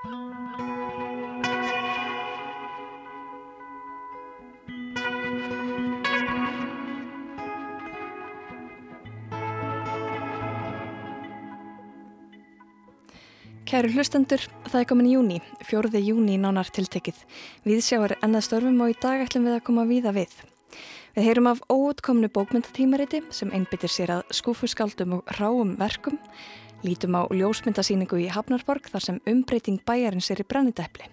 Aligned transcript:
Kæru 0.00 0.12
hlustendur, 13.92 14.40
það 14.70 14.80
er 14.80 14.86
komin 14.88 15.04
í 15.04 15.12
júni, 15.12 15.42
fjóruði 15.68 16.00
júni 16.00 16.38
nánar 16.40 16.72
tiltekið. 16.72 17.20
Við 17.68 17.84
sjáum 17.84 18.08
ennað 18.24 18.46
störfum 18.46 18.80
og 18.80 18.94
í 18.94 18.96
dag 19.04 19.20
ætlum 19.26 19.50
við 19.50 19.58
að 19.58 19.66
koma 19.68 19.84
víða 19.84 20.14
við. 20.16 20.32
Við 21.12 21.28
heyrum 21.28 21.50
af 21.52 21.60
óutkomnu 21.68 22.32
bókmyndatímariti 22.32 23.20
sem 23.28 23.52
einbyttir 23.52 23.92
sér 23.92 24.16
að 24.16 24.32
skúfuskaldum 24.40 25.18
og 25.18 25.36
ráum 25.36 25.76
verkum, 25.76 26.16
lítum 26.86 27.16
á 27.18 27.22
ljósmyndasýningu 27.28 28.20
í 28.22 28.28
Hafnarborg 28.32 28.88
þar 28.90 29.06
sem 29.06 29.20
umbreyting 29.28 29.80
bæjarins 29.86 30.30
er 30.32 30.42
í 30.42 30.46
brennidæpli. 30.48 31.08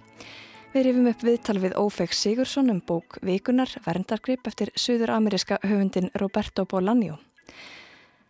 Við 0.74 0.90
rifum 0.90 1.08
upp 1.10 1.24
viðtal 1.24 1.58
við 1.64 1.76
Ófeg 1.80 2.14
Sigursson 2.14 2.70
um 2.70 2.82
bók 2.86 3.18
Vikunar, 3.26 3.72
verndargrip 3.86 4.48
eftir 4.48 4.74
söður-ameríska 4.76 5.62
höfundin 5.64 6.12
Roberto 6.20 6.68
Bolaño. 6.70 7.18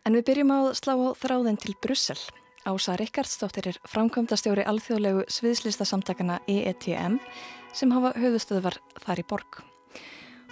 En 0.05 0.15
við 0.15 0.27
byrjum 0.29 0.53
að 0.55 0.67
slá 0.79 0.93
á 0.95 1.11
þráðin 1.19 1.57
til 1.59 1.75
Brussel. 1.83 2.19
Ása 2.67 2.95
Rikkardsdóttir 2.99 3.71
er 3.71 3.79
framkvæmdastjóri 3.87 4.65
alþjóðlegu 4.67 5.25
sviðslistasamtakana 5.31 6.41
EETM 6.47 7.17
sem 7.73 7.91
hafa 7.95 8.13
höfustöðvar 8.19 8.79
þar 9.03 9.23
í 9.23 9.27
borg. 9.27 9.59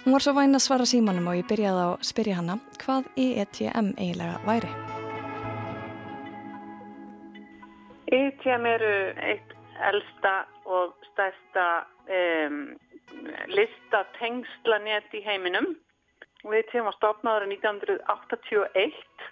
Hún 0.04 0.14
var 0.16 0.24
svo 0.24 0.36
væn 0.36 0.54
að 0.56 0.66
svara 0.68 0.86
símanum 0.88 1.32
og 1.32 1.40
ég 1.40 1.48
byrjaði 1.50 1.88
að 1.88 1.96
spyrja 2.12 2.38
hana 2.42 2.60
hvað 2.82 3.10
EETM 3.16 3.96
eiginlega 3.96 4.38
væri. 4.46 4.95
EETM 8.12 8.66
eru 8.70 8.92
eitt 9.26 9.54
elsta 9.90 10.34
og 10.64 10.94
stærsta 11.10 11.66
um, 12.06 12.60
lista 13.50 14.04
tengslanett 14.18 15.14
í 15.16 15.24
heiminum. 15.24 15.72
EETM 16.46 16.86
var 16.86 16.94
stopnaður 17.00 17.48
1981 17.50 19.26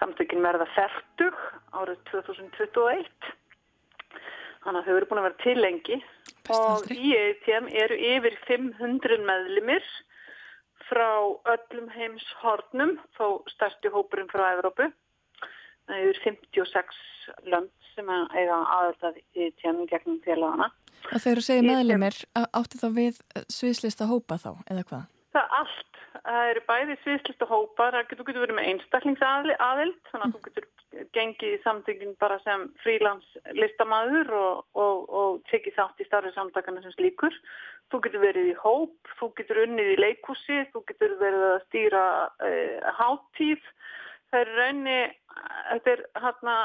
Samtökin 0.00 0.40
verða 0.40 0.64
færtug 0.72 1.36
árið 1.76 1.98
2021. 2.08 3.04
Þannig 4.64 4.78
að 4.80 4.86
þau 4.86 4.94
eru 4.96 5.08
búin 5.10 5.20
að 5.20 5.26
vera 5.26 5.42
til 5.42 5.56
lengi 5.60 5.98
og 6.56 6.86
í 6.94 7.10
EITM 7.16 7.68
eru 7.82 7.98
yfir 8.14 8.38
500 8.46 9.20
meðlimir 9.28 9.84
frá 10.88 11.10
öllum 11.52 11.92
heims 11.92 12.24
hornum, 12.40 12.96
þó 13.16 13.44
stærsti 13.52 13.92
hópurinn 13.92 14.32
frá 14.32 14.46
Evrópu. 14.54 14.88
Það 15.84 15.98
er 15.98 16.08
yfir 16.08 16.22
56 16.24 17.04
lönd 17.52 17.79
sem 17.94 18.10
eiga 18.10 18.58
aðalstað 18.76 19.20
í 19.20 19.46
EITM 19.46 19.84
gegnum 19.90 20.20
félagana. 20.24 20.70
Og 21.10 21.22
þegar 21.22 21.40
þú 21.40 21.46
segir 21.46 21.68
meðlimir, 21.68 22.18
átti 22.36 22.80
þá 22.80 22.88
við 22.96 23.22
sviðslista 23.48 24.08
hópa 24.10 24.36
þá, 24.40 24.50
eða 24.68 24.84
hvað? 24.90 25.06
Það 25.30 25.44
er 25.44 25.56
allt 25.60 25.90
það 26.24 26.50
eru 26.50 26.62
bæði 26.68 26.96
sviðslista 27.00 27.48
hópar, 27.48 27.94
það 27.94 28.06
getur, 28.10 28.26
getur 28.28 28.44
verið 28.44 28.58
með 28.58 28.68
einstaklingsaðild, 28.70 29.98
þannig 30.10 30.26
að 30.26 30.34
þú 30.34 30.42
getur 30.46 30.68
gengið 31.14 31.54
í 31.54 31.60
samtöngin 31.64 32.14
bara 32.20 32.38
sem 32.44 32.66
frílanslistamæður 32.84 34.32
og, 34.36 34.62
og, 34.84 35.04
og 35.20 35.40
tekið 35.50 35.76
þátt 35.78 36.02
í 36.02 36.08
starfi 36.08 36.32
samtakana 36.34 36.82
sem 36.84 36.94
slíkur. 36.96 37.36
Þú 37.90 38.02
getur 38.06 38.24
verið 38.24 38.50
í 38.52 38.56
hóp, 38.60 39.12
þú 39.18 39.30
getur 39.38 39.62
unnið 39.64 39.92
í 39.94 40.00
leikúsi, 40.00 40.60
þú 40.74 40.84
getur 40.90 41.16
verið 41.22 41.46
að 41.48 41.62
stýra 41.68 42.04
uh, 42.30 42.90
háttíð. 43.00 43.70
Það 44.30 44.44
er 44.44 44.52
raunni, 44.58 44.98
þetta 45.70 45.94
er 45.94 46.04
hérna 46.24 46.56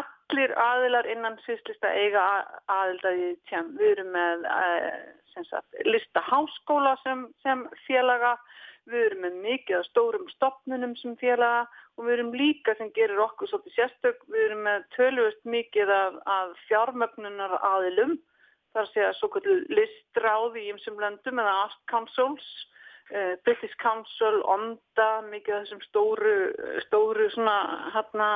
allir 0.00 0.54
aðilar 0.58 1.08
innan 1.10 1.38
sviðslista 1.44 1.92
eiga 1.92 2.24
aðildaði 2.72 3.30
tjám. 3.50 3.72
Við 3.78 3.94
erum 3.96 4.12
með 4.14 4.46
uh, 4.50 5.62
lista 5.88 6.22
háskóla 6.24 6.96
sem, 7.02 7.26
sem 7.44 7.66
félaga 7.86 8.36
við 8.90 9.06
erum 9.06 9.24
með 9.24 9.40
mikið 9.44 9.78
af 9.78 9.86
stórum 9.88 10.26
stopnunum 10.34 10.92
sem 11.00 11.16
félaga 11.20 11.64
og 11.96 12.06
við 12.06 12.14
erum 12.16 12.34
líka 12.36 12.74
sem 12.78 12.90
gerir 12.96 13.22
okkur 13.24 13.48
svolítið 13.48 13.76
sérstök, 13.78 14.22
við 14.28 14.46
erum 14.48 14.62
með 14.66 14.86
tölvust 14.96 15.42
mikið 15.48 15.92
af, 15.94 16.20
af 16.28 16.54
fjármögnunar 16.68 17.56
aðilum, 17.62 18.18
þar 18.76 18.90
sé 18.90 19.06
að 19.06 19.16
svo 19.20 19.30
kvöldu 19.32 19.56
listráði 19.72 20.66
í 20.66 20.70
ymsum 20.74 21.00
löndum 21.00 21.40
eða 21.40 21.56
Art 21.64 21.80
Councils, 21.92 22.48
British 23.44 23.74
Council, 23.82 24.40
ONDA, 24.48 25.08
mikið 25.28 25.54
af 25.54 25.64
þessum 25.66 25.82
stóru, 25.84 26.34
stóru 26.86 27.28
svona, 27.34 27.56
hérna, 27.94 28.30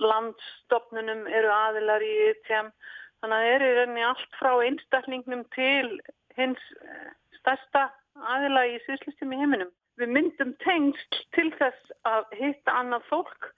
landstopnunum 0.00 1.26
eru 1.28 1.52
aðilar 1.52 2.02
í 2.02 2.12
ETM, 2.30 2.72
þannig 3.20 3.36
að 3.36 3.44
það 3.44 3.52
er 3.52 3.66
í 3.66 3.72
rauninni 3.78 4.08
allt 4.08 4.40
frá 4.40 4.52
einstaklingnum 4.64 5.46
til 5.54 6.00
hins 6.38 6.66
eh, 6.80 7.08
stærsta 7.40 7.88
aðila 8.32 8.64
í 8.72 8.78
síðslistum 8.86 9.36
í 9.36 9.40
heiminum 9.42 9.72
við 10.00 10.10
myndum 10.10 10.52
tengsl 10.64 11.20
til 11.36 11.50
þess 11.58 11.94
að 12.08 12.26
hitta 12.38 12.74
annað 12.80 13.06
fólk, 13.10 13.50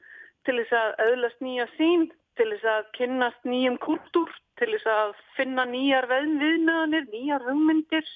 til 0.46 0.58
þess 0.60 0.76
að 0.78 1.04
auðlast 1.06 1.44
nýja 1.44 1.66
sín, 1.76 2.08
til 2.36 2.48
þess 2.52 2.68
að 2.72 2.90
kynnast 2.98 3.48
nýjum 3.48 3.78
kultúr, 3.84 4.32
til 4.60 4.70
þess 4.74 4.90
að 4.92 5.14
finna 5.36 5.64
nýjar 5.68 6.08
viðmjöðanir, 6.10 7.08
nýjar 7.12 7.46
hugmyndir, 7.48 8.10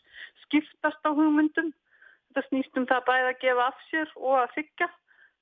skiptast 0.44 1.08
á 1.08 1.10
hugmyndum. 1.10 1.72
Þetta 2.30 2.46
snýstum 2.46 2.84
það 2.86 3.06
bæði 3.08 3.28
að 3.28 3.40
gefa 3.42 3.62
af 3.66 3.78
sér 3.90 4.10
og 4.16 4.34
að 4.38 4.52
þykja. 4.54 4.86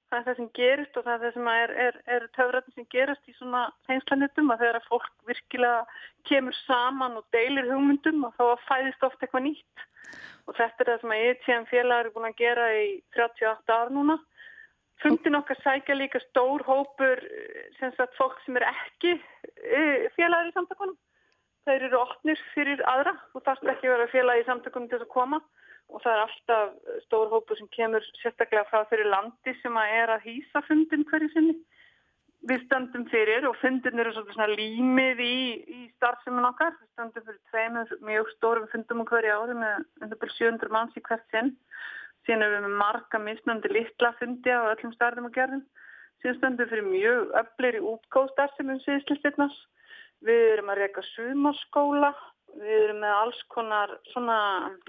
Það 0.09 0.19
er 0.19 0.25
það 0.25 0.39
sem 0.39 0.47
gerist 0.57 0.95
og 0.97 1.05
það 1.05 1.15
er 1.15 1.21
það 1.25 1.35
sem 1.35 1.49
er, 1.53 1.73
er, 1.85 1.97
er 2.15 2.23
töfratin 2.33 2.75
sem 2.75 2.87
gerast 2.95 3.29
í 3.29 3.35
svona 3.37 3.67
tengslanetum 3.91 4.55
að 4.55 4.63
þegar 4.63 4.79
að 4.79 4.87
fólk 4.89 5.11
virkilega 5.29 5.83
kemur 6.31 6.57
saman 6.63 7.19
og 7.21 7.27
deilir 7.37 7.69
hugmyndum 7.69 8.25
og 8.25 8.33
þá 8.39 8.65
fæðist 8.71 9.05
ofta 9.05 9.27
eitthvað 9.27 9.45
nýtt 9.51 9.85
og 10.49 10.57
þetta 10.57 10.81
er 10.81 10.89
það 10.89 11.03
sem 11.03 11.13
að 11.13 11.27
ETM 11.27 11.69
félagar 11.69 12.09
er 12.09 12.15
búin 12.15 12.31
að 12.31 12.41
gera 12.41 12.71
í 12.73 12.87
38 13.19 13.77
ár 13.77 13.93
núna. 13.93 14.17
Fundin 15.03 15.39
okkar 15.39 15.61
sækja 15.61 15.99
líka 15.99 16.23
stór 16.25 16.65
hópur 16.65 17.21
sem 17.77 17.93
sagt 17.99 18.17
fólk 18.17 18.41
sem 18.47 18.57
er 18.57 18.71
ekki 18.71 19.13
e, 19.13 20.09
félagar 20.17 20.49
í 20.49 20.57
samtökunum. 20.57 20.97
Þeir 21.69 21.85
eru 21.91 22.01
opnir 22.01 22.41
fyrir 22.55 22.81
aðra 22.89 23.13
og 23.37 23.45
það 23.45 23.61
er 23.67 23.75
ekki 23.77 23.93
verið 23.93 24.15
félag 24.17 24.41
í 24.41 24.49
samtökunum 24.49 24.89
til 24.89 25.03
að 25.05 25.11
koma 25.13 25.45
og 25.89 26.03
það 26.05 26.15
er 26.15 26.23
alltaf 26.27 27.03
stór 27.07 27.31
hópur 27.33 27.59
sem 27.59 27.69
kemur 27.73 28.05
sérstaklega 28.21 28.69
frá 28.69 28.85
fyrir 28.91 29.09
landi 29.09 29.55
sem 29.63 29.77
að 29.81 29.95
er 30.03 30.15
að 30.15 30.27
hýsa 30.29 30.63
fundin 30.69 31.07
hverju 31.09 31.33
sinni 31.33 31.57
við 32.47 32.65
stöndum 32.67 33.07
fyrir 33.11 33.47
og 33.49 33.57
fundin 33.59 33.99
eru 33.99 34.13
svona 34.15 34.47
límið 34.53 35.23
í, 35.25 35.39
í 35.67 35.81
starfsemun 35.97 36.47
okkar. 36.49 36.77
Við 36.79 36.91
stöndum 36.93 37.27
fyrir 37.27 37.41
tveimur 37.51 37.95
mjög 38.07 38.31
stórum 38.37 38.69
fundum 38.73 39.03
á 39.03 39.07
hverju 39.11 39.35
ári 39.35 39.57
með 39.59 40.15
700 40.37 40.75
manns 40.75 40.99
í 40.99 41.03
hvert 41.09 41.27
sinn. 41.35 41.55
Síðan 42.27 42.45
erum 42.47 42.55
við 42.59 42.69
með 42.69 42.79
marga 42.83 43.21
misnöndi 43.25 43.73
litla 43.73 44.13
fundi 44.21 44.55
á 44.55 44.71
öllum 44.71 44.95
starfum 44.95 45.29
og 45.31 45.35
gerðum. 45.35 45.65
Síðan 46.23 46.39
stöndum 46.39 46.71
fyrir 46.71 46.87
mjög 46.87 47.35
öflir 47.43 47.81
í 47.81 47.85
útgóðstarfsemun 47.93 48.83
síðslistirnas. 48.87 49.59
Við 50.27 50.45
erum 50.55 50.73
að 50.73 50.83
reyka 50.85 51.05
sumarskóla. 51.15 52.13
Við 52.57 52.85
erum 52.89 53.01
með 53.05 53.15
alls 53.15 53.41
konar 53.53 53.93
svona 54.13 54.39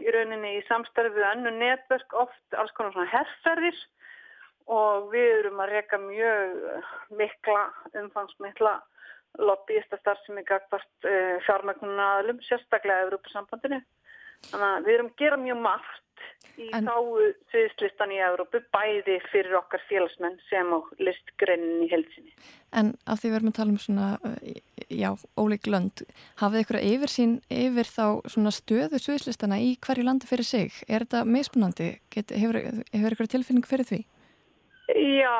í 0.01 0.11
rauninni 0.15 0.55
í 0.57 0.65
samstarfið 0.69 1.25
önnu 1.33 1.51
netverk 1.57 2.15
oft 2.17 2.57
alls 2.57 2.71
konar 2.77 2.95
svona 2.95 3.11
herrferðir 3.11 3.81
og 4.69 5.09
við 5.13 5.27
erum 5.39 5.61
að 5.63 5.73
reyka 5.73 5.99
mjög 6.01 6.55
eh, 6.71 6.89
mikla, 7.19 7.65
umfangsmikla 8.01 8.75
lobbyista 9.37 9.99
starfsemi 10.01 10.43
gagvart 10.47 11.07
eh, 11.09 11.37
fjármögnuna 11.45 12.09
aðlum, 12.17 12.41
sérstaklega 12.47 13.05
Európa-sambandinu. 13.07 13.81
Þannig 14.49 14.67
að 14.69 14.87
við 14.87 14.95
erum 14.95 15.11
að 15.11 15.21
gera 15.21 15.39
mjög 15.41 15.59
margt 15.65 16.05
í 16.59 16.67
en... 16.75 16.89
þáu 16.89 17.31
sviðslistan 17.51 18.13
í 18.15 18.19
Európu, 18.23 18.61
bæði 18.73 19.19
fyrir 19.29 19.57
okkar 19.59 19.83
félagsmenn 19.89 20.37
sem 20.49 20.69
á 20.71 20.79
listgreinin 20.99 21.85
í 21.85 21.89
helsinni. 21.91 22.33
En 22.75 22.93
af 23.09 23.21
því 23.21 23.31
við 23.31 23.39
erum 23.39 23.51
að 23.51 23.57
tala 23.59 23.73
um 23.73 23.81
svona, 23.81 24.09
eh, 24.29 24.61
já, 24.93 25.09
ólík 25.39 25.69
lönd, 25.71 26.03
hafið 26.41 26.65
ykkur 26.65 26.79
yfir 26.83 27.13
sín 27.13 27.35
yfir 27.49 27.89
þá 27.89 28.05
svona 28.29 28.53
stöðu 28.53 29.01
sviðslistana 29.01 29.59
í 29.63 29.73
hverju 29.85 30.05
landi 30.05 30.29
fyrir 30.29 30.47
sig? 30.47 30.79
Er 30.87 31.07
þetta 31.07 31.25
meðspunandi? 31.25 31.91
Hefur, 32.13 32.61
hefur 32.93 33.17
ykkur 33.17 33.33
tilfinning 33.33 33.67
fyrir 33.67 33.89
því? 33.89 34.03
Já, 34.89 35.37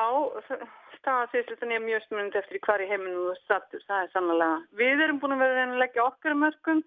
staðansýslutin 1.00 1.74
er 1.74 1.82
mjög 1.84 2.04
smunandi 2.06 2.38
eftir 2.40 2.60
hvar 2.66 2.82
í 2.82 2.88
heiminu 2.90 3.30
þú 3.30 3.34
sattur, 3.48 3.82
það 3.88 4.04
er 4.04 4.12
sannlega. 4.14 4.56
Við 4.80 5.04
erum 5.06 5.20
búin 5.22 5.36
að 5.36 5.44
vera 5.44 5.66
að 5.66 5.80
leggja 5.82 6.06
okkar 6.06 6.36
mörgum 6.38 6.82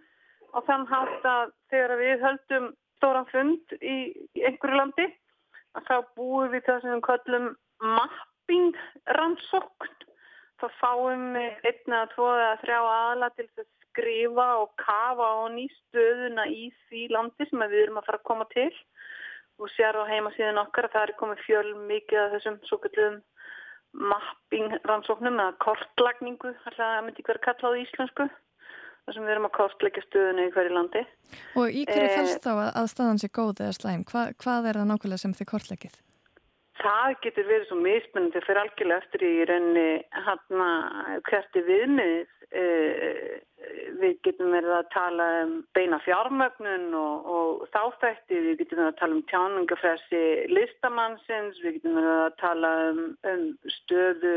á 0.54 0.58
þann 0.68 0.86
hátt 0.92 1.28
að 1.28 1.54
þegar 1.74 1.96
við 2.02 2.26
höldum 2.28 2.68
stóran 3.04 3.28
fund 3.34 3.76
í, 3.84 4.16
í 4.32 4.46
einhverju 4.48 4.80
landi. 4.80 5.10
Að 5.76 5.88
þá 5.90 5.96
búum 6.16 6.52
við 6.54 6.66
það 6.68 6.82
sem 6.84 6.96
við 6.96 7.06
kallum 7.10 7.48
mapping 7.84 8.80
rannsókn. 9.18 10.10
Þá 10.62 10.68
fáum 10.80 11.24
við 11.36 11.66
einna, 11.68 12.06
tvoða, 12.14 12.54
þrjá 12.62 12.80
aðla 12.80 13.30
til 13.36 13.48
að 13.50 13.66
skrifa 13.68 14.48
og 14.62 14.72
kafa 14.80 15.28
á 15.28 15.44
nýstöðuna 15.52 16.46
í 16.48 16.70
því 16.88 17.04
landi 17.12 17.50
sem 17.50 17.66
við 17.66 17.82
erum 17.82 18.00
að 18.00 18.08
fara 18.08 18.22
að 18.22 18.30
koma 18.30 18.48
til. 18.54 18.72
Og 19.60 19.70
sér 19.76 20.00
á 20.00 20.04
heimasíðin 20.08 20.62
okkar 20.64 20.88
að 20.88 20.96
það 20.96 21.08
er 21.10 21.16
komið 21.20 21.44
fjöl 21.44 21.74
mikið 21.92 22.22
af 22.22 22.32
þessum 22.38 22.62
svo 22.70 22.80
kallum 22.86 23.20
mapping 23.94 24.80
rannsóknum 24.88 25.36
eða 25.38 25.60
kortlagningu, 25.62 26.54
alltaf 26.54 26.80
það 26.80 27.04
myndi 27.06 27.26
hverja 27.28 27.44
kalla 27.46 27.70
á 27.70 27.82
íslensku 27.84 28.26
þar 29.04 29.18
sem 29.18 29.28
við 29.28 29.36
erum 29.36 29.50
að 29.50 29.56
kostleika 29.58 30.06
stöðuna 30.08 30.48
í 30.48 30.54
hverju 30.56 30.74
landi. 30.78 31.04
Og 31.60 31.68
í 31.70 31.86
hverju 31.90 32.08
eh, 32.08 32.16
fælst 32.18 32.46
þá 32.46 32.54
að, 32.54 32.70
að 32.82 32.90
staðan 32.94 33.22
sé 33.22 33.30
góð 33.34 33.64
eða 33.66 33.78
slæm? 33.80 34.08
Hva, 34.10 34.26
hvað 34.44 34.70
er 34.70 34.82
það 34.82 34.90
nákvæmlega 34.92 35.24
sem 35.24 35.38
þið 35.40 35.52
kortleikið? 35.54 36.00
Það 36.84 37.18
getur 37.24 37.46
verið 37.48 37.68
svo 37.70 37.76
mismunandi 37.80 38.40
fyrir 38.44 38.62
algjörlega 38.64 39.04
eftir 39.04 39.26
í 39.28 39.34
rauninni 39.48 39.90
hérna 40.26 40.70
hverti 41.30 41.62
viðmið 41.68 42.24
Eh, 42.24 42.33
við 44.04 44.18
getum 44.26 44.52
verið 44.54 44.74
að 44.76 44.90
tala 44.94 45.28
um 45.44 45.54
beina 45.76 46.00
fjármögnun 46.04 46.90
og, 46.98 47.30
og 47.36 47.64
þáþætti, 47.74 48.40
við 48.48 48.60
getum 48.62 48.82
verið 48.82 48.90
að 48.90 49.00
tala 49.00 49.18
um 49.18 49.24
tjáningafræsi 49.32 50.24
listamannsins, 50.52 51.62
við 51.64 51.78
getum 51.78 51.98
verið 52.00 52.22
að 52.26 52.36
tala 52.42 52.74
um, 52.90 53.02
um 53.32 53.46
stöðu 53.78 54.36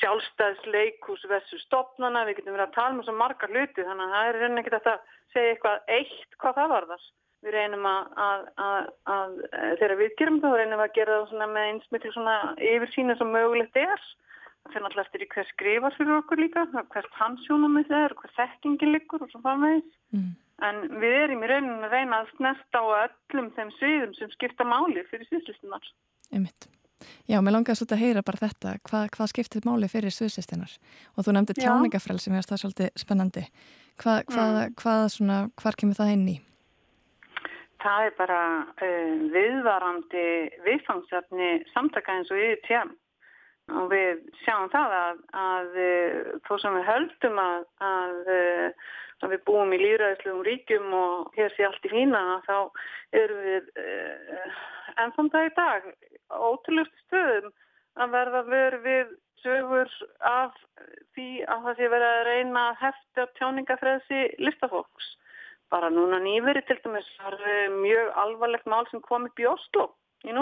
sjálfstæðsleikus 0.00 1.26
versus 1.30 1.64
stopnana, 1.66 2.24
við 2.28 2.40
getum 2.40 2.56
verið 2.56 2.68
að 2.68 2.76
tala 2.78 2.96
um 2.96 3.04
svo 3.06 3.16
margar 3.18 3.52
hluti 3.52 3.86
þannig 3.86 4.06
að 4.06 4.16
það 4.16 4.28
er 4.30 4.40
reyna 4.42 4.64
ekkert 4.64 4.92
að 4.94 5.14
segja 5.34 5.54
eitthvað 5.54 5.94
eitt 5.98 6.38
hvað 6.38 6.60
það 6.60 6.74
var 6.74 6.92
þess. 6.92 7.10
Við 7.46 7.54
reynum 7.54 7.84
að, 7.86 8.06
að, 8.18 8.46
að, 8.58 8.86
að 9.14 9.34
þegar 9.78 10.00
við 10.00 10.16
gerum 10.18 10.40
það, 10.42 10.56
reynum 10.58 10.80
við 10.80 10.88
að 10.88 10.96
gera 10.96 11.18
það 11.30 11.52
með 11.52 11.68
eins 11.68 11.92
með 11.94 12.08
yfir 12.72 12.90
sína 12.96 13.14
sem 13.20 13.30
mögulegt 13.30 13.78
er 13.78 14.08
Það 14.64 14.74
fyrir 14.74 14.88
alltaf 14.88 15.06
eftir 15.06 15.24
í 15.24 15.28
hver 15.32 15.48
skrifar 15.52 15.94
fyrir 15.96 16.16
okkur 16.18 16.42
líka, 16.42 16.64
hvert 16.92 17.14
hansjónum 17.20 17.78
það 17.88 18.04
er, 18.04 18.14
hver 18.20 18.32
þekkingi 18.36 18.88
liggur 18.92 19.24
og 19.24 19.30
svo 19.32 19.40
framvegis. 19.44 19.92
Mm. 20.16 20.32
En 20.68 20.80
við 20.98 21.14
erum 21.22 21.44
í 21.46 21.48
rauninu 21.52 21.86
að 21.86 21.94
reyna 21.94 22.18
að 22.18 22.32
snesta 22.34 22.82
á 22.82 22.86
öllum 23.04 23.52
þeim 23.54 23.70
sviðum 23.76 24.16
sem 24.18 24.32
skipta 24.34 24.66
máli 24.66 25.04
fyrir 25.08 25.28
sviðslistunar. 25.30 25.86
Einmitt. 26.34 26.66
Já, 27.30 27.38
mér 27.38 27.54
langar 27.54 27.78
svolítið 27.78 27.96
að 27.96 28.02
heyra 28.02 28.24
bara 28.26 28.40
þetta, 28.42 28.74
hvað, 28.88 29.04
hvað 29.14 29.30
skiptir 29.30 29.66
máli 29.68 29.88
fyrir 29.92 30.14
sviðslistunar? 30.14 30.74
Og 31.14 31.24
þú 31.24 31.34
nefndi 31.36 31.56
tjáningafræl 31.60 32.18
sem 32.18 32.34
ég 32.34 32.42
veist 32.42 32.50
það 32.50 32.62
svolítið 32.64 33.02
spennandi. 33.04 33.44
Hva, 34.02 34.20
hvað, 34.26 34.54
mm. 34.58 34.76
hvað 34.82 35.02
svona, 35.14 35.40
hvar 35.62 35.78
kemur 35.78 35.98
það 35.98 36.14
inn 36.16 36.28
í? 36.34 36.36
Það 37.78 38.08
er 38.08 38.16
bara 38.18 38.40
uh, 38.66 39.12
viðvarandi 39.36 40.24
viðfangsefni 40.66 41.50
samtaka 41.70 42.16
eins 42.18 42.32
og 42.34 42.42
yfir 42.42 42.64
tjám 42.66 42.96
og 43.76 43.90
við 43.92 44.22
sjáum 44.44 44.70
það 44.72 44.94
að, 44.98 45.20
að 45.42 45.78
eh, 45.82 46.32
þó 46.46 46.54
sem 46.62 46.76
við 46.78 46.88
höldum 46.88 47.40
að, 47.42 47.66
að, 47.84 48.32
eh, 48.34 48.88
að 49.24 49.34
við 49.34 49.44
búum 49.50 49.74
í 49.74 49.80
líðræðislegum 49.82 50.44
ríkjum 50.46 50.96
og 50.96 51.36
hér 51.36 51.54
sé 51.54 51.66
allt 51.68 51.88
í 51.88 51.92
fína 51.92 52.22
þá 52.46 52.56
erum 53.18 53.40
við 53.44 53.70
uh, 53.82 54.58
ennþann 55.02 55.30
það 55.34 55.48
í 55.48 55.54
dag 55.56 55.88
ótrúlega 56.28 57.02
stöðum 57.04 57.54
að 57.98 58.14
verða 58.14 58.42
verið 58.46 58.84
við 58.86 59.14
sögur 59.42 59.94
af 60.28 60.56
því 61.16 61.28
að 61.50 61.64
það 61.66 61.78
sé 61.78 61.90
verið 61.94 62.08
að 62.08 62.26
reyna 62.28 62.64
að 62.70 62.82
hefta 62.82 63.26
tjáningafræðsi 63.38 64.20
listafólks. 64.42 65.14
Bara 65.72 65.90
núna 65.92 66.20
nýveri 66.22 66.62
til 66.68 66.78
dæmis 66.84 67.08
var 67.22 67.36
mjög 67.74 68.12
alvarlegt 68.22 68.70
mál 68.70 68.86
sem 68.90 69.02
kom 69.04 69.26
upp 69.28 69.42
í 69.42 69.48
Oslo 69.50 69.90
í 70.24 70.34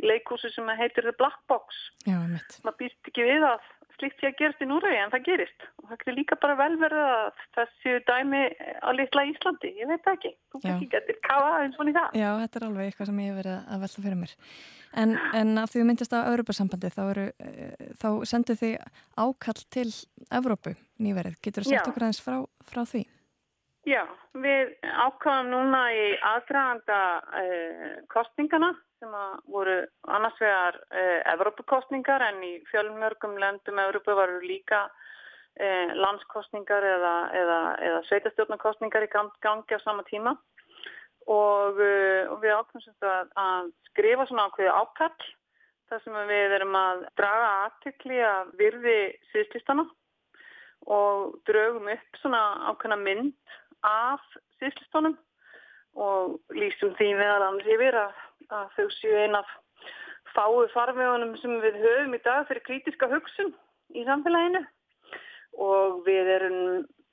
Núri 0.00 0.08
leikúsi 0.08 0.50
sem 0.54 0.68
heitir 0.78 1.04
The 1.04 1.12
Black 1.18 1.38
Box. 1.48 1.76
Maður 2.08 2.76
býst 2.78 3.10
ekki 3.10 3.24
við 3.26 3.44
að 3.44 3.60
slikt 4.00 4.20
sé 4.20 4.30
að 4.30 4.38
gerast 4.38 4.62
í 4.64 4.66
Núrögi 4.68 4.96
en 4.96 5.12
það 5.12 5.24
gerist. 5.26 5.64
Og 5.82 5.90
það 5.90 6.04
er 6.08 6.16
líka 6.16 6.36
bara 6.40 6.56
velverða 6.56 7.06
að 7.18 7.42
það 7.56 7.72
séu 7.82 8.00
dæmi 8.08 8.42
á 8.80 8.88
litla 8.96 9.24
Íslandi. 9.28 9.72
Ég 9.76 9.90
veit 9.90 10.08
ekki, 10.08 10.32
þú 10.48 10.60
veist 10.62 10.72
ekki, 10.72 10.90
þetta 10.94 11.12
er 11.12 11.20
kafa 11.26 11.50
eins 11.60 11.76
og 11.76 11.90
það. 11.90 12.16
Já, 12.16 12.28
þetta 12.40 12.60
er 12.60 12.66
alveg 12.68 12.90
eitthvað 12.90 13.10
sem 13.10 13.20
ég 13.20 13.30
hef 13.30 13.38
verið 13.42 13.56
að 13.60 13.84
velta 13.84 14.04
fyrir 14.06 14.20
mér. 14.22 14.34
En, 14.90 15.14
en 15.36 15.54
að 15.60 15.70
því 15.70 15.82
þú 15.82 15.86
myndist 15.90 16.16
á 16.16 16.20
Europasambandi 16.32 16.92
þá, 16.96 17.02
þá 18.00 18.08
sendu 18.32 18.56
þið 18.58 18.74
ákall 19.20 19.60
til 19.76 19.88
Evrópu 20.40 20.74
nýverið, 20.98 21.40
getur 21.44 21.66
þú 21.66 21.74
sagt 21.76 21.92
okkur 21.92 22.08
aðeins 22.08 22.24
frá, 22.24 22.38
frá 22.72 22.82
því? 22.88 23.04
Já, 23.88 24.02
við 24.36 24.74
ákvæðum 24.84 25.52
núna 25.54 25.84
í 25.96 26.06
aðdraganda 26.32 26.98
eh, 27.40 28.00
kostningana 28.12 28.74
sem 29.00 29.14
voru 29.50 29.76
annars 30.12 30.38
vegar 30.40 30.76
eh, 30.92 31.20
Evrópukostningar 31.32 32.22
en 32.28 32.42
í 32.44 32.52
fjölmjörgum 32.70 33.38
löndum 33.40 33.80
Evrópu 33.82 34.14
varu 34.16 34.40
líka 34.44 34.84
eh, 35.56 35.92
landskostningar 35.96 36.86
eða, 36.94 37.14
eða, 37.40 37.60
eða 37.88 38.00
sveitastjórnarkostningar 38.10 39.06
í 39.06 39.12
gangi 39.12 39.76
á 39.76 39.80
sama 39.82 40.04
tíma. 40.10 40.36
Og, 41.26 41.80
eh, 41.80 42.28
og 42.30 42.40
við 42.44 42.56
ákvæmum 42.56 43.08
að, 43.08 43.32
að 43.40 43.70
skrifa 43.90 44.26
svona 44.28 44.48
ákveði 44.48 44.76
ákall 44.76 45.30
þar 45.90 46.04
sem 46.04 46.20
við 46.30 46.54
erum 46.58 46.76
að 46.78 47.06
draga 47.18 47.48
aðtökli 47.64 48.20
að 48.22 48.52
virði 48.60 48.98
síðstlistana 49.32 49.88
og 50.86 51.34
draugum 51.48 51.90
upp 51.92 52.20
svona 52.22 52.42
ákveðna 52.70 53.00
mynd 53.00 53.56
af 53.86 54.22
síðslistónum 54.60 55.16
og 55.98 56.38
lýsum 56.54 56.94
því 56.98 57.14
meðal 57.18 57.48
annars 57.48 57.70
yfir 57.74 57.98
að, 57.98 58.20
að 58.54 58.70
þau 58.76 58.86
séu 58.96 59.16
eina 59.24 59.42
fáu 60.34 60.62
farvegunum 60.74 61.34
sem 61.40 61.58
við 61.62 61.80
höfum 61.82 62.14
í 62.16 62.22
dag 62.24 62.46
fyrir 62.48 62.64
kritiska 62.66 63.08
hugsun 63.10 63.52
í 63.96 64.04
samfélaginu. 64.06 64.62
Og 65.58 66.02
við 66.06 66.30
erum 66.36 66.58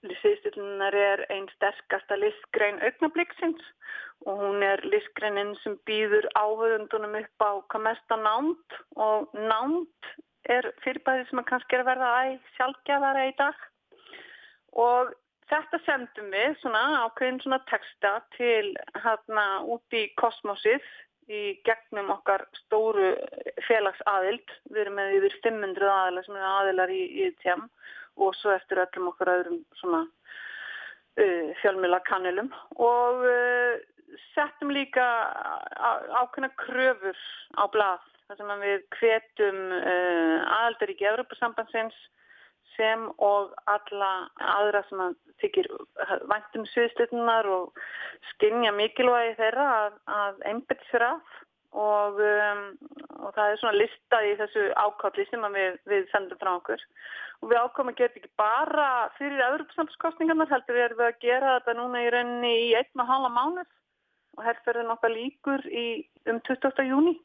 Lýsiðstillunar 0.05 0.93
er 0.93 1.23
einn 1.33 1.47
sterkasta 1.55 2.15
listgrein 2.21 2.77
augnabliksins 2.85 3.63
og 4.29 4.43
hún 4.43 4.61
er 4.65 4.83
listgreinin 4.85 5.55
sem 5.63 5.73
býður 5.89 6.27
áhauðundunum 6.37 7.17
upp 7.17 7.41
á 7.43 7.51
hvað 7.73 7.83
mesta 7.87 8.17
námt 8.21 8.77
og 9.07 9.33
námt 9.33 10.11
er 10.53 10.69
fyrirbæði 10.83 11.25
sem 11.31 11.41
kannski 11.49 11.75
er 11.75 11.83
að 11.83 11.89
verða 11.89 12.11
æg 12.27 12.51
sjálfgjafara 12.59 13.25
í 13.31 13.33
dag. 13.41 13.65
Og 14.77 15.15
Þetta 15.47 15.77
sendum 15.85 16.31
við 16.33 16.57
svona 16.59 16.79
ákveðin 17.05 17.37
svona 17.39 17.61
texta 17.69 18.17
til 18.35 18.73
hérna 18.99 19.45
út 19.63 19.95
í 19.95 20.01
kosmosið 20.19 20.83
í 21.27 21.41
gegnum 21.67 22.11
okkar 22.13 22.45
stóru 22.61 23.13
félagsaðild. 23.67 24.53
Við 24.71 24.83
erum 24.83 24.97
með 24.99 25.17
yfir 25.19 25.37
500 25.43 25.91
aðilar 25.91 26.27
sem 26.27 26.37
eru 26.37 26.51
aðilar 26.51 26.93
í, 26.93 27.01
í 27.23 27.31
tjám 27.43 27.67
og 28.17 28.35
svo 28.39 28.53
eftir 28.55 28.81
öllum 28.81 29.11
okkar 29.11 29.33
öðrum 29.35 29.61
svona 29.77 30.03
uh, 30.07 31.49
fjölmjöla 31.61 32.01
kannilum 32.07 32.49
og 32.81 33.25
uh, 33.27 33.77
settum 34.33 34.71
líka 34.73 35.05
ákveðina 35.77 36.49
kröfur 36.57 37.19
á 37.59 37.63
blað 37.69 38.05
þar 38.27 38.39
sem 38.39 38.53
við 38.63 38.85
hvetum 38.97 39.59
uh, 39.77 40.37
aðildar 40.59 40.93
í 40.93 40.99
Geðrupasambansins 41.01 41.99
sem 42.77 43.07
og 43.17 43.53
alla 43.69 44.11
aðra 44.55 44.83
sem 44.87 45.01
að 45.03 45.17
þykir 45.41 45.67
væntum 46.29 46.65
sviðslutunar 46.71 47.49
og 47.51 47.81
skinja 48.31 48.71
mikilvægi 48.73 49.35
þeirra 49.37 49.67
að, 49.81 49.99
að 50.19 50.39
einbett 50.51 50.87
sér 50.91 51.05
af 51.11 51.35
og, 51.77 52.19
um, 52.23 52.63
og 53.21 53.33
það 53.35 53.51
er 53.51 53.59
svona 53.61 53.77
listað 53.77 54.27
í 54.27 54.35
þessu 54.39 54.65
ákalli 54.79 55.25
sem 55.29 55.47
við, 55.53 55.79
við 55.91 56.05
sendum 56.11 56.39
frá 56.41 56.53
okkur. 56.55 56.83
Og 57.43 57.51
við 57.51 57.61
ákvæmum 57.61 57.93
að 57.93 57.99
gera 57.99 58.15
ekki 58.15 58.31
bara 58.39 58.87
fyrir 59.17 59.45
öðrupsamskostningarnar 59.51 60.49
heldur 60.49 60.77
við 60.77 60.85
erum 60.87 61.01
við 61.01 61.09
að 61.11 61.19
gera 61.25 61.55
þetta 61.57 61.77
núna 61.77 62.03
í 62.03 62.11
rauninni 62.13 62.53
í 62.63 62.69
einn 62.79 63.03
og 63.03 63.11
halva 63.11 63.33
mánuð. 63.35 63.73
Og 64.37 64.45
herrferðin 64.45 64.93
okkar 64.93 65.13
líkur 65.13 65.63
í, 65.69 65.87
um 66.29 66.41
28. 66.45 66.85
júni 66.87 67.17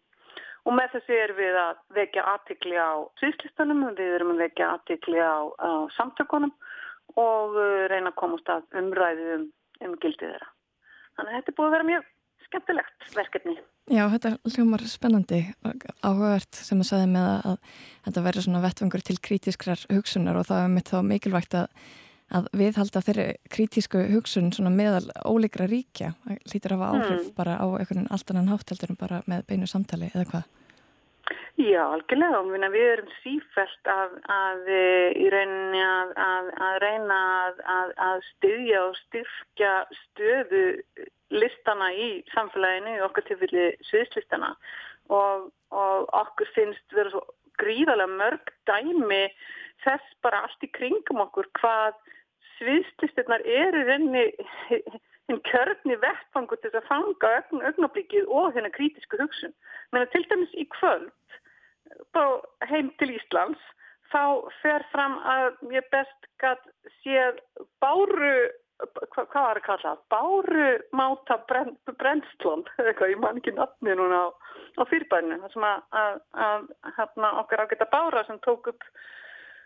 Og 0.63 0.77
með 0.79 0.93
þessi 0.95 1.19
erum 1.19 1.39
við 1.41 1.59
að 1.59 1.79
vekja 1.97 2.25
aðtikli 2.33 2.77
á 2.79 2.93
sýslistanum, 3.19 3.83
við 3.99 4.17
erum 4.19 4.35
að 4.37 4.45
vekja 4.45 4.69
aðtikli 4.77 5.19
á, 5.19 5.37
á 5.59 5.71
samtökunum 5.97 6.53
og 7.19 7.57
uh, 7.59 7.85
reyna 7.91 8.13
að 8.13 8.19
komast 8.21 8.51
að 8.53 8.79
umræði 8.79 9.29
um, 9.37 9.47
um 9.83 9.97
gildið 9.99 10.29
þeirra. 10.31 10.51
Þannig 11.17 11.33
að 11.33 11.39
þetta 11.39 11.53
er 11.53 11.57
búið 11.59 11.69
að 11.69 11.75
vera 11.77 11.89
mjög 11.91 12.07
skemmtilegt 12.47 13.17
verkefni. 13.17 13.57
Já, 13.91 14.05
þetta 14.13 14.31
er 14.31 14.55
hljómar 14.55 14.85
spennandi 14.87 15.41
og 15.67 15.85
áhugavert 16.05 16.63
sem 16.63 16.81
að 16.83 16.89
sagði 16.93 17.11
með 17.17 17.29
að, 17.33 17.43
að 17.51 17.77
þetta 18.07 18.25
verður 18.29 18.47
svona 18.47 18.63
vettvangur 18.63 19.05
til 19.09 19.19
krítiskrar 19.27 19.85
hugsunar 19.91 20.39
og 20.39 20.49
það 20.49 20.63
er 20.63 20.73
mitt 20.77 20.93
þá 20.93 20.99
mikilvægt 21.09 21.59
að 21.59 21.91
að 22.33 22.49
við 22.57 22.81
halda 22.81 23.03
þeirri 23.07 23.27
kritísku 23.53 24.03
hugsun 24.13 24.51
meðal 24.73 25.05
óleikra 25.29 25.69
ríkja 25.71 26.15
lítur 26.53 26.77
að 26.77 26.83
hafa 26.83 26.91
áhrif 26.97 27.21
mm. 27.21 27.31
bara 27.37 27.59
á 27.61 27.67
einhvern 27.77 28.11
allt 28.11 28.33
annan 28.33 28.51
hátteldur 28.53 28.93
en 28.95 29.01
bara 29.01 29.23
með 29.31 29.47
beinu 29.51 29.69
samtali 29.71 30.11
eða 30.15 30.29
hvað? 30.33 30.51
Já, 31.61 31.83
algjörlega 31.85 32.39
og 32.41 32.49
við 32.73 32.87
erum 32.89 33.11
sífælt 33.21 33.89
að, 33.93 34.15
að 34.33 34.71
í 34.73 35.27
rauninni 35.31 35.83
að, 35.85 36.15
að, 36.25 36.49
að 36.67 36.77
reyna 36.83 37.19
að 38.09 38.23
styðja 38.31 38.81
og 38.87 38.97
styrkja 39.03 39.75
stöðu 39.99 40.63
listana 41.33 41.91
í 41.93 42.09
samfélaginu 42.33 42.97
í 42.97 43.05
okkar 43.05 43.29
tilfelli 43.29 43.69
sviðslistana 43.89 44.55
og, 45.13 45.51
og 45.77 46.09
okkur 46.23 46.51
finnst 46.57 46.97
vera 46.97 47.13
svo 47.13 47.23
gríðarlega 47.61 48.17
mörg 48.17 48.53
dæmi 48.69 49.23
þess 49.85 50.17
bara 50.25 50.47
allt 50.47 50.65
í 50.65 50.73
kringum 50.73 51.21
okkur 51.27 51.49
hvað 51.61 52.01
sviðslistirnar 52.63 53.43
eru 53.43 53.83
renni 53.91 54.29
hinn 54.71 55.43
kjörni 55.51 55.99
vettfangur 56.03 56.61
til 56.63 56.73
að 56.73 56.87
fanga 56.89 57.35
ögnablíkið 57.73 58.31
og 58.31 58.55
hérna 58.55 58.73
krítisku 58.75 59.21
hugsun. 59.21 59.53
Menna 59.93 60.09
til 60.15 60.25
dæmis 60.31 60.55
í 60.55 60.67
kvöld 60.79 61.11
heim 62.69 62.91
til 62.99 63.13
Íslands 63.17 63.61
þá 64.13 64.25
fer 64.61 64.85
fram 64.93 65.19
að 65.25 65.63
ég 65.73 65.87
best 65.93 66.29
gæt 66.43 66.65
séð 67.01 67.39
báru, 67.81 68.51
hva, 68.83 69.25
hvað 69.25 69.47
var 69.47 69.61
það 69.61 69.61
að 69.61 69.67
kalla? 69.69 69.95
Báru 70.13 70.69
máta 70.99 71.39
brenn, 71.49 71.73
brennslón, 72.01 72.67
eitthvað, 72.77 73.15
ég 73.15 73.23
man 73.23 73.41
ekki 73.41 73.55
nafni 73.57 73.97
núna 73.97 74.27
á, 74.27 74.29
á 74.81 74.83
fyrirbærinu, 74.91 75.41
það 75.45 75.57
sem 75.57 75.67
að, 75.69 75.83
að, 76.03 76.21
að 76.47 76.69
hérna, 76.99 77.33
okkar 77.43 77.65
ágæta 77.65 77.89
bára 77.93 78.25
sem 78.29 78.41
tók 78.45 78.73
upp, 78.75 78.89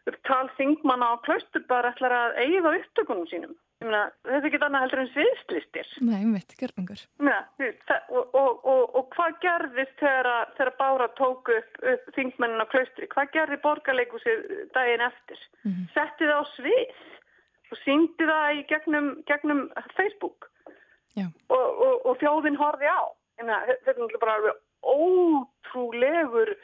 upp 0.07 0.19
talþingmanna 0.29 1.13
á 1.13 1.25
klaustur 1.27 1.65
bara 1.71 1.93
ætlar 1.95 2.15
að 2.15 2.37
eigða 2.45 2.75
upptökunum 2.81 3.27
sínum. 3.31 3.55
Myna, 3.85 4.07
þetta 4.25 4.39
er 4.39 4.47
ekki 4.49 4.61
annað 4.65 4.85
heldur 4.87 5.01
en 5.03 5.11
sviðslistir. 5.13 5.89
Nei, 6.09 6.23
mitt, 6.31 6.55
gerðingur. 6.57 7.03
Og, 7.21 8.23
og, 8.23 8.63
og, 8.65 8.95
og 8.97 9.11
hvað 9.13 9.37
gerðist 9.43 9.99
þegar, 10.01 10.31
þegar 10.57 10.73
Bára 10.79 11.09
tók 11.19 11.51
upp, 11.53 11.77
upp 11.93 12.09
þingmennin 12.17 12.65
á 12.65 12.73
klaustri? 12.73 13.09
Hvað 13.13 13.35
gerði 13.35 13.59
borgarleikusið 13.67 14.47
daginn 14.73 15.05
eftir? 15.05 15.43
Mm 15.67 15.73
-hmm. 15.73 15.91
Setti 15.93 16.31
það 16.31 16.41
á 16.41 16.45
svið 16.55 17.05
og 17.67 17.83
síndi 17.83 18.31
það 18.33 18.55
í 18.55 18.65
gegnum, 18.73 19.11
gegnum 19.29 19.63
Facebook 19.99 20.49
og 21.53 22.17
þjóðin 22.21 22.57
horfi 22.57 22.89
á. 22.89 23.03
Myna, 23.37 23.61
þetta 23.85 24.09
er 24.09 24.21
bara 24.25 24.57
ótrúlegur 24.87 26.57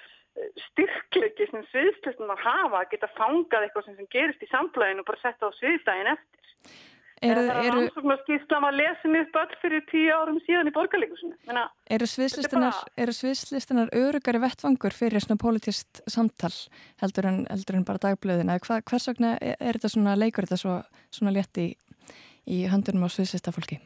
styrkleiki 0.68 1.48
sem 1.50 1.66
sviðslistum 1.70 2.30
að 2.32 2.46
hafa 2.46 2.80
að 2.80 2.88
geta 2.94 3.10
fangað 3.18 3.66
eitthvað 3.66 3.88
sem, 3.88 3.98
sem 3.98 4.08
gerist 4.12 4.42
í 4.44 4.48
samfélaginu 4.50 5.04
og 5.04 5.10
bara 5.10 5.22
setja 5.22 5.50
á 5.50 5.58
sviðdægin 5.58 6.12
eftir. 6.14 6.48
Eru, 7.22 7.42
það 7.46 7.60
er 7.60 7.76
rannsóknarskýrslam 7.76 8.64
að 8.66 8.78
mér 9.12 9.20
upp 9.20 9.36
öll 9.38 9.58
fyrir 9.62 9.84
tíu 9.86 10.08
árum 10.10 10.40
síðan 10.42 10.70
í 10.70 10.72
borgarleikusinu. 10.74 11.36
Eru 11.94 12.08
sviðslistanar 12.10 13.92
bara... 13.92 14.00
örugari 14.08 14.40
vettvangur 14.42 14.96
fyrir 14.96 15.22
svona 15.22 15.38
politist 15.38 16.02
samtal 16.10 16.50
heldur 17.02 17.30
en, 17.30 17.38
heldur 17.46 17.78
en 17.78 17.86
bara 17.86 18.02
dagblöðina? 18.08 18.58
Hva, 18.66 18.80
hvers 18.90 19.06
vegna 19.12 19.36
er, 19.38 19.54
er 19.60 19.78
þetta 19.78 19.92
svona 19.94 20.18
leikur 20.18 20.48
þetta 20.48 20.58
svo, 20.64 20.80
svona 21.14 21.36
létti 21.36 21.68
í, 21.68 21.72
í 22.58 22.60
handunum 22.72 23.06
á 23.06 23.14
sviðslistafólki? 23.14 23.78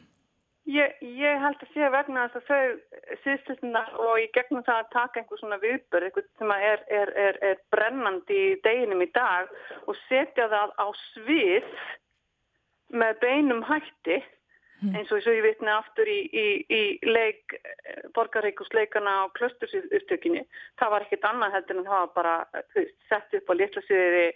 Ég, 0.66 0.96
ég 0.98 1.38
held 1.38 1.60
að 1.62 1.68
sé 1.70 1.88
vegna 1.94 2.24
þess 2.32 2.38
að 2.40 2.46
þau 2.48 3.18
sviðslistanar 3.22 3.92
og 4.02 4.16
í 4.18 4.24
gegnum 4.34 4.64
það 4.66 4.80
að 4.80 4.88
taka 4.96 5.20
einhver 5.20 5.38
svona 5.38 5.58
viðbörð, 5.62 6.06
eitthvað 6.08 6.26
sem 6.40 6.54
er, 6.56 6.82
er, 6.90 7.12
er 7.52 7.60
brennandi 7.70 8.38
í 8.48 8.56
deginum 8.64 9.04
í 9.04 9.06
dag 9.14 9.52
og 9.86 9.94
setja 10.08 10.48
það 10.50 10.74
á 10.74 10.86
svið 11.12 11.68
með 12.98 13.22
beinum 13.22 13.62
hætti 13.68 14.18
hmm. 14.80 14.98
eins 14.98 15.14
og 15.14 15.22
ég 15.22 15.46
vitna 15.46 15.78
aftur 15.78 16.10
í, 16.10 16.18
í, 16.34 16.46
í 16.66 16.82
leik 17.06 17.56
borgarreikusleikana 18.18 19.16
á 19.22 19.24
klöstursupptökinni 19.38 20.42
það 20.80 20.94
var 20.96 21.06
ekkit 21.06 21.30
annað 21.30 21.58
heldur 21.60 21.80
en 21.80 21.88
það 21.88 22.02
var 22.02 22.14
bara 22.18 22.36
veist, 22.74 22.98
sett 23.06 23.38
upp 23.38 23.50
á 23.50 23.54
litla 23.54 23.86
sviði 23.86 24.28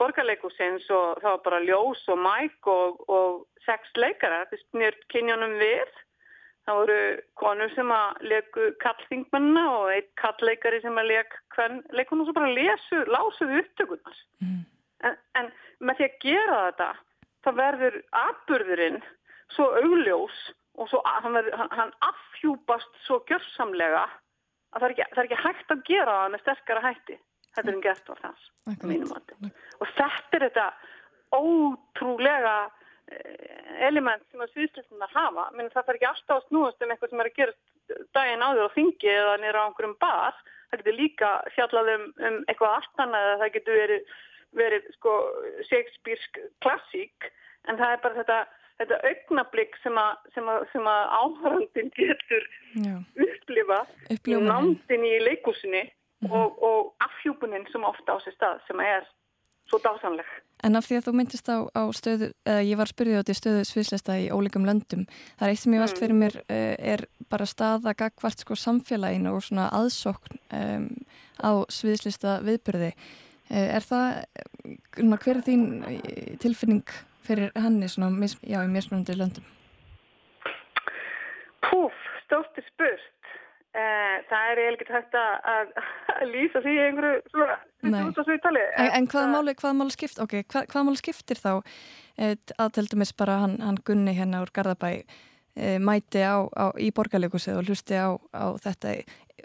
borgarleikusins 0.00 0.88
og 0.92 1.22
það 1.22 1.30
var 1.30 1.44
bara 1.44 1.62
ljós 1.64 2.02
og 2.12 2.18
mæk 2.24 2.70
og, 2.72 3.00
og 3.08 3.46
sex 3.66 3.94
leikara. 3.98 4.44
Þess 4.50 4.66
nýrt 4.76 5.06
kynjónum 5.12 5.56
við. 5.60 5.94
Það 6.66 6.80
voru 6.80 7.00
konur 7.38 7.74
sem 7.76 7.90
að 7.94 8.22
leku 8.26 8.70
kallþingmanna 8.82 9.64
og 9.70 9.90
eitt 9.94 10.08
kallleikari 10.18 10.80
sem 10.82 10.96
að 10.98 11.12
lek 11.12 11.36
hvern 11.54 11.82
leikunum 11.94 12.24
og 12.24 12.30
svo 12.30 12.34
bara 12.40 12.54
lesu, 12.56 13.02
lásuðu 13.06 13.60
upptökunar 13.60 14.16
mm. 14.42 14.64
en, 15.06 15.20
en 15.38 15.52
með 15.78 16.00
því 16.00 16.08
að 16.08 16.16
gera 16.24 16.56
þetta 16.64 16.88
það 17.46 17.60
verður 17.60 17.98
atbyrðurinn 18.24 18.98
svo 19.54 19.68
augljós 19.78 20.40
og 20.76 20.90
svo, 20.90 21.00
hann, 21.06 21.36
verður, 21.38 21.54
hann, 21.60 21.72
hann 21.78 21.94
afhjúpast 22.08 22.98
svo 23.06 23.20
gjörsamlega 23.30 24.02
að 24.74 24.80
það 24.80 24.88
er, 24.88 24.94
ekki, 24.96 25.08
það 25.12 25.22
er 25.22 25.28
ekki 25.28 25.42
hægt 25.44 25.72
að 25.72 25.84
gera 25.86 26.18
það 26.18 26.32
með 26.34 26.44
sterkara 26.44 26.84
hætti 26.88 27.18
þetta 27.56 27.72
er 27.72 27.80
gert 27.84 28.10
á 28.12 28.14
þess 28.22 28.50
og 29.80 29.94
þetta 29.96 30.38
er 30.38 30.46
þetta 30.46 30.66
ótrúlega 31.36 32.56
eh, 33.10 33.86
element 33.88 34.22
sem 34.30 34.42
að 34.42 34.52
sviðslislunar 34.54 35.12
hafa. 35.14 35.48
Menn 35.56 35.72
það 35.74 35.90
er 35.90 35.98
ekki 35.98 36.10
alltaf 36.10 36.36
að 36.38 36.46
snúast 36.50 36.84
um 36.84 36.92
eitthvað 36.94 37.12
sem 37.12 37.24
er 37.24 37.30
að 37.30 37.40
gera 37.40 37.56
daginn 38.16 38.44
áður 38.46 38.70
á 38.70 38.76
þingi 38.76 39.10
eða 39.12 39.34
nýra 39.42 39.64
á 39.64 39.66
einhverjum 39.66 39.98
bar. 40.02 40.38
Það 40.70 40.80
getur 40.82 40.98
líka 41.00 41.32
fjallað 41.54 41.92
um, 41.92 42.06
um 42.28 42.38
eitthvað 42.46 42.88
annað 43.02 43.26
eða 43.26 43.42
það 43.42 43.52
getur 43.58 43.80
verið 43.80 44.16
verið 44.56 44.86
sko 44.96 45.16
Shakespearesk 45.68 46.38
klassík 46.64 47.28
en 47.68 47.78
það 47.80 47.92
er 47.92 48.00
bara 48.04 48.18
þetta, 48.20 48.38
þetta 48.80 49.00
augnablík 49.10 49.78
sem 49.82 50.00
að, 50.00 50.30
að, 50.40 50.78
að 50.92 51.14
áhörandin 51.20 51.92
getur 51.96 52.48
Já. 52.86 52.96
upplifa 53.26 53.80
nándin 54.24 55.06
í 55.06 55.14
leikúsinni 55.24 55.84
mm 56.26 56.32
-hmm. 56.32 56.42
og, 56.42 56.62
og 56.68 56.94
afhjúbunin 57.06 57.66
sem 57.72 57.84
ofta 57.84 58.12
á 58.12 58.18
sér 58.24 58.34
stað 58.34 58.58
sem 58.66 58.80
er 58.80 59.02
svo 59.68 59.78
dásamleg. 59.78 60.26
En 60.64 60.76
af 60.76 60.86
því 60.86 60.96
að 60.96 61.06
þú 61.06 61.12
myndist 61.18 61.48
á, 61.52 61.58
á 61.68 61.82
stöðu, 61.92 62.30
eða 62.48 62.62
ég 62.64 62.78
var 62.80 62.88
spyrðið 62.88 63.20
á 63.20 63.26
því 63.26 63.34
stöðu 63.36 63.64
sviðslesta 63.68 64.14
í 64.18 64.30
ólíkum 64.32 64.64
löndum, 64.64 65.04
það 65.36 65.46
er 65.46 65.52
eitt 65.52 65.62
sem 65.62 65.74
ég 65.76 65.82
vast 65.84 65.98
fyrir 66.00 66.14
mm. 66.14 66.22
mér 66.24 66.36
eh, 66.48 66.76
er 66.94 67.04
bara 67.30 67.46
staða 67.46 67.92
gagvart 67.92 68.40
sko 68.40 68.56
samfélaginu 68.56 69.34
og 69.36 69.44
svona 69.44 69.68
aðsókn 69.76 70.38
um, 70.56 70.88
á 71.42 71.50
sviðslista 71.68 72.38
viðbyrði. 72.46 72.92
Eh, 73.50 73.68
er 73.76 73.84
það, 73.84 74.24
hver 74.96 75.36
er 75.36 75.44
þín 75.44 75.66
eh, 75.90 76.32
tilfinning 76.42 76.96
fyrir 77.26 77.52
henni 77.58 77.90
svona, 77.90 78.30
já, 78.42 78.62
í 78.62 78.72
mismunandi 78.72 79.18
löndum? 79.18 79.44
Púf, 81.66 81.94
stóttir 82.24 82.64
spurt. 82.70 83.15
Eh, 83.76 84.16
það 84.30 84.50
er 84.50 84.60
eiginlega 84.62 84.84
ekki 84.86 84.94
hægt 84.94 85.16
að, 85.20 85.72
að 86.14 86.30
lýsa 86.30 86.60
því 86.64 86.74
einhverju 86.80 87.16
svona, 87.28 87.56
en, 87.84 87.96
en 88.86 89.08
hvaða 89.12 89.26
máli, 89.34 89.52
hvað 89.58 89.74
máli 89.76 89.92
skipt, 89.92 90.20
ok, 90.22 90.36
hvað, 90.48 90.68
hvaða 90.72 90.84
máli 90.88 91.00
skiptir 91.02 91.40
þá 91.42 91.50
að 92.56 92.70
til 92.78 92.86
dæmis 92.88 93.12
bara 93.18 93.34
hann, 93.42 93.58
hann 93.60 93.76
Gunni 93.84 94.14
hérna 94.16 94.40
úr 94.46 94.52
Garðabæ 94.56 94.88
e, 94.94 95.76
mæti 95.76 96.24
á, 96.24 96.48
á, 96.56 96.72
í 96.80 96.88
borgarleikusið 96.96 97.60
og 97.60 97.68
hlusti 97.68 98.00
á, 98.00 98.16
á 98.32 98.56
þetta? 98.64 98.96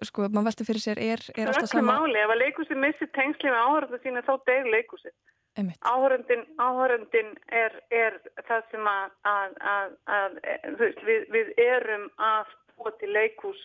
Sko, 0.08 0.30
mann 0.32 0.48
velti 0.48 0.64
fyrir 0.64 0.86
sér, 0.86 1.04
er, 1.04 1.26
er 1.36 1.52
alltaf 1.52 1.74
sama... 1.74 2.00
Máli, 2.00 2.24
ef 2.24 2.32
að 2.32 2.42
leikusið 2.46 2.82
missir 2.86 3.12
tengsli 3.18 3.52
með 3.52 3.68
áhörðu 3.68 4.00
sína 4.06 4.24
þá 4.24 4.34
deyr 4.48 4.72
leikusið. 4.78 5.16
Áhörðundin 5.84 7.34
er, 7.52 7.76
er 7.92 8.16
það 8.48 8.72
sem 8.72 8.88
að, 8.88 9.14
að, 9.28 9.62
að, 9.76 9.96
að 10.16 10.42
við, 10.80 11.26
við 11.36 11.56
erum 11.60 12.08
að 12.16 12.56
búa 12.80 12.96
til 13.04 13.12
leikus 13.12 13.60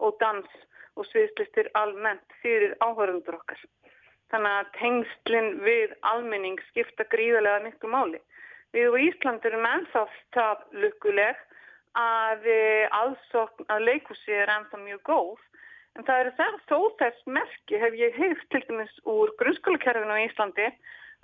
og 0.00 0.16
dans 0.22 0.56
og 0.98 1.06
sviðslistir 1.10 1.70
almennt 1.78 2.34
fyrir 2.42 2.74
áhörðundur 2.84 3.38
okkar. 3.38 3.60
Þannig 4.30 4.56
að 4.56 4.72
tengslinn 4.78 5.52
við 5.64 5.94
almenning 6.12 6.58
skipta 6.70 7.06
gríðarlega 7.12 7.64
miklu 7.66 7.92
máli. 7.92 8.20
Við 8.74 8.90
og 8.90 8.98
Ísland 9.02 9.46
erum 9.46 9.66
ennþá 9.66 10.04
það 10.34 10.66
lukkuleg 10.84 11.38
að 11.98 12.44
aðsokn 12.94 13.66
að 13.74 13.86
leikusi 13.88 14.36
er 14.36 14.52
ennþá 14.54 14.78
mjög 14.84 15.00
góð 15.08 15.46
En 15.98 16.06
það 16.06 16.22
eru 16.22 16.32
það 16.38 16.58
þó 16.70 16.78
þess 17.00 17.26
merki 17.36 17.78
hef 17.82 17.96
ég 17.98 18.18
heilt 18.18 18.44
til 18.52 18.62
dæmis 18.68 18.92
úr 19.10 19.32
grunnskólakerfinu 19.40 20.14
á 20.14 20.24
Íslandi 20.24 20.68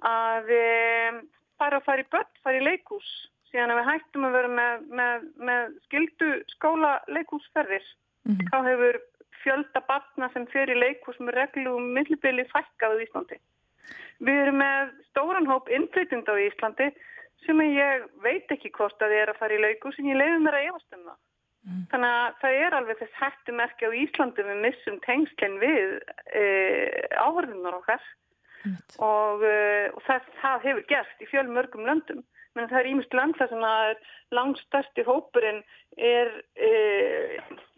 að 0.07 0.49
við 0.51 1.21
fara 1.61 1.79
að 1.79 1.87
fara 1.87 2.03
í 2.03 2.09
börn, 2.13 2.33
fara 2.43 2.59
í 2.59 2.65
leikús 2.67 3.13
síðan 3.53 3.73
að 3.73 3.81
við 3.81 3.89
hættum 3.93 4.27
að 4.27 4.37
vera 4.37 4.51
með, 4.59 4.89
með, 5.01 5.29
með 5.49 5.77
skildu 5.87 6.33
skóla 6.57 6.97
leikúsferðir. 7.09 7.87
Mm 8.27 8.35
-hmm. 8.35 8.49
Þá 8.53 8.59
hefur 8.71 9.01
fjölda 9.43 9.83
barna 9.89 10.31
sem 10.33 10.47
fer 10.51 10.71
í 10.71 10.79
leikús 10.79 11.19
með 11.23 11.39
reglu 11.41 11.77
um 11.79 11.93
millibili 11.97 12.45
fækkaðu 12.51 13.01
í 13.01 13.07
Íslandi. 13.07 13.39
Við 14.27 14.41
erum 14.43 14.59
með 14.63 14.91
stóran 15.11 15.47
hóp 15.47 15.69
innflytjunda 15.69 16.35
á 16.35 16.45
Íslandi 16.47 16.89
sem 17.45 17.61
ég 17.61 18.07
veit 18.25 18.51
ekki 18.51 18.73
hvort 18.75 19.01
að 19.03 19.13
þið 19.13 19.23
er 19.23 19.33
að 19.33 19.41
fara 19.41 19.57
í 19.57 19.63
leikús 19.63 19.99
en 20.01 20.11
ég 20.11 20.19
leiði 20.19 20.39
mér 20.43 20.59
að 20.59 20.69
efast 20.71 20.97
um 20.97 21.07
það. 21.07 21.19
Mm. 21.67 21.83
Þannig 21.91 22.13
að 22.17 22.37
það 22.41 22.61
er 22.63 22.77
alveg 22.79 23.01
þess 23.01 23.19
hættumerki 23.21 23.89
á 23.91 23.99
Íslandi 24.03 24.47
við 24.47 24.63
missum 24.63 24.99
tengslinn 25.07 25.59
við 25.63 25.97
e, 26.41 26.45
áhörðunar 27.19 27.79
okkar 27.81 28.03
mm. 28.63 28.77
og, 29.03 29.43
e, 29.43 29.57
og 29.93 30.03
það, 30.07 30.31
það 30.43 30.67
hefur 30.69 30.87
gert 30.93 31.23
í 31.23 31.31
fjöl 31.31 31.47
mörgum 31.51 31.87
löndum. 31.89 32.23
Men 32.57 32.71
það 32.71 32.81
er 32.81 32.91
ímest 32.93 33.15
land 33.17 33.37
þar 33.39 33.51
sem 33.53 33.65
að 33.69 33.95
langstæsti 34.37 35.05
hópurinn 35.07 35.63
er, 35.97 36.33
e, 36.57 36.71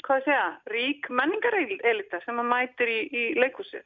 hvað 0.07 0.27
segja, 0.27 0.49
rík 0.73 1.09
menningarelita 1.11 2.23
sem 2.25 2.39
að 2.39 2.51
mætir 2.53 2.93
í, 2.95 3.01
í 3.11 3.25
leikúsið 3.39 3.85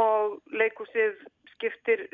og 0.00 0.38
leikúsið 0.56 1.20
skiptir 1.54 2.08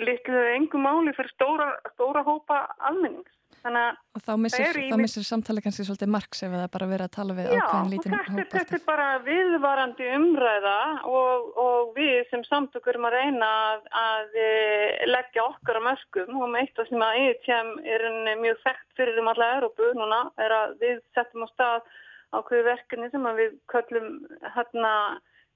litlu 0.00 0.44
engum 0.54 0.84
máli 0.86 1.14
fyrir 1.16 1.32
stóra, 1.34 1.70
stóra 1.94 2.24
hópa 2.26 2.66
almennings. 2.78 3.32
Og 3.64 4.20
þá 4.20 4.34
missir, 4.36 4.76
missir 5.00 5.24
samtali 5.24 5.62
kannski 5.64 5.86
svolítið 5.86 6.10
margs 6.12 6.42
ef 6.44 6.52
það 6.52 6.66
bara 6.74 6.88
verið 6.90 7.06
að 7.06 7.14
tala 7.14 7.36
við 7.38 7.46
ákveðin 7.54 7.92
lítinn 7.94 8.14
hóp. 8.14 8.26
Já, 8.28 8.44
þetta 8.52 8.76
er 8.76 8.82
bara 8.84 9.06
viðvarandi 9.24 10.08
umræða 10.18 10.74
og, 11.08 11.46
og 11.62 11.94
við 11.96 12.18
sem 12.28 12.44
samtökur 12.44 12.92
erum 12.92 13.08
að 13.08 13.16
reyna 13.16 13.48
að, 13.70 13.86
að 14.02 14.36
eh, 14.42 15.06
leggja 15.08 15.46
okkar 15.46 15.80
á 15.80 15.86
mörgum 15.86 16.42
og 16.42 16.52
með 16.52 16.66
eitt 16.66 16.82
af 16.84 16.90
sem 16.90 17.06
að 17.06 17.20
EITM 17.22 17.72
er 17.94 18.06
mjög 18.42 18.60
þekkt 18.66 18.98
fyrir 19.00 19.22
um 19.22 19.32
alla 19.32 19.50
Európu 19.56 19.90
núna 19.96 20.20
er 20.44 20.56
að 20.58 20.76
við 20.84 21.00
settum 21.16 21.48
á 21.48 21.52
stað 21.54 21.88
ákveðu 22.36 22.68
verkefni 22.68 23.10
sem 23.14 23.32
við 23.40 23.56
köllum 23.72 24.12
hérna 24.58 24.94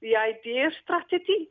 the 0.01 0.17
idea 0.17 0.73
strategy 0.81 1.51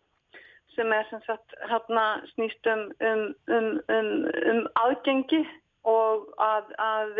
sem 0.75 0.91
er 0.93 1.07
sem 1.09 1.23
sagt 1.25 1.55
hérna 1.69 2.05
snýst 2.33 2.69
um, 2.73 2.85
um, 3.01 3.25
um, 3.53 4.11
um 4.51 4.61
aðgengi 4.83 5.41
og 5.87 6.27
að, 6.43 6.71
að 6.81 7.19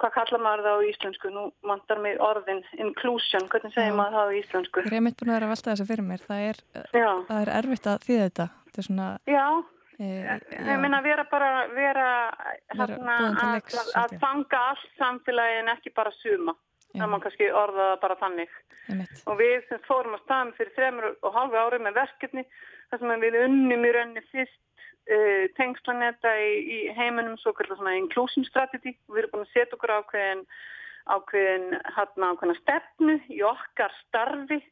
hvað 0.00 0.14
kallar 0.16 0.42
maður 0.42 0.64
það 0.66 0.80
á 0.80 0.86
íslensku? 0.90 1.30
Nú 1.34 1.44
mandar 1.66 2.00
mig 2.02 2.18
orðin 2.22 2.62
inclusion, 2.82 3.46
hvernig 3.52 3.74
segir 3.76 3.94
maður 3.96 4.18
það 4.18 4.32
á 4.32 4.36
íslensku? 4.40 4.84
Ég 4.84 4.98
er 4.98 5.06
mitt 5.06 5.20
búin 5.20 5.32
að 5.32 5.38
vera 5.38 5.48
að 5.48 5.54
velta 5.54 5.70
þessa 5.70 5.88
fyrir 5.90 6.08
mér. 6.08 6.26
Það 6.26 6.48
er, 6.48 6.60
það 6.90 7.38
er 7.38 7.52
erfitt 7.60 7.88
að 7.90 8.04
þýða 8.08 8.26
þetta. 8.28 8.48
þetta 8.68 8.86
svona, 8.88 9.08
já, 9.30 9.46
e, 9.98 10.10
ég 10.58 10.82
minna 10.82 11.00
að 11.00 11.08
vera 11.10 11.26
bara 11.30 11.50
vera, 11.72 12.10
vera 12.74 12.88
hérna, 12.90 13.18
að, 13.30 13.72
að, 13.78 13.92
að 14.02 14.16
fanga 14.24 14.62
allt 14.72 14.86
samfélagin 14.98 15.74
ekki 15.76 15.94
bara 15.94 16.14
suma. 16.18 16.56
Það 16.94 17.10
má 17.10 17.16
kannski 17.22 17.48
orða 17.50 17.86
það 17.88 18.02
bara 18.04 18.18
þannig. 18.20 18.52
Og 19.26 19.38
við 19.40 19.56
sem 19.68 19.80
fórum 19.88 20.14
að 20.14 20.22
staðum 20.24 20.52
fyrir 20.58 20.74
þremur 20.76 21.08
og 21.10 21.34
hálfu 21.34 21.58
árið 21.58 21.82
með 21.86 21.98
verkefni 21.98 22.44
þar 22.90 23.00
sem 23.00 23.24
við 23.24 23.40
unnum 23.40 23.88
í 23.88 23.92
rauninni 23.96 24.22
fyrst 24.28 24.60
uh, 25.10 25.44
tengslaneta 25.58 26.36
í, 26.38 26.52
í 26.76 26.78
heiminum 26.94 27.38
svo 27.40 27.54
kallar 27.56 27.80
svona 27.80 27.96
inclusion 27.98 28.46
strategy. 28.46 28.94
Við 29.10 29.24
erum 29.24 29.34
búin 29.34 29.46
að 29.48 29.52
setja 29.56 29.78
okkur 29.78 29.96
ákveðin 29.98 30.46
ákveðin 31.04 31.66
hérna 31.96 32.30
ákveðina 32.32 32.60
stefnu 32.62 33.18
í 33.32 33.42
okkar 33.44 33.92
starfi 34.06 34.62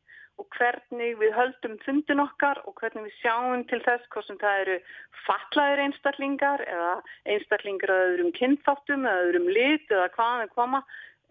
og 0.40 0.48
hvernig 0.56 1.18
við 1.20 1.34
höldum 1.36 1.74
fundin 1.84 2.22
okkar 2.22 2.62
og 2.64 2.74
hvernig 2.80 3.04
við 3.08 3.18
sjáum 3.20 3.64
til 3.68 3.80
þess 3.84 4.08
hvort 4.14 4.28
sem 4.28 4.38
það 4.40 4.60
eru 4.62 4.76
fatlaðir 5.26 5.82
einstaklingar 5.84 6.64
eða 6.64 6.92
einstaklingar 7.34 7.92
að 7.92 8.04
öðrum 8.06 8.32
kynþáttum 8.38 9.04
eða 9.06 9.26
öðrum 9.26 9.50
lit 9.52 9.92
eða 9.92 10.08
hvaðan 10.16 10.44
við 10.44 10.54
koma 10.56 10.82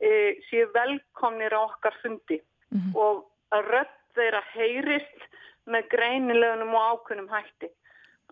e, 0.02 0.40
séu 0.50 0.70
velkomnir 0.74 1.54
á 1.54 1.62
okkar 1.62 1.96
fundi 2.02 2.42
mm 2.42 2.80
-hmm. 2.80 2.96
og 2.96 3.26
að 3.52 3.68
rödd 3.74 3.98
þeirra 4.16 4.44
heyrist 4.54 5.20
með 5.66 5.88
greinilegunum 5.94 6.76
og 6.76 6.88
ákunum 6.92 7.30
hætti 7.30 7.70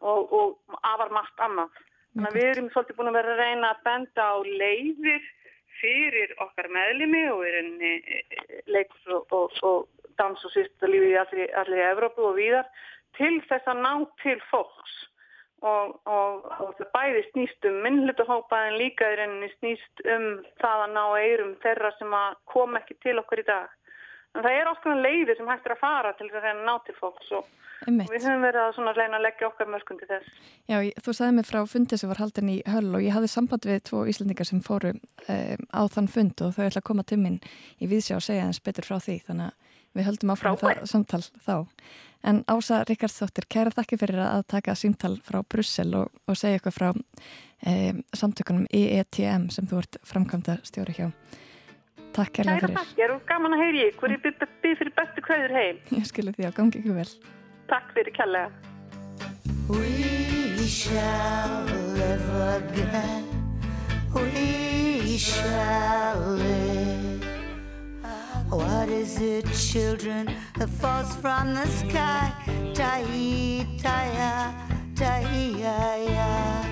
og, 0.02 0.34
og 0.34 0.80
afar 0.84 1.12
margt 1.12 1.40
annað. 1.40 1.70
Þannig 2.14 2.30
að 2.30 2.38
við 2.38 2.50
erum 2.52 2.70
svolítið 2.74 2.98
búin 2.98 3.12
að 3.12 3.18
vera 3.20 3.34
að 3.34 3.42
reyna 3.44 3.70
að 3.70 3.84
benda 3.84 4.24
á 4.34 4.36
leiðir 4.62 5.24
fyrir 5.80 6.34
okkar 6.44 6.70
meðlimi 6.74 7.24
og 7.32 7.44
við 7.44 7.54
erum 7.54 7.82
e, 7.82 7.94
e, 8.16 8.62
leiks 8.66 9.08
og, 9.08 9.28
og, 9.32 9.52
og 9.62 9.88
dans 10.18 10.46
og 10.46 10.52
sýstalífi 10.56 11.14
í 11.14 11.20
allir, 11.22 11.54
allir 11.62 11.86
Evrópu 11.92 12.26
og 12.32 12.36
víðar 12.40 12.68
til 13.18 13.40
þess 13.48 13.68
að 13.68 13.84
ná 13.86 13.94
til 14.24 14.40
fólks 14.50 14.96
og, 15.66 15.96
og 16.06 16.76
það 16.78 16.92
bæði 16.96 17.24
snýst 17.30 17.68
um 17.70 17.82
minnlutahópa 17.86 18.62
en 18.68 18.80
líka 18.82 19.08
er 19.14 19.26
enni 19.26 19.50
snýst 19.58 20.04
um 20.16 20.28
það 20.62 20.86
að 20.86 20.96
ná 20.96 21.04
eirum 21.20 21.56
þeirra 21.64 21.92
sem 21.98 22.16
að 22.16 22.40
koma 22.54 22.82
ekki 22.82 23.00
til 23.04 23.18
okkur 23.22 23.44
í 23.44 23.48
dag. 23.50 23.76
En 24.38 24.46
það 24.46 24.60
er 24.60 24.70
ofta 24.70 24.96
leiðir 24.96 25.40
sem 25.40 25.50
hægt 25.50 25.66
er 25.66 25.76
að 25.76 25.82
fara 25.82 26.14
til 26.18 26.30
þess 26.30 26.52
að 26.52 26.62
ná 26.68 26.76
til 26.86 26.96
fólks 27.00 27.32
og 27.40 27.48
Einmitt. 27.88 28.10
Við 28.12 28.26
höfum 28.28 28.42
verið 28.44 28.62
að 28.62 28.74
svona 28.76 28.94
reyna 28.96 29.20
að 29.20 29.24
leggja 29.24 29.48
okkar 29.48 29.70
mörgum 29.72 30.00
til 30.02 30.08
þess. 30.10 30.32
Já, 30.68 30.78
þú 31.00 31.14
sagði 31.16 31.36
mig 31.38 31.48
frá 31.48 31.60
fundi 31.72 32.00
sem 32.00 32.12
var 32.12 32.20
haldin 32.20 32.52
í 32.52 32.58
höll 32.68 32.90
og 32.92 33.06
ég 33.06 33.16
hafði 33.16 33.30
samband 33.32 33.68
við 33.70 33.80
tvo 33.88 34.02
íslendingar 34.12 34.50
sem 34.50 34.60
fóru 34.66 34.92
um, 34.98 35.64
á 35.72 35.82
þann 35.94 36.10
fund 36.12 36.44
og 36.44 36.58
þau 36.58 36.66
ætla 36.66 36.84
að 36.84 36.88
koma 36.90 37.06
til 37.08 37.22
minn 37.22 37.40
í 37.80 37.88
viðsjá 37.88 38.18
og 38.18 38.26
segja 38.26 38.50
eins 38.50 38.60
betur 38.66 38.88
frá 38.90 38.98
því 39.00 39.16
þannig 39.30 39.54
að 39.54 39.79
við 40.00 40.08
höldum 40.08 40.34
áfram 40.34 40.58
það 40.60 40.86
samtal 40.90 41.22
þá. 41.46 41.56
En 42.30 42.42
Ása 42.52 42.82
Ríkardsdóttir, 42.88 43.48
kæra 43.48 43.72
þakki 43.72 44.00
fyrir 44.02 44.20
að 44.26 44.42
taka 44.52 44.76
símtal 44.76 45.14
frá 45.24 45.40
Brussel 45.48 45.94
og, 45.96 46.10
og 46.28 46.36
segja 46.40 46.60
eitthvað 46.60 46.76
frá 46.76 46.90
um, 46.92 48.02
samtökunum 48.12 48.66
EETM 48.76 49.48
sem 49.56 49.70
þú 49.70 49.80
ert 49.84 50.00
framkvæmda 50.08 50.58
stjóri 50.68 50.98
hjá. 50.98 51.08
Takk 52.16 52.34
kærlega 52.40 52.66
fyrir. 52.66 52.76
Kæra 52.76 52.84
þakki, 52.84 53.06
er 53.06 53.14
þú 53.14 53.20
gaman 53.30 53.56
að 53.56 53.64
heyri, 53.64 53.86
hverju 54.02 54.20
byrð 54.26 54.44
fyrir 54.82 54.94
bestu 55.00 55.24
kvæður 55.30 55.56
heim? 55.56 55.82
Ég 55.96 56.10
skilur 56.12 56.36
því 56.36 56.50
að 56.50 56.58
gangi 56.60 56.82
ekki 56.82 56.98
vel. 57.00 57.10
Takk 57.72 57.96
fyrir 57.96 58.16
kjallega. 58.20 58.52
We 59.70 60.66
shall 60.68 61.66
live 61.96 62.30
again 62.58 63.30
We 64.16 65.18
shall 65.18 66.20
live 66.38 67.09
What 68.50 68.90
is 68.90 69.22
it, 69.22 69.46
children, 69.54 70.36
that 70.58 70.70
falls 70.70 71.16
from 71.16 71.54
the 71.54 71.66
sky? 71.68 72.32
Ta-ee-ta-ya, 72.74 74.54
ta-ee-ya-ya 74.96 76.66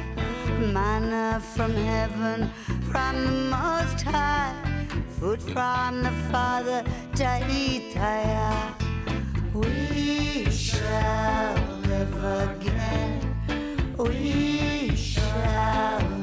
Manna 0.73 1.41
from 1.55 1.73
heaven, 1.73 2.49
from 2.91 3.25
the 3.25 3.31
most 3.55 4.01
high 4.01 4.53
Food 5.19 5.41
from 5.41 6.03
the 6.03 6.11
Father, 6.31 6.83
ta-ee-ta-ya 7.15 8.77
we 9.57 10.45
shall 10.51 11.55
live 11.87 12.23
again. 12.23 13.21
We 13.97 14.95
shall 14.95 16.16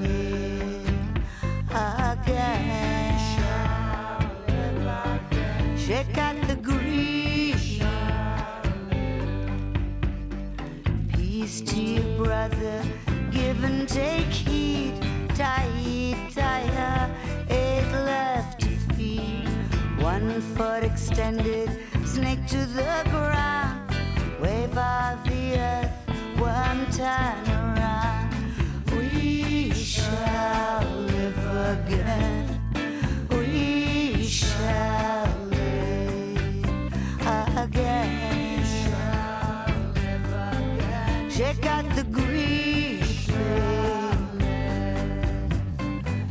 Shake 5.87 6.17
out 6.17 6.41
the 6.49 6.57
grief. 6.57 7.79
Peace 11.13 11.61
to 11.61 11.79
your 11.79 12.25
brother. 12.25 12.83
Give 13.31 13.63
and 13.63 13.87
take 13.87 14.33
heed. 14.33 14.95
Tie, 15.35 16.17
tie, 16.35 17.11
eight 17.51 17.93
left 17.93 18.61
to 18.61 18.69
feed. 18.95 19.47
One 20.01 20.41
foot 20.57 20.85
extended 20.85 21.69
snake 22.07 22.47
to 22.47 22.65
the 22.65 23.07
ground. 23.11 23.95
Wave 24.41 24.79
of 24.79 25.23
the 25.25 25.59
earth, 25.59 25.93
one 26.39 26.91
turn 26.93 27.47
around. 27.61 28.35
We 28.91 29.71
shall 29.73 30.83
live 30.83 31.39
again. 31.77 32.59
We 33.29 34.25
shall 34.27 35.24
Shake 41.37 41.67
out 41.67 41.97
the 41.97 42.05
grief. 42.05 43.29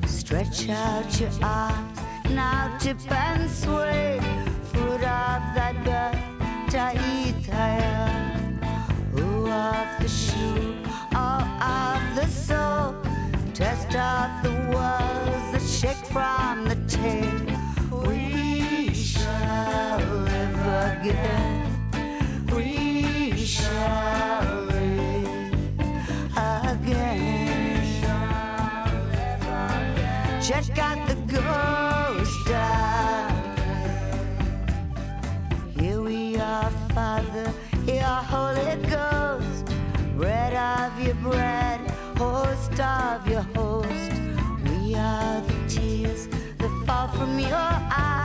Stretch 0.07 0.69
out 0.69 1.19
your 1.19 1.29
arms, 1.41 1.99
now 2.29 2.77
tip 2.79 2.97
and 3.11 3.51
sway 3.51 4.21
Foot 4.71 5.03
of 5.03 5.41
that 5.57 5.75
bird, 5.83 6.17
Taitaya. 6.71 8.07
Who 9.11 9.51
of 9.51 9.87
the 10.01 10.07
shoe, 10.07 10.77
all 11.13 11.41
of 11.41 12.15
the 12.15 12.27
soul, 12.27 12.95
test 13.53 13.93
of 13.93 14.31
the 14.41 14.53
walls 14.71 15.51
that 15.51 15.61
shake 15.61 16.05
from 16.13 16.63
the 16.63 16.77
tail. 16.87 18.07
We 18.07 18.93
shall 18.93 19.99
live 19.99 21.01
again. 21.01 21.52
Of 42.79 43.27
your 43.27 43.41
host. 43.55 44.11
We 44.65 44.95
are 44.95 45.41
the 45.41 45.67
tears 45.67 46.27
that 46.57 46.83
fall 46.85 47.07
from 47.09 47.37
your 47.39 47.53
eyes. 47.53 48.22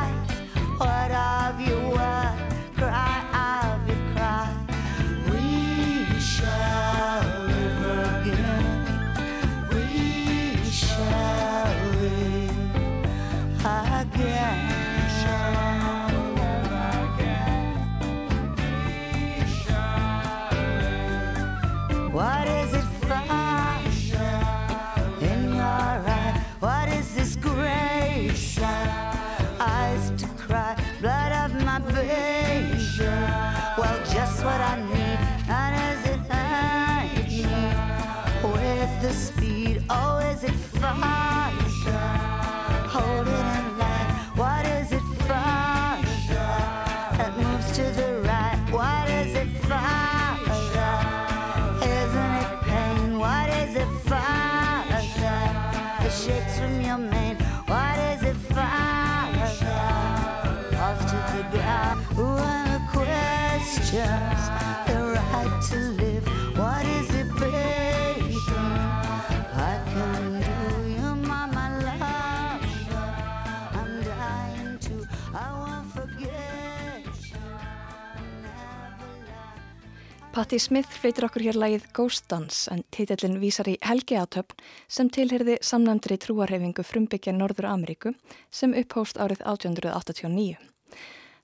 Patti 80.39 80.61
Smith 80.63 80.93
fleitir 80.95 81.25
okkur 81.27 81.43
hér 81.43 81.57
lagið 81.59 81.89
Ghost 81.97 82.29
Dance 82.31 82.71
en 82.71 82.85
titillin 82.95 83.41
vísar 83.43 83.67
í 83.67 83.73
Helgi 83.83 84.15
átöfn 84.23 84.61
sem 84.87 85.09
tilherði 85.11 85.57
samnæmdri 85.67 86.15
trúarhefingu 86.23 86.85
frumbyggja 86.87 87.35
Norður 87.35 87.67
Ameríku 87.73 88.13
sem 88.55 88.77
upphóst 88.79 89.19
árið 89.19 89.43
1889. 89.43 90.55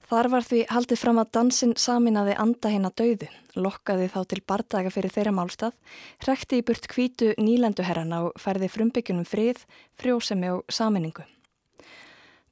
Þar 0.07 0.31
var 0.37 0.47
því 0.47 0.63
haldið 0.71 1.03
fram 1.03 1.19
að 1.25 1.35
dansinn 1.35 1.75
saminaði 1.75 2.39
anda 2.47 2.71
hinn 2.71 2.87
að 2.87 2.97
dauðu, 3.03 3.33
lokkaði 3.67 4.09
þá 4.15 4.21
til 4.31 4.41
bardaga 4.47 4.95
fyrir 4.95 5.17
þeirra 5.19 5.35
málstað, 5.41 5.75
hrekti 6.23 6.63
í 6.63 6.67
burt 6.71 6.87
kvítu 6.95 7.35
nýlenduherrana 7.35 8.29
og 8.29 8.39
færði 8.39 8.71
frumbyggjunum 8.79 9.27
frið, 9.27 9.67
frjósemi 9.99 10.55
og 10.55 10.63
saminningu. 10.71 11.27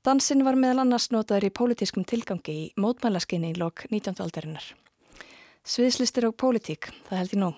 Dansinn 0.02 0.42
var 0.42 0.58
meðal 0.58 0.88
annars 0.88 1.12
notaður 1.14 1.52
í 1.52 1.54
pólitískum 1.54 2.02
tilgangi 2.02 2.62
í 2.66 2.70
mótmælaskinni 2.74 3.54
í 3.54 3.60
lok 3.62 3.86
19. 3.94 4.18
aldarinnar. 4.18 4.72
Sviðslistir 5.62 6.24
og 6.26 6.34
pólitík, 6.34 6.88
það 7.06 7.20
held 7.20 7.34
ég 7.36 7.38
nú. 7.38 7.50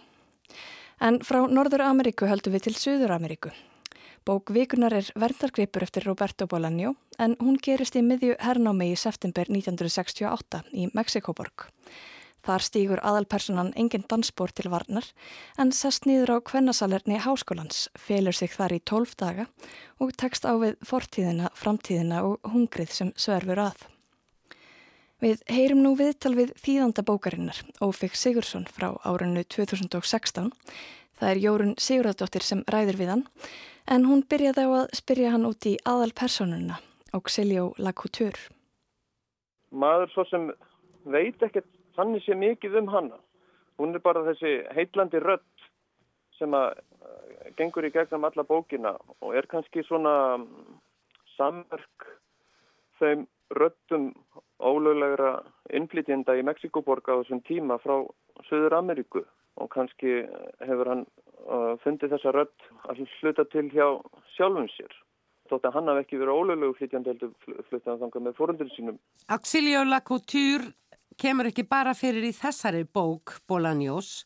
En 1.01 1.23
frá 1.25 1.39
Norður 1.49 1.87
Ameríku 1.87 2.29
höldum 2.29 2.53
við 2.53 2.67
til 2.67 2.75
Suður 2.77 3.15
Ameríku. 3.17 3.53
Bók 4.25 4.53
vikunar 4.53 4.93
er 4.97 5.09
verndargripur 5.21 5.85
eftir 5.85 6.05
Roberto 6.05 6.47
Bolaño 6.49 6.95
en 7.21 7.37
hún 7.41 7.57
gerist 7.61 7.97
í 7.97 8.03
miðju 8.05 8.37
hernámi 8.41 8.91
í 8.93 8.97
september 8.97 9.49
1968 9.49 10.63
í 10.73 10.91
Mexikoborg. 10.93 11.67
Þar 12.45 12.65
stýgur 12.69 13.01
aðalpersonan 13.01 13.73
engin 13.73 14.05
dansbór 14.09 14.53
til 14.53 14.69
varnar 14.73 15.09
en 15.57 15.73
sest 15.73 16.05
nýður 16.05 16.37
á 16.37 16.39
kvennasalerni 16.45 17.23
háskólans, 17.25 17.89
felur 17.97 18.37
sig 18.37 18.53
þar 18.53 18.77
í 18.77 18.83
tólf 18.85 19.17
daga 19.17 19.49
og 19.97 20.13
tekst 20.13 20.45
á 20.45 20.53
við 20.61 20.77
fortíðina, 20.85 21.53
framtíðina 21.57 22.21
og 22.29 22.53
hungrið 22.53 22.97
sem 23.01 23.17
sverfur 23.17 23.65
að. 23.71 23.89
Við 25.23 25.45
heyrum 25.47 25.85
nú 25.85 25.93
viðtal 25.95 26.35
við 26.35 26.51
þýðanda 26.59 27.05
bókarinnar, 27.07 27.61
Ófik 27.85 28.17
Sigursson 28.19 28.65
frá 28.67 28.97
árunnu 29.07 29.45
2016. 29.47 30.51
Það 31.15 31.31
er 31.31 31.41
Jórun 31.45 31.77
Sigurðardóttir 31.79 32.43
sem 32.43 32.65
ræðir 32.67 32.99
við 32.99 33.13
hann, 33.13 33.23
en 33.87 34.09
hún 34.09 34.25
byrjaði 34.27 34.65
á 34.67 34.71
að 34.81 34.97
spyrja 34.99 35.31
hann 35.37 35.47
út 35.47 35.69
í 35.71 35.77
aðal 35.87 36.11
personuna, 36.19 36.81
Auxilio 37.15 37.73
Lacouture. 37.79 38.51
maður 39.71 40.11
svo 40.13 40.25
sem 40.31 40.51
veit 41.05 41.43
ekkert 41.43 41.67
þannig 41.97 42.23
sé 42.25 42.35
mikið 42.35 42.79
um 42.83 42.91
hana. 42.91 43.19
Hún 43.79 43.95
er 43.95 44.03
bara 44.03 44.23
þessi 44.27 44.63
heitlandi 44.75 45.19
rödd 45.23 45.67
sem 46.39 46.55
að 46.55 46.75
eh, 46.79 47.53
gengur 47.59 47.87
í 47.87 47.91
gegnum 47.95 48.27
alla 48.27 48.45
bókina 48.47 48.95
og 49.21 49.35
er 49.35 49.47
kannski 49.51 49.83
svona 49.87 50.39
mm, 50.39 50.79
samverk 51.37 52.07
þeim 53.01 53.27
röddum 53.55 54.13
ólöglegra 54.63 55.39
innflytjenda 55.75 56.37
í 56.39 56.45
Mexikoborg 56.47 57.09
á 57.11 57.19
þessum 57.23 57.43
tíma 57.47 57.79
frá 57.83 57.97
Suður 58.49 58.79
Ameríku 58.79 59.25
og 59.61 59.71
kannski 59.75 60.25
hefur 60.63 60.91
hann 60.91 61.05
uh, 61.47 61.75
fundið 61.85 62.17
þessa 62.17 62.35
rödd 62.35 62.69
að 62.91 63.03
hluta 63.21 63.47
til 63.53 63.67
hjá 63.73 63.87
sjálfum 64.37 64.69
sér. 64.75 64.95
Þótt 65.51 65.69
að 65.69 65.77
hann 65.77 65.91
hafi 65.93 66.05
ekki 66.05 66.21
verið 66.23 66.41
ólöglegu 66.41 66.77
flytjandi 66.79 67.13
heldur 67.13 67.35
flytjandi 67.69 68.01
þangað 68.01 68.27
með 68.27 68.39
fórundur 68.39 68.71
sínum. 68.73 68.99
Auxilio 69.29 69.85
Lacouture 69.85 70.73
kemur 71.21 71.51
ekki 71.51 71.67
bara 71.69 71.95
fyrir 71.95 72.25
í 72.27 72.33
þessari 72.35 72.85
bók 72.89 73.37
Bolaños 73.49 74.25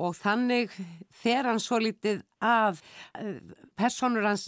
og 0.00 0.14
þannig 0.16 0.72
fer 1.12 1.48
hann 1.48 1.60
svo 1.60 1.80
litið 1.82 2.22
að 2.40 2.80
eh, 3.18 3.40
personur 3.76 4.28
hans 4.30 4.46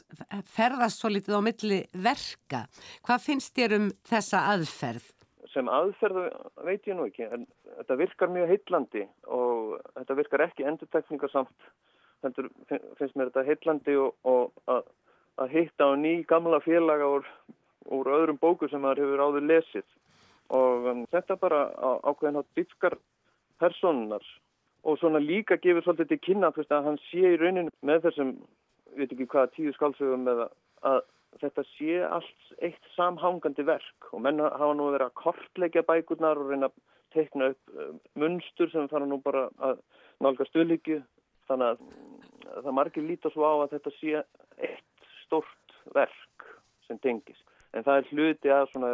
ferðast 0.55 1.03
svo 1.03 1.11
litið 1.12 1.37
á 1.37 1.40
milli 1.45 1.81
verka. 1.92 2.64
Hvað 3.05 3.27
finnst 3.27 3.53
þér 3.59 3.77
um 3.81 3.90
þessa 4.09 4.47
aðferð? 4.55 5.11
Sem 5.53 5.69
aðferðu 5.69 6.27
veit 6.67 6.87
ég 6.88 6.97
nú 6.97 7.07
ekki 7.09 7.29
en 7.29 7.47
þetta 7.79 7.97
virkar 8.01 8.33
mjög 8.33 8.53
heitlandi 8.53 9.07
og 9.29 9.79
þetta 9.99 10.19
virkar 10.19 10.47
ekki 10.47 10.67
endurtekningarsamt 10.69 11.73
þannig 12.23 12.53
finnst 12.99 13.17
mér 13.17 13.31
þetta 13.31 13.47
heitlandi 13.47 13.97
og, 13.99 14.15
og 14.29 14.53
að, 14.71 14.85
að 15.43 15.57
hitta 15.57 15.91
á 15.91 15.93
ný 15.99 16.15
gamla 16.29 16.61
félaga 16.62 17.09
úr, 17.19 17.27
úr 17.91 18.12
öðrum 18.17 18.38
bóku 18.43 18.69
sem 18.71 18.83
maður 18.83 19.05
hefur 19.07 19.25
áður 19.27 19.49
lesið. 19.51 19.88
Og 20.53 20.88
um, 20.93 21.05
þetta 21.12 21.38
bara 21.41 21.65
á, 21.73 21.91
ákveðin 22.07 22.41
átt 22.43 22.55
byggskar 22.59 22.99
personar 23.62 24.25
og 24.83 24.99
svona 24.99 25.23
líka 25.23 25.59
gefur 25.62 25.85
svolítið 25.87 26.12
til 26.12 26.23
kynna 26.27 26.53
að 26.53 26.87
hann 26.88 27.01
sé 27.09 27.35
í 27.35 27.38
rauninu 27.38 27.71
með 27.87 28.09
þessum, 28.09 28.33
við 28.93 29.05
veit 29.05 29.12
ekki 29.15 29.29
hvaða 29.35 29.53
tíu 29.57 29.75
skálsögum 29.77 30.31
eða 30.33 30.49
að 30.83 31.03
þetta 31.40 31.64
sé 31.73 31.99
allt 32.05 32.55
eitt 32.61 32.88
samhangandi 32.97 33.64
verk 33.66 34.11
og 34.12 34.25
menn 34.25 34.42
hafa 34.42 34.73
nú 34.77 34.90
verið 34.92 35.09
að 35.09 35.18
kortleggja 35.23 35.85
bækurnar 35.88 36.40
og 36.40 36.53
reyna 36.53 36.68
að 36.71 36.77
teikna 37.16 37.53
upp 37.53 37.75
uh, 37.77 37.95
munstur 38.18 38.71
sem 38.73 38.88
fara 38.92 39.09
nú 39.09 39.21
bara 39.25 39.49
að 39.61 39.81
nálga 40.25 40.47
stöðlíkju. 40.49 41.03
Þannig 41.51 41.73
að 41.73 42.62
það 42.64 42.77
margir 42.79 43.07
líta 43.07 43.33
svo 43.33 43.49
á 43.49 43.55
að 43.64 43.73
þetta 43.77 43.95
sé 43.99 44.23
eitt 44.68 45.09
stort 45.25 45.77
verk 45.97 46.47
sem 46.87 47.01
tengist. 47.03 47.42
En 47.73 47.85
það 47.85 47.99
er 47.99 48.11
hluti 48.12 48.53
að 48.53 48.68
svona 48.73 48.92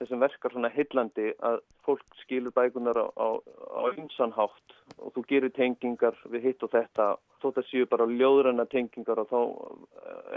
þessum 0.00 0.22
verkar 0.22 0.54
svona 0.54 0.70
hillandi 0.72 1.32
að 1.44 1.58
fólk 1.84 2.20
skilur 2.22 2.54
bækunar 2.56 2.96
á, 2.96 3.28
ymsanhátt 4.00 4.76
og 4.98 5.12
þú 5.16 5.24
gerir 5.28 5.52
tengingar 5.56 6.16
við 6.32 6.48
hitt 6.48 6.64
og 6.64 6.72
þetta 6.72 7.10
þótt 7.42 7.60
að 7.60 7.68
séu 7.68 7.88
bara 7.90 8.08
ljóðranna 8.08 8.66
tengingar 8.72 9.20
og 9.22 9.28
þá 9.30 9.40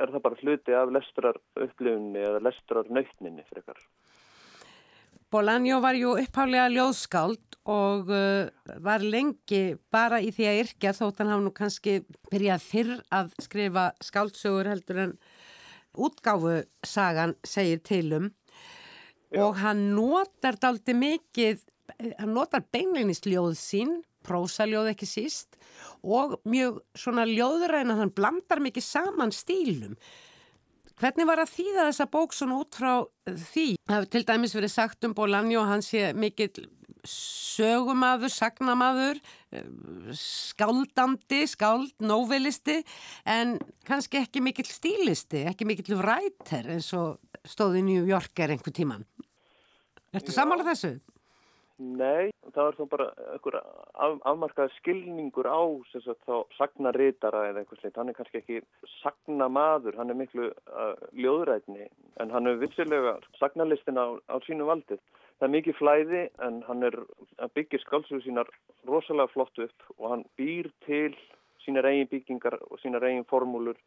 er 0.04 0.12
það 0.12 0.26
bara 0.28 0.41
hluti 0.41 0.76
af 0.78 0.91
lestrar 0.95 1.39
upplifunni 1.56 2.21
eða 2.23 2.43
lestrar 2.43 2.91
nöytninni 2.91 3.45
frekar. 3.49 3.80
Bolaño 5.34 5.80
var 5.82 5.97
jú 5.97 6.13
upphálega 6.21 6.67
ljóðskáld 6.69 7.58
og 7.71 8.12
uh, 8.12 8.52
var 8.84 9.02
lengi 9.02 9.80
bara 9.91 10.19
í 10.21 10.30
því 10.36 10.49
að 10.49 10.60
yrkja 10.65 10.93
þótt 10.99 11.23
hann 11.23 11.32
hafa 11.32 11.45
nú 11.45 11.54
kannski 11.56 11.95
byrjað 12.30 12.67
fyrr 12.67 12.93
að 13.15 13.34
skrifa 13.41 13.88
skáldsögur 14.04 14.69
heldur 14.69 14.99
en 15.08 15.17
útgáfu 15.93 16.60
sagan 16.86 17.38
segir 17.47 17.82
tilum 17.88 18.32
og 19.39 19.56
hann 19.62 19.86
notar 19.96 20.58
daldi 20.62 20.96
mikið, 20.98 21.63
hann 22.19 22.36
notar 22.36 22.65
beinleginist 22.74 23.28
ljóð 23.30 23.56
sín, 23.60 23.96
prósaljóð 24.24 24.93
ekki 24.93 25.08
síst 25.10 25.58
og 26.04 26.38
mjög 26.48 26.80
svona 26.96 27.26
ljóðræna, 27.28 27.98
hann 28.00 28.13
blandar 28.15 28.62
mikið 28.63 28.86
saman 28.86 29.34
stílum. 29.36 29.98
Hvernig 31.02 31.28
var 31.28 31.41
að 31.41 31.52
þýða 31.56 31.88
þessa 31.89 32.08
bók 32.13 32.36
svona 32.38 32.60
út 32.62 32.78
frá 32.78 32.93
því? 33.26 33.74
Það 33.89 33.98
hefur 33.98 34.12
til 34.13 34.24
dæmis 34.30 34.56
verið 34.56 34.72
sagt 34.72 35.08
um 35.08 35.15
Bolaño 35.17 35.63
og 35.63 35.72
hann 35.72 35.84
sé 35.84 36.12
mikill 36.15 36.67
sögumadur, 37.04 38.32
sagnamadur, 38.32 39.19
skáldandi, 40.15 41.41
skáld, 41.52 41.91
nóvelisti 42.00 42.80
en 43.28 43.58
kannski 43.88 44.22
ekki 44.22 44.43
mikill 44.46 44.69
stílisti, 44.69 45.43
ekki 45.50 45.67
mikill 45.67 46.00
ræter 46.00 46.69
eins 46.72 46.93
og 46.96 47.19
stóði 47.48 47.82
í 47.84 47.88
New 47.88 48.06
Yorker 48.08 48.54
einhver 48.54 48.76
tíman. 48.76 49.08
Ertu 50.14 50.36
samála 50.36 50.66
þessu? 50.68 50.98
Nei, 51.84 52.30
það 52.54 52.68
er 52.68 52.76
þá 52.78 52.84
bara 52.92 53.06
einhver 53.34 53.56
af, 53.58 54.20
afmarkað 54.30 54.70
skilningur 54.76 55.48
á 55.50 55.62
sagt, 55.90 56.22
þá 56.28 56.46
sagnaritara 56.56 57.48
eða 57.50 57.64
einhvers 57.64 57.82
veit. 57.84 57.98
Hann 57.98 58.12
er 58.12 58.18
kannski 58.18 58.40
ekki 58.40 58.60
sagnamadur, 59.00 59.98
hann 59.98 60.14
er 60.14 60.20
miklu 60.20 60.52
uh, 60.54 60.94
ljóðrætni 61.18 61.90
en 62.22 62.32
hann 62.32 62.48
er 62.48 62.62
vissilega 62.62 63.18
sagnalistin 63.40 63.98
á, 63.98 64.16
á 64.30 64.36
sínu 64.46 64.70
valdið. 64.70 65.02
Það 65.42 65.48
er 65.50 65.54
mikið 65.58 65.80
flæði 65.80 66.24
en 66.46 66.62
hann, 66.70 66.86
er, 66.88 67.00
hann 67.42 67.56
byggir 67.58 67.82
skálsugur 67.82 68.22
sínar 68.24 68.54
rosalega 68.88 69.34
flott 69.34 69.66
upp 69.66 69.90
og 69.98 70.12
hann 70.14 70.28
býr 70.38 70.70
til 70.86 71.18
sínar 71.66 71.90
eigin 71.90 72.12
byggingar 72.12 72.60
og 72.70 72.78
sínar 72.84 73.04
eigin 73.10 73.26
formúlur. 73.28 73.80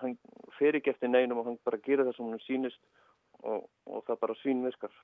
Hann 0.00 0.16
fer 0.58 0.78
ekki 0.78 0.92
eftir 0.94 1.10
neinum 1.12 1.42
og 1.42 1.50
hann 1.50 1.58
bara 1.66 1.80
gerir 1.82 2.06
það 2.06 2.16
sem 2.16 2.30
hann 2.30 2.44
sínist 2.46 2.80
og, 3.42 3.68
og 3.86 4.04
það 4.06 4.20
bara 4.24 4.38
svínviskar. 4.40 4.94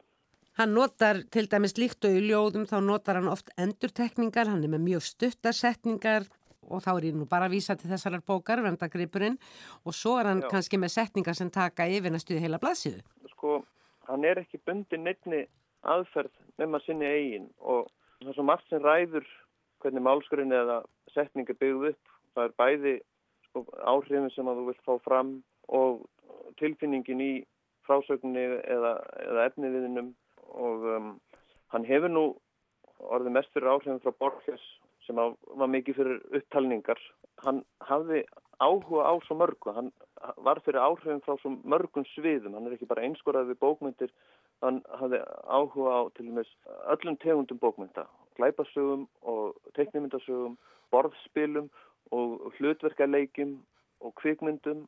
Hann 0.58 0.74
notar 0.74 1.20
til 1.30 1.46
dæmis 1.50 1.76
líkt 1.78 2.06
og 2.08 2.16
í 2.18 2.22
ljóðum 2.24 2.66
þá 2.66 2.78
notar 2.82 3.20
hann 3.20 3.30
oft 3.30 3.52
endurtekningar, 3.60 4.48
hann 4.50 4.64
er 4.64 4.72
með 4.72 4.86
mjög 4.88 5.04
stuttarsetningar 5.06 6.26
og 6.68 6.82
þá 6.84 6.90
er 6.96 7.08
ég 7.08 7.18
nú 7.18 7.28
bara 7.30 7.46
að 7.48 7.54
vísa 7.56 7.76
til 7.78 7.90
þessarar 7.90 8.24
bókar, 8.26 8.62
vendagripurinn 8.64 9.38
og 9.84 9.94
svo 9.96 10.16
er 10.18 10.32
hann 10.32 10.42
Já. 10.44 10.48
kannski 10.54 10.80
með 10.80 10.94
setningar 10.96 11.38
sem 11.38 11.50
taka 11.54 11.86
yfir 11.88 12.12
næstuði 12.12 12.42
heila 12.44 12.60
blaðsíðu. 12.62 13.04
Sko, 13.32 13.60
hann 14.08 14.26
er 14.26 14.42
ekki 14.42 14.60
bundin 14.66 15.06
nefni 15.06 15.44
aðferð 15.86 16.34
nema 16.58 16.80
sinni 16.84 17.06
eigin 17.06 17.46
og 17.58 17.86
það 18.18 18.32
er 18.32 18.38
svo 18.40 18.48
margt 18.50 18.68
sem 18.72 18.82
ræður 18.82 19.28
hvernig 19.82 20.04
málskurinn 20.04 20.54
eða 20.58 20.82
setningar 21.14 21.58
byggðu 21.60 21.92
upp. 21.92 22.14
Það 22.34 22.48
er 22.48 22.56
bæði 22.58 22.94
sko, 23.50 23.64
áhrifin 23.82 24.30
sem 24.34 24.48
að 24.48 24.60
þú 24.60 24.66
vilt 24.70 24.84
fá 24.86 24.94
fram 25.04 25.32
og 25.68 26.04
tilfinningin 26.60 27.22
í 27.22 27.32
frásögninni 27.88 28.44
eða, 28.68 28.96
eða 29.24 29.46
efniviðinum 29.50 30.12
og 30.58 30.86
um, 30.96 31.14
hann 31.72 31.86
hefur 31.88 32.12
nú 32.12 32.26
orðið 32.98 33.34
mest 33.36 33.54
fyrir 33.54 33.72
áhrifin 33.72 34.02
frá 34.04 34.12
Borges 34.20 34.64
sem 35.06 35.16
var 35.16 35.70
mikið 35.72 35.96
fyrir 35.96 36.18
upptalningar. 36.36 37.00
Hann 37.40 37.62
hafði 37.88 38.24
áhuga 38.60 39.06
á 39.06 39.12
svo 39.24 39.38
mörgu, 39.38 39.72
hann 39.72 39.92
var 40.44 40.60
fyrir 40.66 40.82
áhrifin 40.82 41.22
frá 41.24 41.36
svo 41.40 41.54
mörgum 41.62 42.04
sviðum, 42.12 42.56
hann 42.56 42.66
er 42.68 42.76
ekki 42.76 42.88
bara 42.90 43.04
einskoraði 43.06 43.54
við 43.54 43.60
bókmyndir, 43.62 44.12
hann 44.64 44.82
hafði 45.00 45.22
áhuga 45.46 45.94
á 45.94 46.00
til 46.16 46.26
og 46.28 46.40
með 46.40 46.50
öllum 46.94 47.18
tegundum 47.22 47.62
bókmynda, 47.62 48.08
glæpasögum 48.36 49.06
og 49.22 49.56
teknimyndasögum, 49.78 50.58
borðspilum 50.92 51.70
og 52.14 52.54
hlutverkaleikjum 52.58 53.58
og 54.00 54.14
kvikmyndum 54.20 54.86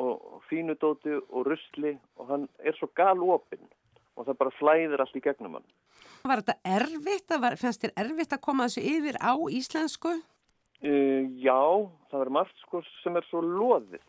og 0.00 0.42
fínudóti 0.48 1.16
og 1.18 1.46
rusli 1.48 1.96
og 2.16 2.28
hann 2.30 2.48
er 2.58 2.76
svo 2.78 2.88
galopinn 2.96 3.66
og 4.16 4.26
það 4.26 4.38
bara 4.42 4.56
flæðir 4.58 5.02
allt 5.02 5.16
í 5.16 5.22
gegnum 5.24 5.58
hann. 5.58 5.66
Var 6.28 6.42
þetta 6.42 6.76
erfitt? 6.76 7.32
Var, 7.42 7.56
fannst 7.60 7.84
þér 7.84 7.94
erfitt 8.04 8.36
að 8.36 8.44
koma 8.44 8.68
þessu 8.68 8.84
yfir 8.84 9.18
á 9.20 9.32
íslensku? 9.50 10.14
Uh, 10.80 11.28
já, 11.36 11.60
það 12.12 12.24
er 12.24 12.32
margt 12.32 12.62
sko 12.64 12.80
sem 13.02 13.16
er 13.16 13.26
svo 13.28 13.42
loðið 13.44 14.06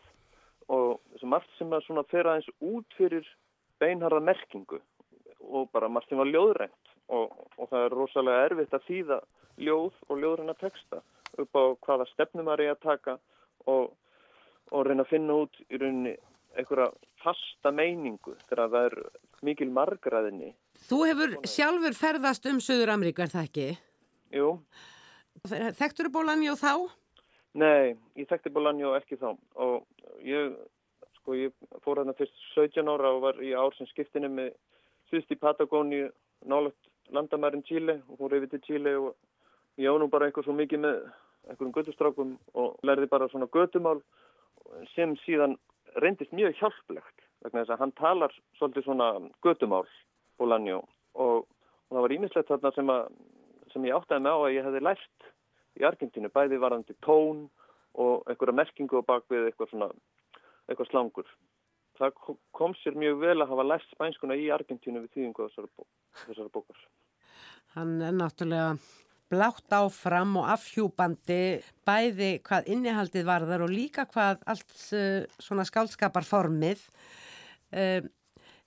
og 0.72 1.24
margt 1.28 1.50
sem 1.58 1.72
er 1.74 1.84
svona 1.84 2.04
fyrir 2.08 2.30
aðeins 2.30 2.48
út 2.64 2.96
fyrir 2.96 3.26
beinharða 3.82 4.22
merkingu 4.24 4.78
og 5.42 5.68
bara 5.74 5.90
margt 5.92 6.08
sem 6.08 6.20
var 6.20 6.30
ljóðrænt 6.30 6.92
og, 7.12 7.34
og 7.58 7.68
það 7.68 7.84
er 7.84 7.96
rosalega 7.98 8.46
erfitt 8.46 8.76
að 8.76 8.86
þýða 8.88 9.18
ljóð 9.66 9.98
og 10.08 10.22
ljóðræna 10.22 10.54
texta 10.62 11.02
upp 11.40 11.56
á 11.56 11.64
hvaða 11.86 12.08
stefnum 12.12 12.46
maður 12.48 12.64
er 12.66 12.74
að 12.74 12.84
taka 12.84 13.16
og, 13.70 13.92
og 14.70 14.86
reyna 14.86 15.06
að 15.06 15.12
finna 15.14 15.38
út 15.44 15.60
í 15.68 15.80
rauninni 15.80 16.16
einhverja 16.58 16.90
fasta 17.22 17.72
meiningu 17.72 18.34
þegar 18.48 18.72
það 18.72 18.88
er 18.88 18.96
mikil 19.46 19.70
margraðinni. 19.74 20.52
Þú 20.88 20.98
hefur 21.08 21.36
sjálfur 21.48 21.96
ferðast 21.96 22.46
um 22.50 22.58
Suður 22.62 22.92
Ameríku, 22.94 23.24
er 23.24 23.32
það 23.32 23.48
ekki? 23.48 23.68
Jú. 24.36 24.50
Þekktur 25.48 26.08
þú 26.08 26.12
Bólanjó 26.18 26.56
þá? 26.60 26.74
Nei, 27.58 27.96
ég 28.16 28.28
þekkti 28.30 28.52
Bólanjó 28.52 28.94
ekki 28.96 29.18
þá 29.20 29.32
og 29.32 29.82
ég, 30.24 30.54
sko, 31.18 31.36
ég 31.36 31.52
fór 31.84 32.00
hérna 32.00 32.14
fyrst 32.16 32.36
17 32.54 32.88
ára 32.88 33.12
og 33.16 33.24
var 33.26 33.40
í 33.44 33.52
ár 33.56 33.74
sem 33.76 33.88
skiptinni 33.90 34.30
með 34.32 34.54
sýst 35.10 35.32
í 35.34 35.40
Patagóni 35.40 36.06
nálagt 36.48 36.88
landamærin 37.12 37.64
Tíli 37.66 37.98
og 38.08 38.20
fór 38.20 38.38
yfir 38.38 38.52
til 38.54 38.62
Tíli 38.66 38.94
og 38.96 39.12
ég 39.80 39.92
á 39.92 39.96
nú 40.00 40.08
bara 40.12 40.28
eitthvað 40.28 40.48
svo 40.48 40.56
mikið 40.56 40.84
með 40.86 41.02
einhverjum 41.48 41.74
göttustrákum 41.74 42.36
og 42.54 42.78
lærði 42.86 43.08
bara 43.10 43.28
svona 43.32 43.50
göttumál 43.52 44.00
sem 44.94 45.14
síðan 45.24 45.56
reyndist 46.02 46.32
mjög 46.32 46.56
hjálplegt 46.60 47.26
vegna 47.42 47.62
þess 47.62 47.74
að 47.74 47.82
hann 47.82 47.94
talar 47.98 48.34
svolítið 48.58 48.86
svona 48.86 49.08
götumál 49.44 49.86
Bólanjó 50.40 50.82
og, 51.14 51.44
og 51.44 51.90
það 51.90 52.04
var 52.06 52.16
ímislegt 52.16 52.50
þarna 52.50 52.72
sem, 52.76 52.92
að, 52.94 53.08
sem 53.74 53.86
ég 53.88 53.96
áttaði 53.98 54.24
með 54.24 54.36
á 54.36 54.40
að 54.40 54.54
ég 54.54 54.68
hefði 54.68 54.84
lært 54.86 55.28
í 55.80 55.86
Argentínu, 55.88 56.30
bæði 56.32 56.60
varandi 56.62 56.96
tón 57.04 57.46
og 57.92 58.28
einhverja 58.28 58.56
merkingu 58.56 59.00
og 59.00 59.06
bakvið 59.08 59.48
eitthvað 59.48 59.72
svona, 59.72 59.88
eitthvað 60.68 60.90
slangur. 60.90 61.28
Það 62.00 62.18
kom 62.56 62.74
sér 62.80 62.96
mjög 62.98 63.20
vel 63.20 63.38
að 63.40 63.52
hafa 63.52 63.68
lært 63.68 63.88
spænskuna 63.92 64.36
í 64.40 64.48
Argentínu 64.52 65.04
við 65.04 65.16
þýðingu 65.16 65.48
þessara 65.52 66.52
bókar. 66.52 66.84
Hann 67.76 68.00
er 68.04 68.16
náttúrulega 68.16 68.76
blátt 69.32 69.72
áfram 69.72 70.36
og 70.42 70.48
afhjúbandi 70.52 71.62
bæði 71.88 72.32
hvað 72.44 72.68
innihaldið 72.74 73.28
varðar 73.28 73.64
og 73.64 73.72
líka 73.72 74.04
hvað 74.10 74.42
allt 74.52 74.74
uh, 74.92 75.22
svona 75.40 75.64
skálskaparformið 75.68 76.84
uh, 77.72 78.02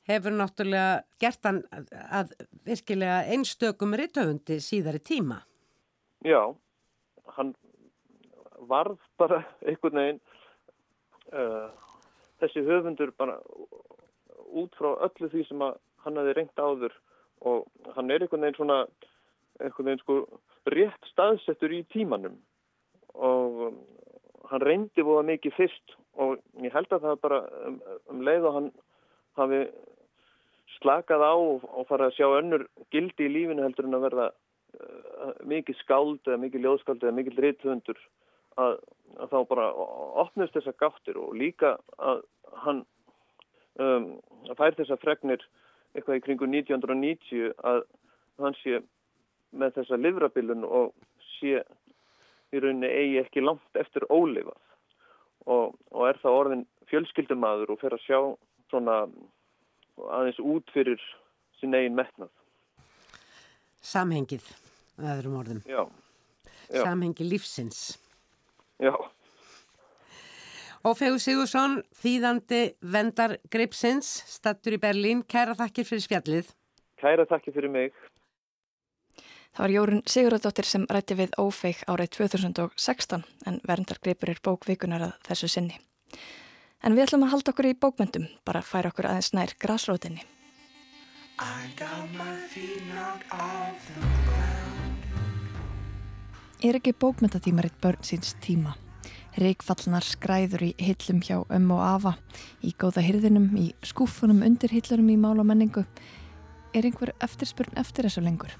hefur 0.09 0.35
náttúrulega 0.37 1.03
gert 1.21 1.47
hann 1.47 1.61
að 1.93 2.33
virkilega 2.65 3.23
einstökum 3.33 3.95
rittöfundi 3.97 4.59
síðari 4.61 5.01
tíma. 5.01 5.39
Já, 6.25 6.53
hann 7.37 7.53
varð 8.69 8.99
bara 9.21 9.43
einhvern 9.67 10.01
veginn 10.01 10.21
uh, 11.33 11.69
þessi 12.41 12.65
höfundur 12.65 13.13
bara 13.17 13.39
út 14.55 14.73
frá 14.77 14.93
öllu 15.07 15.29
því 15.29 15.45
sem 15.49 15.65
hann 16.05 16.21
hafi 16.21 16.35
reynt 16.37 16.61
áður 16.61 16.93
og 17.45 17.65
hann 17.97 18.11
er 18.11 18.25
einhvern 18.25 18.45
veginn 18.45 18.59
svona 18.59 18.81
einhvern 19.59 19.89
veginn 19.89 20.03
sko 20.03 20.19
rétt 20.73 21.09
staðsettur 21.11 21.73
í 21.75 21.83
tímanum. 21.93 22.37
Og 23.15 23.61
um, 23.69 23.77
hann 24.49 24.65
reyndi 24.65 25.05
búið 25.05 25.29
mikið 25.31 25.57
fyrst 25.57 25.95
og 26.21 26.39
ég 26.63 26.73
held 26.73 26.91
að 26.95 27.07
það 27.07 27.21
bara 27.23 27.41
um, 27.67 27.77
um 28.11 28.23
leið 28.25 28.47
og 28.49 28.57
hann 28.59 28.71
hafi 29.39 29.61
slakað 30.79 31.23
á 31.23 31.35
og 31.35 31.87
farið 31.89 32.07
að 32.07 32.17
sjá 32.17 32.27
önnur 32.39 32.65
gildi 32.93 33.27
í 33.27 33.31
lífinu 33.31 33.65
heldur 33.65 33.87
en 33.87 33.97
að 33.97 34.05
verða 34.07 34.27
uh, 34.31 35.33
mikið 35.47 35.79
skáld 35.81 36.27
eða 36.27 36.41
mikið 36.43 36.65
ljóðskáld 36.65 37.03
eða 37.03 37.17
mikið 37.19 37.41
reythundur 37.45 38.01
að, 38.61 38.77
að 39.19 39.33
þá 39.33 39.37
bara 39.51 39.67
opnust 40.23 40.55
þessa 40.55 40.75
gáttir 40.79 41.19
og 41.19 41.35
líka 41.39 41.75
að 41.97 42.23
hann 42.65 42.83
um, 43.79 44.09
að 44.49 44.57
fær 44.59 44.79
þessa 44.79 44.99
fregnir 45.01 45.43
eitthvað 45.95 46.19
í 46.19 46.25
kringu 46.25 46.49
1990 46.51 47.55
að 47.63 47.83
hann 48.43 48.57
sé 48.61 48.81
með 49.55 49.79
þessa 49.79 49.99
livrabilun 49.99 50.65
og 50.67 50.93
sé 51.37 51.61
í 52.53 52.61
rauninni 52.61 52.89
eigi 52.89 53.19
ekki 53.23 53.43
langt 53.43 53.79
eftir 53.79 54.05
ólifað 54.09 54.59
og, 55.45 55.75
og 55.91 56.07
er 56.09 56.19
það 56.21 56.39
orðin 56.39 56.65
fjölskyldumadur 56.89 57.73
og 57.73 57.81
fer 57.81 57.95
að 57.95 58.05
sjá 58.05 58.19
svona 58.71 59.01
aðeins 60.17 60.39
út 60.43 60.71
fyrir 60.75 61.01
sin 61.59 61.75
eigin 61.75 61.97
metnað. 61.97 62.31
Samhengið, 63.85 64.47
öðrum 64.97 65.37
orðum. 65.39 65.61
Já. 65.69 65.85
já. 66.69 66.81
Samhengi 66.81 67.27
lífsins. 67.27 67.83
Já. 68.81 68.93
Og 70.85 70.97
Fegur 70.99 71.21
Sigursson, 71.21 71.79
þýðandi 71.97 72.61
vendar 72.93 73.37
Gripsins, 73.53 74.09
stattur 74.29 74.75
í 74.75 74.81
Berlín. 74.81 75.23
Kæra 75.25 75.55
þakkir 75.57 75.87
fyrir 75.87 76.03
spjallið. 76.03 76.51
Kæra 77.01 77.25
þakkir 77.29 77.55
fyrir 77.55 77.73
mig. 77.73 77.95
Það 79.55 79.63
var 79.63 79.71
Jórun 79.71 80.01
Sigurðardóttir 80.03 80.67
sem 80.67 80.85
rætti 80.91 81.15
við 81.15 81.35
Ófeig 81.39 81.79
árið 81.87 82.09
2016 82.17 83.21
en 83.47 83.59
verndargripur 83.63 84.33
er 84.33 84.41
bókvikunar 84.43 85.05
að 85.05 85.13
þessu 85.29 85.47
sinni. 85.53 85.77
En 86.83 86.91
við 86.91 87.05
ætlum 87.05 87.23
að 87.23 87.31
halda 87.31 87.53
okkur 87.53 87.69
í 87.69 87.77
bókmyndum, 87.79 88.25
bara 88.43 88.59
færa 88.59 88.91
okkur 88.91 89.07
aðeins 89.07 89.31
nær 89.31 89.53
grásrótinni. 89.55 90.25
Er 96.59 96.81
ekki 96.81 96.95
bókmyndatímaritt 96.99 97.79
börn 97.79 98.03
síns 98.03 98.35
tíma? 98.43 98.75
Reykfallnar 99.39 100.03
skræður 100.03 100.67
í 100.67 100.73
hillum 100.83 101.23
hjá 101.23 101.39
ömm 101.47 101.71
og 101.79 101.87
afa, 101.87 102.17
í 102.59 102.75
góða 102.75 103.07
hyrðinum, 103.07 103.53
í 103.55 103.71
skúfunum 103.87 104.43
undir 104.43 104.75
hillurum 104.75 105.15
í 105.15 105.19
mál 105.19 105.39
og 105.39 105.47
menningu. 105.47 105.87
Er 106.75 106.83
einhver 106.83 107.15
eftirspurn 107.23 107.79
eftir 107.79 108.09
þessu 108.09 108.27
lengur? 108.27 108.59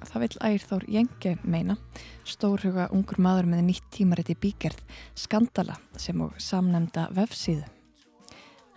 Það 0.00 0.22
vil 0.22 0.36
Ærþór 0.48 0.84
Jengi 0.88 1.32
meina, 1.44 1.76
stórhuga 2.24 2.88
ungur 2.94 3.20
maður 3.20 3.50
með 3.52 3.66
nýtt 3.66 3.90
tímaritt 3.94 4.32
í 4.32 4.36
bíkerð, 4.40 4.80
skandala 5.18 5.76
sem 6.00 6.20
og 6.24 6.38
samnemnda 6.40 7.08
vefsíðu. 7.16 7.66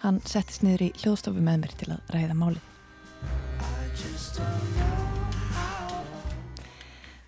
Hann 0.03 0.19
settist 0.27 0.65
niður 0.65 0.89
í 0.89 0.91
hljóðstofu 0.99 1.39
með 1.39 1.61
mér 1.63 1.75
til 1.79 1.89
að 1.95 2.11
ræða 2.11 2.35
málið. 2.35 2.65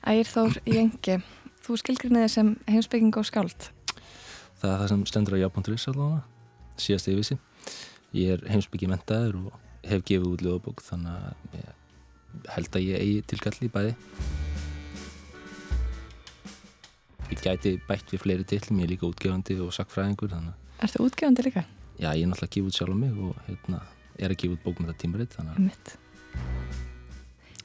Ærþór 0.06 0.60
Jengi, 0.70 1.18
þú 1.66 1.80
skilgrinniði 1.82 2.34
sem 2.36 2.52
heimsbygging 2.70 3.16
og 3.16 3.26
skáld. 3.32 3.72
Það 4.60 4.70
er 4.74 4.82
það 4.82 4.92
sem 4.92 5.08
stendur 5.10 5.38
á 5.40 5.44
jápondurins 5.46 5.88
allavega, 5.92 6.22
síðast 6.78 7.10
vissi. 7.16 7.40
Ég 8.16 8.36
er 8.36 8.46
heimsbyggi 8.52 8.92
mentaður 8.92 9.40
og 9.46 9.58
hef 9.88 10.04
gefið 10.06 10.30
út 10.34 10.44
lögabók 10.46 10.84
þannig 10.86 11.16
að 11.16 11.75
held 12.56 12.78
að 12.78 12.86
ég 12.86 13.04
eigi 13.04 13.24
tilkalli 13.32 13.70
bæði. 13.74 13.96
Ég 17.32 17.42
gæti 17.42 17.76
bætt 17.88 18.14
við 18.14 18.22
fleiri 18.22 18.46
til 18.46 18.62
ég 18.62 18.84
er 18.86 18.92
líka 18.94 19.10
útgefandi 19.10 19.58
og 19.66 19.74
sakfræðingur 19.74 20.34
Er 20.36 20.92
það 20.92 21.06
útgefandi 21.08 21.46
líka? 21.48 21.66
Já, 21.98 22.12
ég 22.14 22.26
er 22.26 22.30
náttúrulega 22.30 22.50
að 22.50 22.56
gefa 22.56 22.70
út 22.70 22.78
sjálf 22.78 22.94
á 22.94 22.98
mig 23.00 23.14
og 23.16 23.38
hérna, 23.48 23.80
er 24.20 24.34
að 24.34 24.40
gefa 24.42 24.58
út 24.58 24.66
bók 24.66 24.82
með 24.82 24.92
það 24.92 25.00
tímaritt 25.02 25.38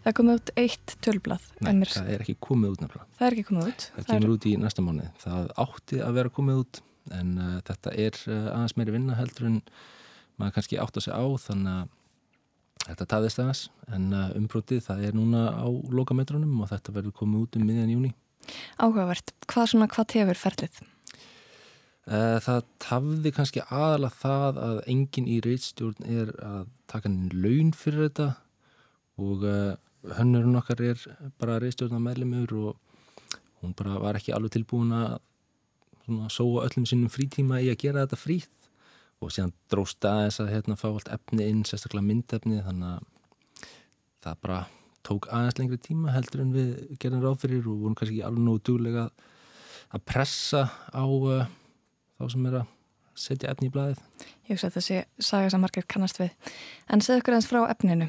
Það 0.00 0.14
komið 0.16 0.38
út 0.38 0.52
eitt 0.56 0.94
tölblad 1.04 1.48
Nei, 1.60 1.72
það 1.84 2.12
er 2.14 2.22
ekki 2.24 2.36
komið 2.40 2.72
út 2.72 2.84
nefnilega. 2.84 3.08
Það 3.18 3.26
er 3.26 3.34
ekki 3.36 3.46
komið 3.50 3.66
út. 3.68 3.82
Það, 3.84 3.98
það 3.98 4.10
kemur 4.14 4.28
er... 4.30 4.34
út 4.36 4.46
í 4.48 4.52
næsta 4.62 4.84
mánu 4.86 5.08
Það 5.20 5.50
átti 5.64 6.00
að 6.06 6.16
vera 6.16 6.32
komið 6.38 6.60
út 6.62 6.80
en 7.20 7.32
uh, 7.36 7.56
þetta 7.66 7.94
er 8.06 8.20
uh, 8.30 8.46
aðeins 8.54 8.76
meiri 8.78 8.94
vinna 8.94 9.18
heldur 9.18 9.50
en 9.50 9.58
maður 10.40 10.56
kannski 10.56 10.80
átt 10.80 10.96
að 10.96 11.06
segja 11.08 11.20
á 11.20 11.26
þannig 11.44 11.74
að 11.74 11.96
Þetta 12.86 13.06
taðist 13.12 13.40
aðeins 13.42 13.64
en 13.92 14.06
uh, 14.16 14.30
umbrótið 14.38 14.80
það 14.86 15.04
er 15.08 15.16
núna 15.18 15.42
á 15.52 15.68
lokametrunum 15.68 16.62
og 16.64 16.70
þetta 16.70 16.94
verður 16.96 17.16
komið 17.20 17.44
út 17.44 17.58
um 17.58 17.66
miðjan 17.68 17.92
júni. 17.92 18.14
Áhugavert. 18.80 19.34
Hvað 19.50 19.70
svona, 19.72 19.88
hvað 19.92 20.08
tefur 20.14 20.40
ferlið? 20.40 20.80
Uh, 22.10 22.38
það 22.42 22.62
tafði 22.82 23.32
kannski 23.36 23.64
aðalega 23.68 24.18
það 24.22 24.60
að 24.64 24.78
enginn 24.90 25.28
í 25.30 25.36
reitstjórn 25.44 26.08
er 26.08 26.32
að 26.42 26.70
taka 26.90 27.10
henni 27.10 27.42
laun 27.44 27.74
fyrir 27.76 28.08
þetta 28.08 28.30
og 29.20 29.44
uh, 29.44 29.74
hönnurinn 30.16 30.58
okkar 30.58 30.80
er 30.88 31.02
bara 31.38 31.60
reitstjórna 31.60 32.00
meðlumur 32.02 32.54
og 32.62 33.34
hún 33.60 33.76
bara 33.76 34.00
var 34.00 34.16
ekki 34.18 34.32
alveg 34.32 34.56
tilbúin 34.56 34.94
að 34.96 35.20
sóa 36.32 36.64
öllum 36.64 36.88
sínum 36.88 37.12
frítíma 37.12 37.60
í 37.62 37.68
að 37.70 37.82
gera 37.84 38.06
þetta 38.06 38.18
frítt 38.18 38.59
og 39.20 39.32
síðan 39.34 39.52
dróst 39.72 40.04
aðeins 40.08 40.40
að 40.40 40.52
hérna 40.54 40.76
fá 40.80 40.88
allt 40.90 41.10
efni 41.12 41.48
inn, 41.50 41.64
sérstaklega 41.68 42.06
myndefni 42.06 42.60
þannig 42.64 42.94
að 42.94 43.08
það 44.24 44.42
bara 44.46 44.60
tók 45.06 45.28
aðeins 45.32 45.58
lengri 45.60 45.80
tíma 45.80 46.14
heldur 46.14 46.44
en 46.44 46.54
við 46.54 46.72
gerðum 47.00 47.24
ráð 47.24 47.40
fyrir 47.44 47.68
og 47.68 47.82
vorum 47.84 47.96
kannski 47.98 48.18
ekki 48.18 48.26
alveg 48.28 48.46
nógu 48.46 48.62
duglega 48.68 49.06
að 49.90 50.04
pressa 50.08 50.66
á 50.92 51.04
uh, 51.04 51.48
þá 52.16 52.24
sem 52.32 52.48
er 52.50 52.58
að 52.60 52.76
setja 53.20 53.50
efni 53.52 53.68
í 53.68 53.74
blæðið. 53.74 54.00
Ég 54.48 54.54
hugsa 54.54 54.70
að 54.70 54.76
þetta 54.76 54.86
sé 54.86 55.28
saga 55.30 55.52
sem 55.52 55.62
margir 55.64 55.86
kannast 55.90 56.20
við. 56.20 56.54
En 56.88 57.02
segð 57.04 57.22
okkur 57.22 57.36
eins 57.36 57.48
frá 57.50 57.60
efninu. 57.66 58.08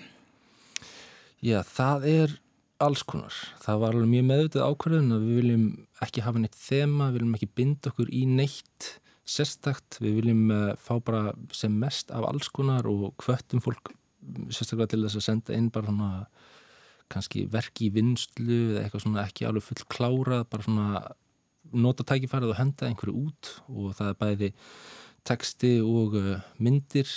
Já, 1.41 1.59
það 1.67 2.07
er 2.11 2.35
alls 2.81 3.03
konar. 3.05 3.35
Það 3.61 3.81
var 3.83 3.95
alveg 3.97 4.11
mjög 4.11 4.27
meðvitað 4.29 4.67
ákvörðun 4.69 5.15
að 5.15 5.25
við 5.25 5.39
viljum 5.41 5.65
ekki 6.05 6.23
hafa 6.25 6.41
neitt 6.41 6.57
þema, 6.57 7.09
við 7.09 7.19
viljum 7.19 7.37
ekki 7.37 7.51
binda 7.59 7.91
okkur 7.91 8.13
í 8.13 8.23
neitt 8.29 8.91
sérstakt, 9.31 9.99
við 10.03 10.19
viljum 10.19 10.51
uh, 10.53 10.75
fá 10.79 10.95
bara 11.03 11.31
sem 11.55 11.73
mest 11.81 12.11
af 12.15 12.27
alls 12.27 12.51
konar 12.53 12.87
og 12.89 13.15
hvöttum 13.23 13.63
fólk 13.63 13.93
sérstaklega 14.53 14.93
til 14.93 15.03
þess 15.05 15.19
að 15.19 15.27
senda 15.27 15.57
inn 15.57 15.71
bara 15.73 15.89
svona 15.89 16.11
kannski 17.11 17.45
verki 17.51 17.89
í 17.89 17.95
vinslu 17.95 18.59
eða 18.71 18.85
eitthvað 18.85 19.03
svona 19.05 19.25
ekki 19.25 19.47
alveg 19.47 19.65
full 19.65 19.87
klárað, 19.91 20.45
bara 20.51 20.67
svona 20.67 21.01
nota 21.71 22.05
tækifærið 22.07 22.53
og 22.53 22.59
henda 22.59 22.87
einhverju 22.87 23.25
út. 23.25 23.51
Og 23.71 23.95
það 23.97 24.13
er 24.13 24.19
bæði 24.21 24.51
texti 25.27 25.73
og 25.83 26.15
uh, 26.19 26.31
myndir. 26.61 27.11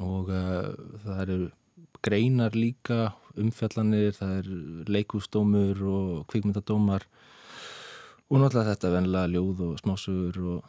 Og 0.00 0.30
uh, 0.32 0.70
það 1.04 1.24
eru 1.24 1.40
greinar 2.04 2.56
líka, 2.56 3.10
umfjallanir, 3.40 4.14
það 4.16 4.36
er 4.38 4.52
leikúsdómur 4.88 5.82
og 5.84 6.12
kvikmyndadómar 6.32 7.04
og 8.30 8.38
náttúrulega 8.38 8.74
þetta 8.74 8.92
vennilega 8.94 9.32
ljóð 9.34 9.64
og 9.66 9.80
smásugur 9.82 10.38
og, 10.54 10.68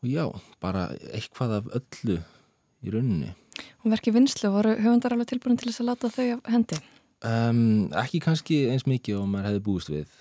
og 0.00 0.08
já, 0.08 0.24
bara 0.62 0.88
eitthvað 1.12 1.58
af 1.58 1.68
öllu 1.80 2.16
í 2.80 2.94
rauninni. 2.94 3.34
Og 3.84 3.92
verkið 3.92 4.16
vinslu 4.16 4.52
voru 4.54 4.72
höfundar 4.78 5.14
alveg 5.14 5.34
tilbúin 5.34 5.60
til 5.60 5.68
þess 5.68 5.82
að 5.82 5.90
láta 5.90 6.12
þau 6.14 6.40
hendi? 6.48 6.80
Um, 7.20 7.90
ekki 8.00 8.22
kannski 8.24 8.62
eins 8.72 8.86
mikið 8.88 9.20
og 9.20 9.28
maður 9.28 9.50
hefði 9.50 9.64
búist 9.66 9.92
við. 9.92 10.16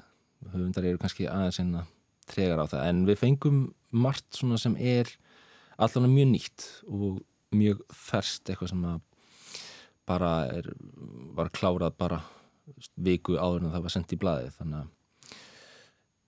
Höfundar 0.52 0.88
eru 0.90 1.00
kannski 1.00 1.30
aðeins 1.32 1.62
einna 1.64 1.86
tregar 2.30 2.62
á 2.62 2.66
það 2.70 2.88
en 2.92 3.04
við 3.08 3.22
fengum 3.24 3.62
margt 3.96 4.28
svona 4.38 4.60
sem 4.62 4.76
er 4.78 5.10
allavega 5.80 6.12
mjög 6.12 6.32
nýtt 6.34 6.68
og 6.92 7.22
mjög 7.56 7.82
ferst 7.96 8.50
eitthvað 8.52 8.74
sem 8.74 8.84
að 8.86 9.00
bara 10.10 10.34
er, 10.52 10.70
var 11.38 11.52
klárað 11.54 11.96
bara 11.98 12.22
viku 12.98 13.38
áður 13.38 13.66
en 13.66 13.74
það 13.74 13.86
var 13.86 13.94
sendt 13.94 14.14
í 14.14 14.20
blæði 14.22 14.52
þannig 14.58 14.84
að 14.84 14.96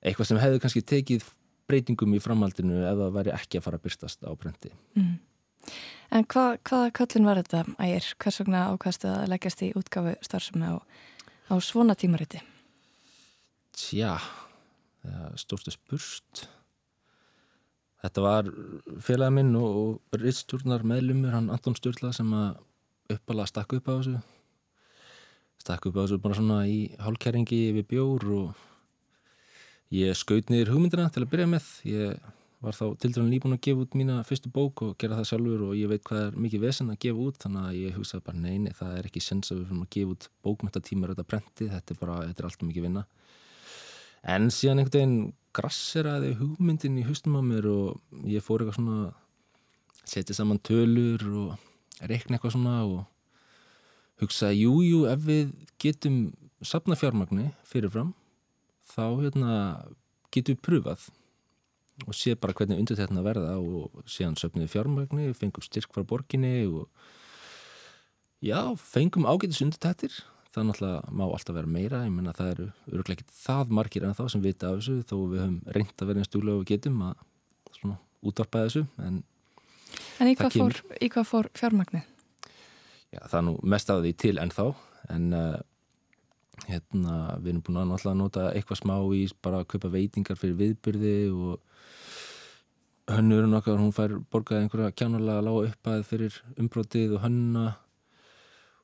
eitthvað 0.01 0.31
sem 0.31 0.41
hefði 0.41 0.61
kannski 0.63 0.83
tekið 0.93 1.25
breytingum 1.69 2.15
í 2.17 2.21
framhaldinu 2.23 2.81
ef 2.83 2.97
það 2.99 3.17
væri 3.17 3.33
ekki 3.35 3.59
að 3.59 3.65
fara 3.67 3.79
að 3.79 3.85
byrstast 3.87 4.25
á 4.27 4.31
brendi. 4.35 4.71
Mm. 4.97 5.17
En 6.11 6.25
hvað, 6.27 6.57
hvaða 6.67 6.93
köllin 6.97 7.27
var 7.29 7.39
þetta 7.39 7.63
ægir? 7.79 8.07
Hvers 8.19 8.39
vegna 8.41 8.63
ákvæmstu 8.73 9.11
að 9.11 9.27
leggjast 9.31 9.61
í 9.63 9.69
útgafu 9.79 10.15
starfsemi 10.25 10.71
á, 10.73 10.75
á 11.47 11.55
svona 11.63 11.95
tímariti? 11.95 12.41
Tja, 13.77 14.17
stórstu 15.39 15.71
spurst. 15.71 16.47
Þetta 18.01 18.25
var 18.25 18.49
félagin 19.05 19.37
minn 19.37 19.55
og, 19.55 20.01
og 20.11 20.19
rittstjórnar 20.19 20.83
meðlumur, 20.89 21.35
hann 21.35 21.51
Anton 21.53 21.77
Sturla 21.77 22.09
sem 22.17 22.27
að 22.33 22.57
uppala 23.13 23.45
stakku 23.47 23.77
upp 23.77 23.87
á 23.87 23.93
þessu. 23.93 24.17
Stakku 25.61 25.91
upp 25.91 26.01
á 26.01 26.03
þessu 26.03 26.19
bara 26.23 26.39
svona 26.39 26.59
í 26.67 26.79
hálkæringi 26.99 27.61
við 27.77 27.87
bjór 27.93 28.27
og 28.39 28.67
ég 29.95 30.17
skaut 30.17 30.51
niður 30.51 30.75
hugmyndina 30.75 31.10
til 31.12 31.25
að 31.25 31.32
byrja 31.34 31.49
með. 31.51 31.67
Ég 31.88 32.30
var 32.62 32.77
þá 32.77 32.84
til 33.01 33.10
dæmis 33.15 33.32
nýbúin 33.32 33.56
að 33.56 33.63
gefa 33.65 33.84
út 33.86 33.95
mína 33.97 34.19
fyrstu 34.27 34.51
bók 34.54 34.84
og 34.86 34.97
gera 35.01 35.17
það 35.17 35.30
sjálfur 35.32 35.63
og 35.65 35.77
ég 35.80 35.89
veit 35.89 36.04
hvað 36.06 36.27
er 36.27 36.36
mikið 36.45 36.62
vesen 36.62 36.91
að 36.93 36.99
gefa 37.08 37.23
út 37.25 37.39
þannig 37.41 37.63
að 37.67 37.77
ég 37.80 37.95
hugsaði 37.97 38.25
bara 38.27 38.41
neini, 38.43 38.73
það 38.77 38.97
er 38.99 39.08
ekki 39.10 39.23
sens 39.25 39.49
að 39.49 39.62
við 39.62 39.71
fyrir 39.71 39.82
að 39.82 39.89
gefa 39.95 40.13
út 40.13 40.27
bókmyndatímar 40.45 41.13
þetta 41.13 41.25
brenti, 41.32 41.69
þetta 41.71 41.95
er 41.95 41.99
bara, 42.04 42.17
þetta 42.27 42.43
er 42.43 42.49
alltaf 42.51 42.67
mikið 42.67 42.86
vinna 42.86 43.04
en 44.36 44.51
síðan 44.54 44.84
einhvern 44.84 44.99
veginn 44.99 45.34
grasseraði 45.58 46.36
hugmyndin 46.39 47.01
í 47.01 47.08
hustum 47.08 47.39
á 47.39 47.41
mér 47.41 47.67
og 47.71 48.30
ég 48.30 48.45
fór 48.45 48.62
eitthvað 48.62 48.77
svona 48.77 49.10
setja 50.06 50.38
saman 50.38 50.62
tölur 50.62 51.25
og 51.41 52.06
reikna 52.06 52.38
eitthvað 52.38 52.56
svona 52.56 52.77
og 52.86 53.01
hugsaði, 54.21 54.67
jújú, 54.67 54.86
jú, 54.86 55.04
ef 55.10 55.25
við 55.25 55.54
getum 55.82 56.17
sapna 56.62 56.93
fjármagni 56.93 57.49
fyrirfram 57.65 58.13
þá 58.91 59.06
hérna, 59.21 59.56
getum 60.34 60.58
við 60.58 60.63
pröfað 60.67 61.08
og 62.08 62.17
sé 62.17 62.34
bara 62.39 62.56
hvernig 62.58 62.80
undir 62.82 62.97
þetta 62.97 63.23
verða 63.25 63.56
og 63.62 64.04
síðan 64.10 64.38
söpnum 64.39 64.65
við 64.65 64.73
fjármagni, 64.73 65.32
fengum 65.38 65.65
styrk 65.65 65.91
frá 65.93 66.06
borginni 66.08 66.65
og 66.65 66.88
já, 68.41 68.73
fengum 68.80 69.27
ágætis 69.30 69.62
undir 69.62 69.82
þetta 69.82 70.10
það 70.51 70.67
náttúrulega 70.67 71.15
má 71.15 71.23
alltaf 71.25 71.56
vera 71.56 71.71
meira. 71.71 72.04
Ég 72.06 72.13
menna 72.13 72.36
það 72.36 72.54
eru 72.54 72.67
öruglega 72.91 73.23
ekki 73.23 73.36
það 73.39 73.73
margir 73.77 74.06
en 74.06 74.15
þá 74.17 74.23
sem 74.34 74.43
vita 74.43 74.69
af 74.69 74.80
þessu 74.80 74.95
þó 75.08 75.15
við 75.32 75.43
höfum 75.43 75.60
reynd 75.77 75.93
að 75.95 76.10
vera 76.10 76.21
einn 76.21 76.27
stúlega 76.27 76.62
og 76.62 76.67
getum 76.67 77.04
að 77.08 77.25
svona 77.77 77.97
útvarpa 78.21 78.65
þessu 78.65 78.84
en, 79.01 79.21
en 80.19 80.32
í, 80.32 80.36
hvað 80.39 80.58
fór, 80.60 80.80
í 80.99 81.12
hvað 81.13 81.27
fór 81.30 81.51
fjármagni? 81.58 82.04
Já, 83.12 83.21
það 83.27 83.38
er 83.39 83.45
nú 83.47 83.56
mest 83.73 83.91
af 83.91 84.04
því 84.04 84.13
til 84.23 84.36
en 84.43 84.54
þá 84.56 84.65
en 85.12 85.32
uh, 85.36 85.60
hérna, 86.67 87.38
við 87.41 87.54
erum 87.54 87.63
búin 87.65 87.82
að 87.82 88.15
nota 88.19 88.52
eitthvað 88.52 88.82
smá 88.82 88.95
í 89.15 89.26
bara 89.41 89.62
að 89.62 89.69
kaupa 89.74 89.91
veitingar 89.93 90.39
fyrir 90.39 90.58
viðbyrði 90.60 91.15
og 91.32 91.60
hönnurinn 93.12 93.58
okkar, 93.58 93.80
hún 93.82 93.93
fær 93.95 94.17
borgað 94.32 94.63
einhverja 94.63 94.95
kjánulega 94.95 95.45
lága 95.45 95.71
uppæð 95.71 96.04
fyrir 96.08 96.38
umbrótið 96.60 97.15
og 97.17 97.26
hönna 97.26 97.65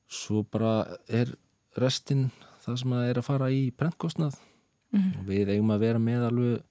svo 0.07 0.43
bara 0.43 0.97
er 1.07 1.35
restinn 1.77 2.29
það 2.63 2.79
sem 2.81 2.95
að 2.97 3.11
er 3.11 3.21
að 3.21 3.27
fara 3.27 3.51
í 3.53 3.67
brentkostnað 3.77 4.39
mm 4.91 4.99
-hmm. 4.99 5.27
við 5.27 5.53
eigum 5.53 5.71
að 5.71 5.83
vera 5.85 5.99
með 5.99 6.25
alveg, 6.31 6.63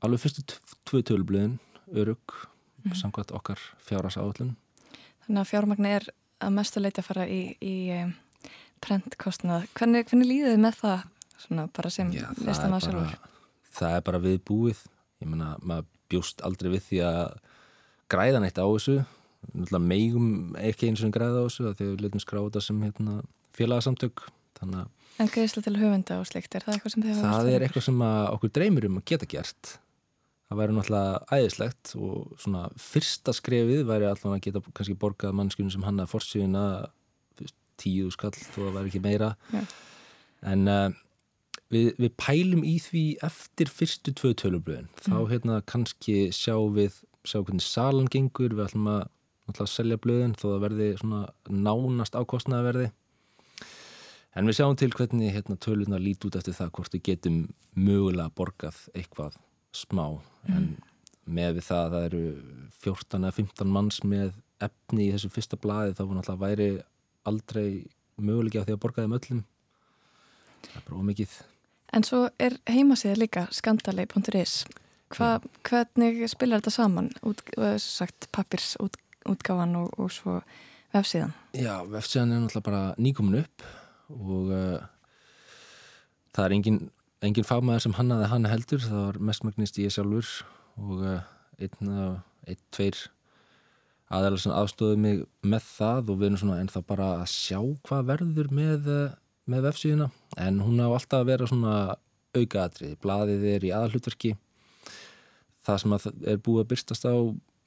alveg 0.00 0.20
fyrstu 0.20 0.44
tvö 0.84 1.02
tölblöðin, 1.02 1.58
örug 1.92 2.24
mm 2.24 2.90
-hmm. 2.90 2.94
samkvæmt 2.94 3.32
okkar 3.32 3.58
fjárras 3.80 4.16
áallun 4.16 4.56
Þannig 5.26 5.40
að 5.40 5.50
fjármagni 5.50 5.88
er 5.88 6.08
að 6.40 6.52
mestu 6.52 6.80
leiti 6.80 7.00
að 7.00 7.04
fara 7.04 7.28
í, 7.28 7.56
í 7.60 7.74
brentkostnað 8.84 9.66
hvernig, 9.78 10.08
hvernig 10.10 10.30
líðið 10.32 10.54
þið 10.54 10.62
með 10.64 10.80
það 10.82 11.04
svona 11.38 11.66
bara 11.78 11.92
sem 11.94 12.14
listan 12.14 12.74
á 12.74 12.78
sjálfur? 12.82 13.18
Það 13.78 13.98
er 13.98 14.06
bara 14.08 14.22
við 14.22 14.40
búið 14.48 14.82
ég 15.22 15.30
menna, 15.30 15.52
maður 15.62 15.88
bjóst 16.08 16.42
aldrei 16.46 16.72
við 16.76 16.84
því 16.88 17.00
að 17.08 17.22
græða 18.08 18.42
neitt 18.42 18.58
á 18.58 18.66
þessu. 18.66 18.98
Meigum 19.78 20.56
ekki 20.58 20.88
eins 20.88 21.04
og 21.06 21.12
græða 21.14 21.44
á 21.44 21.46
þessu 21.46 21.68
þegar 21.68 21.92
við 21.92 22.04
letum 22.04 22.22
skráta 22.22 22.62
sem 22.64 22.80
hérna, 22.82 23.20
félagsamtök 23.54 24.26
En 25.18 25.30
greiðsla 25.30 25.62
til 25.62 25.76
höfunda 25.78 26.20
og 26.20 26.26
slikt, 26.28 26.54
er 26.54 26.64
það 26.64 26.76
eitthvað 26.76 26.94
sem 26.94 27.04
þið 27.04 27.12
hafa 27.18 27.30
Það 27.34 27.50
er 27.52 27.64
eitthvað 27.66 27.86
sem 27.88 28.02
okkur 28.06 28.52
dreymir 28.54 28.86
um 28.88 28.98
að 29.00 29.06
geta 29.10 29.28
gert. 29.30 29.72
Það 30.48 30.60
væri 30.60 30.76
náttúrulega 30.76 31.38
æðislegt 31.38 31.92
og 31.98 32.36
svona 32.40 32.62
fyrsta 32.80 33.34
skrefið 33.36 33.82
væri 33.88 34.08
alltaf 34.08 34.32
að 34.32 34.44
geta 34.46 34.62
kannski 34.70 34.96
borgað 34.98 35.34
mannskunum 35.36 35.72
sem 35.74 35.84
hann 35.84 36.00
að 36.02 36.12
forsýðina 36.14 36.64
tíu 37.80 38.12
skall 38.14 38.34
þó 38.36 38.68
að 38.68 38.78
væri 38.78 38.92
ekki 38.92 39.04
meira 39.04 39.34
Já. 39.52 39.62
en 40.52 40.70
uh, 40.70 40.88
við, 41.72 41.92
við 41.98 42.14
pælum 42.20 42.64
í 42.66 42.78
því 42.82 43.04
eftir 43.28 43.70
fyrstu 43.72 44.14
tvö 44.16 44.34
tölubröðin 44.38 44.90
þá 45.00 45.14
mm. 45.14 45.28
hérna 45.32 45.60
kannski 45.68 46.18
sjá 46.34 46.56
við 46.74 47.00
sjá 47.28 47.40
hvernig 47.42 47.64
salan 47.64 48.10
gengur 48.12 48.54
við 48.54 48.68
ætlum 48.68 48.90
að 48.92 49.02
náttúrulega 49.48 49.72
selja 49.72 50.00
blöðin 50.04 50.36
þó 50.38 50.48
að 50.54 50.64
verði 50.66 50.88
svona 51.00 51.22
nánast 51.48 52.16
ákostnaða 52.18 52.68
verði 52.68 52.88
en 54.36 54.48
við 54.48 54.58
sjáum 54.58 54.76
til 54.78 54.90
hvernig 54.94 55.32
hérna, 55.34 55.56
tölunar 55.56 56.02
lít 56.02 56.24
út 56.28 56.36
eftir 56.38 56.56
það 56.56 56.74
hvort 56.76 56.94
við 56.94 57.04
getum 57.08 57.38
mögulega 57.78 58.34
borgað 58.36 58.82
eitthvað 58.94 59.38
smá 59.76 60.04
mm. 60.18 60.52
en 60.54 60.68
með 61.28 61.58
við 61.58 61.66
það 61.68 61.82
að 61.82 61.94
það 61.94 62.06
eru 62.08 62.22
14 62.84 63.24
eða 63.24 63.36
15 63.38 63.72
manns 63.72 64.02
með 64.04 64.30
efni 64.64 65.08
í 65.08 65.10
þessu 65.14 65.32
fyrsta 65.32 65.58
blaði 65.60 65.96
þá 65.96 66.04
var 66.04 66.14
náttúrulega 66.18 66.44
væri 66.44 66.70
aldrei 67.28 67.70
mögulega 68.18 68.64
á 68.64 68.66
því 68.66 68.74
að 68.74 68.82
borga 68.82 69.04
þeim 69.04 69.16
öllum. 69.20 69.44
Það 70.64 70.80
er 70.80 70.88
bara 70.88 71.00
ómikið 71.04 71.38
En 71.96 72.04
svo 72.04 72.26
er 72.40 72.58
heimasíða 72.68 73.16
líka 73.16 73.46
skandalei.is 73.54 74.60
hvernig 75.08 76.20
spilar 76.28 76.60
þetta 76.60 76.72
saman? 76.74 77.08
Út, 77.24 77.40
sagt 77.80 78.28
pappirs 78.34 78.74
út, 78.84 78.98
útgáfan 79.28 79.72
og, 79.80 79.94
og 79.96 80.12
svo 80.12 80.36
vefsíðan? 80.92 81.32
Já, 81.56 81.80
vefsíðan 81.88 82.34
er 82.34 82.42
náttúrulega 82.44 82.66
bara 82.66 82.82
nýkomin 83.00 83.40
upp 83.40 83.64
og 84.12 84.52
uh, 84.52 84.84
það 86.36 86.44
er 86.44 86.56
engin, 86.58 86.78
engin 87.24 87.48
fagmaður 87.48 87.86
sem 87.86 87.96
hannaði 87.96 88.28
hann 88.34 88.48
heldur, 88.52 88.84
það 88.84 89.04
var 89.06 89.20
mestmagnist 89.30 89.80
ég 89.80 89.94
sjálfur 89.96 90.32
og 90.76 91.00
uh, 91.00 91.18
einn, 91.56 91.88
uh, 91.88 92.20
einn, 92.44 92.60
tveir 92.76 93.00
aðeins 94.14 94.46
aðstofið 94.48 95.00
mig 95.04 95.22
með 95.44 95.64
það 95.68 96.12
og 96.12 96.20
við 96.20 96.28
erum 96.28 96.42
svona 96.42 96.58
ennþá 96.62 96.84
bara 96.88 97.08
að 97.20 97.30
sjá 97.34 97.60
hvað 97.88 98.10
verður 98.12 98.52
með, 98.56 98.90
uh, 98.92 99.16
með 99.48 99.66
vefsíðuna. 99.68 100.10
En 100.40 100.60
hún 100.64 100.80
á 100.80 100.88
alltaf 100.88 101.22
að 101.22 101.30
vera 101.32 101.48
svona 101.50 101.74
aukaatri, 102.36 102.94
blaðið 103.02 103.44
er 103.54 103.66
í 103.66 103.74
aðalhutverki 103.74 104.34
það 105.68 105.82
sem 105.82 105.94
að 105.96 106.08
er 106.32 106.40
búið 106.44 106.64
að 106.64 106.70
byrstast 106.72 107.06
á 107.08 107.16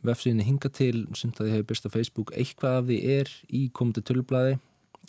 vefsíðinni 0.08 0.48
hinga 0.48 0.72
til 0.74 1.06
sem 1.18 1.34
það 1.38 1.54
hefur 1.54 1.70
byrst 1.70 1.88
á 1.88 1.94
Facebook 1.94 2.34
eitthvað 2.34 2.78
af 2.80 2.88
því 2.90 3.00
er 3.20 3.32
í 3.54 3.64
komandi 3.76 4.04
tölublaði. 4.06 4.58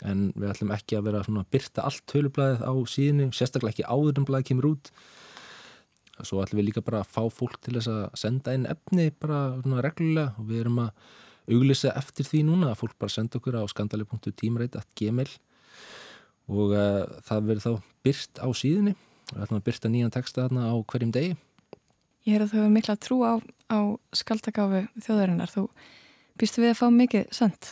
En 0.09 0.31
við 0.35 0.51
ætlum 0.51 0.73
ekki 0.75 0.99
að 0.99 1.09
vera 1.09 1.23
svona 1.25 1.45
að 1.45 1.53
byrta 1.55 1.85
allt 1.87 2.05
tölublaðið 2.11 2.65
á 2.65 2.73
síðinu 2.91 3.29
sérstaklega 3.37 3.73
ekki 3.73 3.89
áður 3.89 4.21
en 4.21 4.29
blaðið 4.29 4.49
kemur 4.51 4.71
út 4.73 4.93
svo 6.21 6.43
ætlum 6.43 6.61
við 6.61 6.69
líka 6.69 6.85
bara 6.85 7.03
að 7.03 7.13
fá 7.15 7.23
fólk 7.33 7.59
til 7.65 7.77
þess 7.79 7.91
að 7.93 8.03
senda 8.21 8.57
inn 8.57 8.67
efni 8.71 9.09
bara 9.23 9.41
svona 9.63 9.85
reglulega 9.85 10.35
og 10.39 10.51
við 10.51 10.65
erum 10.65 10.83
að 10.85 10.91
auglisa 11.53 11.95
eftir 11.99 12.29
því 12.29 12.43
núna 12.51 12.73
að 12.73 12.83
fólk 12.83 12.99
bara 13.01 13.15
senda 13.15 13.41
okkur 13.41 13.57
á 13.59 13.65
skandali.tímreit.gmail 13.73 15.31
og 16.53 16.75
uh, 16.77 17.07
það 17.27 17.49
verður 17.49 17.65
þá 17.65 17.89
byrt 18.07 18.43
á 18.45 18.49
síðinni 18.55 18.93
og 18.93 19.35
við 19.39 19.47
ætlum 19.47 19.63
að 19.63 19.67
byrta 19.71 19.91
nýjan 19.91 20.15
texta 20.15 20.45
þarna 20.45 20.69
á 20.69 20.75
hverjum 20.85 21.15
degi 21.15 21.33
Ég 22.23 22.39
er 22.39 22.45
að 22.45 22.53
þau 22.53 22.59
hefur 22.61 22.75
mikla 22.77 22.95
trú 23.03 23.17
á, 23.27 23.35
á 23.67 23.79
skaldagáfi 24.15 24.85
þjóðarinnar. 25.03 25.51
Þú 25.51 25.65
býstu 26.39 26.63
við 26.63 26.71
að 26.71 26.79
fá 26.79 26.87
mikið 26.95 27.25
send? 27.35 27.71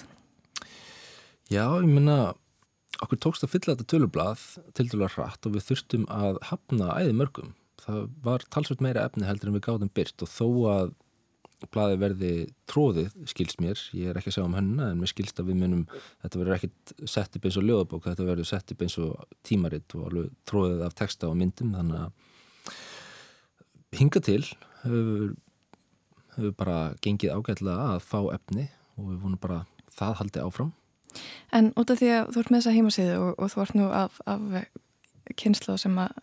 Já, 1.50 1.62
ég 1.78 1.86
minna 1.86 2.32
okkur 2.98 3.20
tókst 3.22 3.46
að 3.46 3.52
fylla 3.52 3.76
þetta 3.76 3.86
tölublað 3.92 4.42
til 4.74 4.88
dæla 4.90 5.10
hratt 5.14 5.46
og 5.46 5.54
við 5.54 5.68
þurftum 5.68 6.08
að 6.10 6.40
hafna 6.50 6.90
æði 6.98 7.14
mörgum. 7.20 7.54
Það 7.84 8.00
var 8.24 8.44
talsveit 8.52 8.82
meira 8.84 9.04
efni 9.08 9.28
heldur 9.28 9.50
en 9.50 9.56
við 9.56 9.66
gáðum 9.68 9.92
byrt 9.94 10.24
og 10.24 10.30
þó 10.30 10.48
að 10.70 10.92
blaði 11.68 11.98
verði 12.00 12.30
tróðið, 12.70 13.10
skilst 13.28 13.60
mér, 13.60 13.80
ég 13.96 14.10
er 14.10 14.16
ekki 14.16 14.30
að 14.30 14.36
segja 14.38 14.46
um 14.48 14.56
hönna 14.56 14.90
en 14.90 15.00
mér 15.02 15.10
skilst 15.10 15.40
að 15.42 15.50
við 15.50 15.58
munum, 15.60 15.82
þetta 16.22 16.40
verður 16.40 16.56
ekkit 16.56 16.94
sett 17.10 17.36
upp 17.36 17.46
eins 17.46 17.58
og 17.60 17.66
ljóðabók, 17.66 18.06
þetta 18.06 18.28
verður 18.28 18.48
sett 18.48 18.72
upp 18.72 18.84
eins 18.86 18.96
og 19.02 19.36
tímaritt 19.46 19.96
og 19.98 20.06
alveg 20.08 20.30
tróðið 20.48 20.84
af 20.86 20.96
texta 20.96 21.28
og 21.28 21.36
myndum 21.40 21.74
þannig 21.76 22.06
að 22.06 22.80
hinga 24.00 24.24
til 24.24 24.42
hefur, 24.84 25.34
hefur 26.38 26.56
bara 26.62 26.78
gengið 27.04 27.36
ágætlega 27.36 27.90
að 27.96 28.04
fá 28.08 28.20
efni 28.32 28.70
og 28.96 29.10
við 29.10 29.22
vonum 29.26 29.42
bara 29.42 29.62
það 29.92 30.18
haldi 30.22 30.44
áfram. 30.46 30.72
En 31.52 31.72
út 31.74 31.90
af 31.90 32.00
því 32.00 32.10
að 32.14 32.32
þú 32.32 32.42
ert 32.42 32.50
með 32.50 32.60
þessa 32.60 32.76
heimasíðu 32.76 33.20
og, 33.20 33.30
og 33.36 33.52
þú 33.52 33.62
ert 33.64 33.76
nú 33.76 33.88
af, 33.92 34.20
af 34.30 35.36
kynslu 35.40 35.76
sem 35.80 35.96
að 36.00 36.14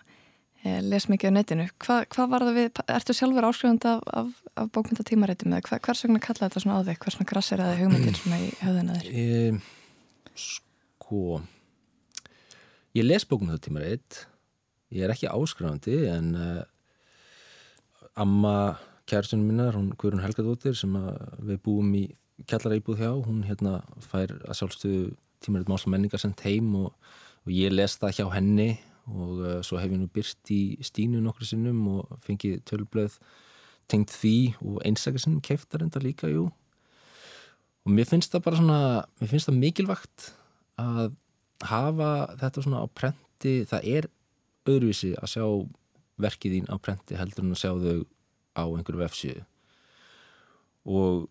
les 0.86 1.07
mikið 1.11 1.32
á 1.32 1.34
netinu, 1.36 1.68
Hva, 1.84 1.99
hvað 2.13 2.32
var 2.32 2.45
það 2.47 2.57
við, 2.57 2.82
ertu 2.95 3.15
sjálfur 3.18 3.47
áskrifand 3.47 3.88
af, 3.89 4.05
af, 4.22 4.32
af 4.59 4.72
bókmyndatímareitum 4.76 5.53
eða 5.53 5.68
hva, 5.70 5.80
hvers 5.88 6.03
vegna 6.05 6.24
kalla 6.24 6.47
þetta 6.47 6.63
svona 6.63 6.80
á 6.80 6.88
þig, 6.88 6.99
hvers 7.03 7.18
vegna 7.20 7.30
grassir 7.32 7.63
það 7.63 7.82
hugmyndir 7.82 8.18
svona 8.20 8.39
í 8.41 8.49
höfðuna 8.61 8.97
þér? 8.97 9.11
E, 9.11 10.34
sko, 10.45 11.22
ég 12.97 13.07
les 13.07 13.28
bókmyndatímareit, 13.30 14.22
ég 14.95 15.07
er 15.07 15.13
ekki 15.15 15.32
áskrifandi 15.32 15.99
en 16.13 16.32
uh, 16.38 16.61
amma 18.18 18.57
kærsunum 19.07 19.47
minnar, 19.47 19.78
hún 19.78 19.93
Guðrun 19.95 20.26
Helgadóttir 20.26 20.76
sem 20.76 20.95
við 21.47 21.61
búum 21.63 21.93
í 21.95 22.07
kjallara 22.49 22.78
íbúð 22.78 23.01
hjá, 23.01 23.11
hún 23.26 23.45
hérna 23.47 23.80
fær 24.03 24.34
að 24.43 24.59
sjálfstöðu 24.59 25.15
tímaritt 25.43 25.70
málsum 25.72 25.93
menningar 25.93 26.22
sendt 26.22 26.43
heim 26.45 26.74
og, 26.78 26.91
og 27.45 27.53
ég 27.53 27.74
les 27.74 27.97
það 28.01 28.20
hjá 28.20 28.26
henni 28.36 28.70
og 29.08 29.41
uh, 29.41 29.60
svo 29.64 29.80
hef 29.80 29.91
ég 29.91 29.99
nú 30.01 30.10
byrst 30.12 30.51
í 30.51 30.78
stínu 30.84 31.22
nokkru 31.24 31.47
sinnum 31.47 31.80
og 31.95 32.18
fengið 32.26 32.60
tölblöð 32.68 33.18
tengt 33.88 34.12
því 34.12 34.38
og 34.60 34.82
einstakar 34.88 35.24
sinnum 35.24 35.43
keiftar 35.43 35.86
enda 35.86 36.01
líka, 36.03 36.28
jú. 36.28 36.49
Og 37.88 37.93
mér 37.95 38.10
finnst 38.10 38.34
það 38.34 38.43
bara 38.43 38.60
svona 38.60 38.82
mér 39.22 39.32
finnst 39.32 39.47
það 39.47 39.62
mikilvægt 39.62 40.28
að 40.82 41.16
hafa 41.68 42.12
þetta 42.41 42.64
svona 42.66 42.84
á 42.84 42.88
prenti. 42.91 43.53
Það 43.70 43.88
er 43.95 44.10
öðruvísi 44.68 45.14
að 45.16 45.32
sjá 45.32 45.45
verkið 46.20 46.58
þín 46.58 46.68
á 46.68 46.76
prenti 46.84 47.16
heldur 47.16 47.45
en 47.45 47.55
að 47.55 47.62
sjá 47.64 47.72
þau 47.72 47.97
á 48.60 48.64
einhverju 48.68 49.03
vefsíðu. 49.05 49.45
Og 50.88 51.28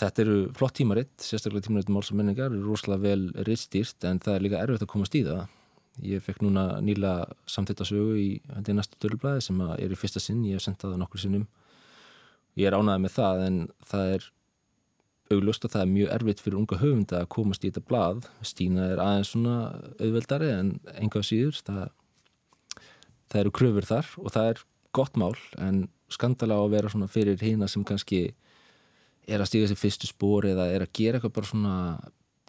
þetta 0.00 0.24
eru 0.24 0.38
flott 0.58 0.76
tímaritt, 0.80 1.14
sérstaklega 1.22 1.68
tímaritt 1.68 1.92
máls 1.92 2.10
og 2.10 2.18
menningar, 2.18 2.50
eru 2.50 2.66
rosalega 2.66 3.04
vel 3.06 3.46
rittstýrt 3.46 4.06
en 4.08 4.20
það 4.22 4.34
er 4.34 4.44
líka 4.44 4.62
erfitt 4.62 4.84
að 4.84 4.92
komast 4.92 5.16
í 5.16 5.22
það 5.26 5.46
ég 6.04 6.22
fekk 6.24 6.42
núna 6.44 6.80
nýla 6.84 7.12
samþittasögu 7.50 8.16
í 8.20 8.28
er 8.56 8.76
næstu 8.76 8.98
dölublaði 9.02 9.44
sem 9.46 9.60
er 9.76 9.92
í 9.92 9.98
fyrsta 9.98 10.22
sinn, 10.22 10.44
ég 10.44 10.58
hef 10.58 10.66
sendað 10.66 10.94
það 10.94 11.02
nokkur 11.04 11.22
sinnum. 11.22 11.46
Ég 12.56 12.68
er 12.68 12.76
ánaðið 12.76 13.04
með 13.04 13.14
það 13.16 13.44
en 13.46 13.60
það 13.84 14.14
er 14.16 14.30
auglust 15.34 15.66
að 15.66 15.72
það 15.74 15.82
er 15.82 15.92
mjög 15.92 16.10
erfitt 16.16 16.42
fyrir 16.44 16.58
unga 16.60 16.80
höfunda 16.80 17.20
að 17.20 17.30
komast 17.34 17.64
í 17.64 17.70
þetta 17.70 17.88
blað. 17.88 18.26
Stína 18.46 18.90
er 18.92 19.02
aðeins 19.02 19.32
svona 19.34 19.56
auðveldari 19.98 20.50
en 20.54 20.74
enga 20.94 21.22
síður. 21.26 21.60
Það 21.66 21.86
það 23.30 23.42
eru 23.42 23.54
kröfur 23.58 23.86
þar 23.88 24.10
og 24.22 24.34
það 24.34 24.50
er 24.50 24.64
gott 24.96 25.18
mál 25.20 25.34
en 25.60 25.86
skandala 26.12 26.58
á 26.58 26.62
að 26.62 26.74
vera 26.76 26.92
svona 26.92 27.10
fyrir 27.10 27.40
hýna 27.42 27.68
sem 27.70 27.84
kannski 27.86 28.20
er 29.26 29.42
að 29.42 29.50
stíga 29.50 29.70
sér 29.70 29.80
fyrstu 29.80 30.08
spóri 30.08 30.52
eða 30.54 30.68
er 30.70 30.84
að 30.86 30.92
gera 30.94 31.18
eitthvað 31.18 31.34
bara 31.34 31.50
svona 31.50 31.74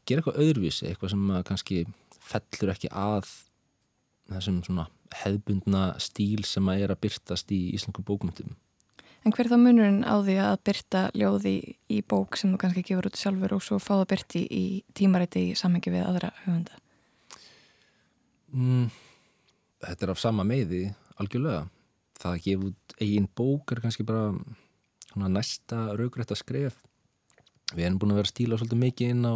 gera 0.08 0.22
eitthvað 0.22 0.42
öðruvísi, 0.44 0.86
eitthvað 0.88 1.14
sem 1.16 1.32
kannski 1.48 1.80
fellur 2.28 2.74
ekki 2.74 2.92
að 2.92 3.30
þessum 4.28 4.62
svona 4.66 4.88
hefbundna 5.24 5.84
stíl 6.04 6.44
sem 6.48 6.68
að 6.68 6.84
er 6.84 6.94
að 6.94 7.04
byrtast 7.06 7.52
í 7.56 7.62
íslensku 7.78 8.04
bókmyndum. 8.06 8.56
En 9.26 9.34
hver 9.36 9.50
þá 9.50 9.58
munurinn 9.60 10.04
á 10.08 10.16
því 10.24 10.36
að 10.40 10.58
byrta 10.68 11.02
ljóði 11.18 11.56
í 11.92 12.02
bók 12.08 12.38
sem 12.40 12.54
þú 12.54 12.60
kannski 12.62 12.84
gefur 12.88 13.10
út 13.10 13.20
sjálfur 13.20 13.56
og 13.58 13.64
svo 13.66 13.80
fá 13.82 13.98
það 13.98 14.10
byrti 14.14 14.44
í 14.56 14.66
tímaræti 14.96 15.50
í 15.50 15.56
samhengi 15.58 15.92
við 15.92 16.06
aðra 16.06 16.30
höfunda? 16.44 16.78
Mm, 18.56 18.86
þetta 19.84 20.08
er 20.08 20.14
af 20.14 20.22
sama 20.22 20.46
meiði 20.48 20.86
algjörlega. 21.20 21.66
Það 22.18 22.34
að 22.34 22.46
gefa 22.46 22.70
út 22.70 22.98
eigin 23.04 23.28
bók 23.38 23.74
er 23.74 23.82
kannski 23.84 24.06
bara 24.08 24.30
svona, 25.12 25.32
næsta 25.34 25.82
raugrætt 26.00 26.32
að 26.34 26.42
skref. 26.44 26.80
Við 27.74 27.84
erum 27.84 28.00
búin 28.00 28.16
að 28.16 28.22
vera 28.22 28.32
stíla 28.32 28.60
svolítið 28.60 28.84
mikið 28.86 29.16
inn 29.16 29.28
á 29.28 29.36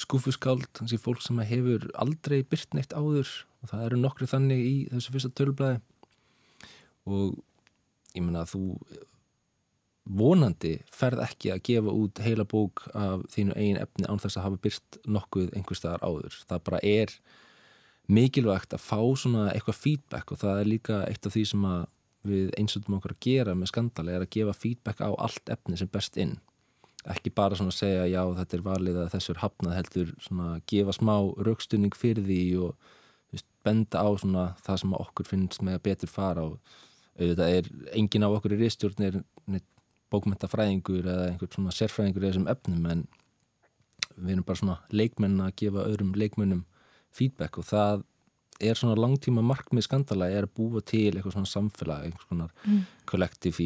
skúfuskáld, 0.00 0.68
þannig 0.76 0.98
að 0.98 1.04
fólk 1.04 1.22
sem 1.24 1.40
hefur 1.46 1.88
aldrei 2.00 2.40
byrt 2.42 2.76
neitt 2.76 2.94
áður 2.96 3.28
og 3.62 3.70
það 3.70 3.86
eru 3.86 4.02
nokkri 4.02 4.28
þannig 4.30 4.62
í 4.66 4.74
þessu 4.90 5.14
fyrsta 5.14 5.32
tölblæði 5.38 5.80
og 7.12 7.36
ég 8.16 8.22
menna 8.24 8.44
að 8.44 8.54
þú 8.54 8.62
vonandi 10.18 10.72
ferð 10.90 11.22
ekki 11.22 11.52
að 11.54 11.62
gefa 11.68 11.94
út 11.94 12.20
heila 12.24 12.46
bók 12.48 12.84
af 12.98 13.22
þínu 13.34 13.54
eigin 13.54 13.80
efni 13.82 14.08
án 14.08 14.20
þess 14.22 14.38
að 14.38 14.46
hafa 14.48 14.62
byrt 14.64 14.98
nokkuð 15.06 15.52
einhver 15.54 15.78
staðar 15.78 16.02
áður. 16.02 16.38
Það 16.50 16.64
bara 16.66 16.80
er 16.82 17.14
mikilvægt 18.10 18.74
að 18.74 18.82
fá 18.82 18.98
svona 19.22 19.48
eitthvað 19.52 19.78
feedback 19.78 20.32
og 20.34 20.40
það 20.42 20.62
er 20.62 20.70
líka 20.72 21.02
eitt 21.06 21.26
af 21.28 21.36
því 21.36 21.44
sem 21.52 21.68
við 22.26 22.50
einsöndum 22.58 22.98
okkur 22.98 23.14
að 23.14 23.22
gera 23.26 23.54
með 23.58 23.70
skandali 23.72 24.14
er 24.14 24.24
að 24.24 24.32
gefa 24.34 24.56
feedback 24.58 25.02
á 25.02 25.10
allt 25.14 25.54
efni 25.54 25.78
sem 25.78 25.90
best 25.90 26.18
inn 26.18 26.36
ekki 27.10 27.32
bara 27.34 27.58
svona 27.58 27.72
að 27.72 27.80
segja 27.80 28.06
já 28.10 28.22
þetta 28.38 28.56
er 28.56 28.64
valið 28.66 28.98
að 29.02 29.12
þessu 29.16 29.32
er 29.32 29.42
hafnað 29.42 29.76
heldur 29.78 30.12
svona 30.22 30.48
að 30.54 30.64
gefa 30.70 30.94
smá 30.94 31.14
raukstunning 31.48 31.96
fyrir 31.98 32.26
því 32.28 32.42
og 32.62 32.92
veist, 33.32 33.48
benda 33.66 34.04
á 34.04 34.08
svona 34.22 34.44
það 34.62 34.80
sem 34.82 34.94
okkur 35.00 35.30
finnst 35.32 35.64
með 35.66 35.78
að 35.78 35.84
betur 35.88 36.12
fara 36.12 36.46
og 36.46 36.78
auðvitað 37.18 37.56
er 37.56 37.72
engin 37.98 38.26
á 38.26 38.28
okkur 38.30 38.54
í 38.54 38.60
ristjórnir 38.62 39.18
bókmentafræðingur 40.12 41.08
eða 41.08 41.26
einhver 41.30 41.50
svona 41.52 41.74
sérfræðingur 41.74 42.22
eða 42.22 42.32
þessum 42.32 42.48
efnum 42.52 42.88
en 42.92 43.04
við 44.16 44.34
erum 44.34 44.46
bara 44.46 44.60
svona 44.60 44.78
leikmenn 44.92 45.40
að 45.42 45.54
gefa 45.62 45.86
öðrum 45.88 46.14
leikmennum 46.18 46.64
feedback 47.12 47.58
og 47.60 47.68
það 47.68 48.04
er 48.62 48.78
svona 48.78 48.98
langtíma 49.00 49.42
markmið 49.44 49.86
skandala 49.88 50.28
er 50.30 50.46
að 50.46 50.54
búa 50.58 50.82
til 50.86 51.10
eitthvað 51.10 51.34
svona 51.34 51.50
samfélag, 51.50 52.06
einhvers 52.06 52.28
konar 52.28 52.52
mm. 52.62 52.82
kollektiv 53.08 53.56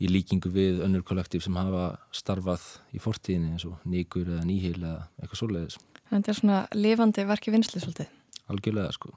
í, 0.00 0.08
líkingu 0.10 0.50
við 0.52 0.82
önnur 0.86 1.04
kollektiv 1.06 1.44
sem 1.44 1.56
hafa 1.58 1.84
starfað 2.16 2.66
í 2.96 3.02
fortíðinni 3.02 3.54
eins 3.54 3.66
og 3.68 3.80
nýgur 3.88 4.28
eða 4.28 4.46
nýhil 4.48 4.76
eða 4.78 5.06
eitthvað 5.20 5.40
svoleiðis. 5.42 5.78
Þannig 5.78 6.10
að 6.10 6.18
þetta 6.18 6.32
er 6.32 6.40
svona 6.40 6.60
lifandi 6.74 7.26
verki 7.28 7.54
vinsli 7.54 7.82
svolítið? 7.82 8.12
Algjörlega 8.50 8.94
sko. 8.96 9.14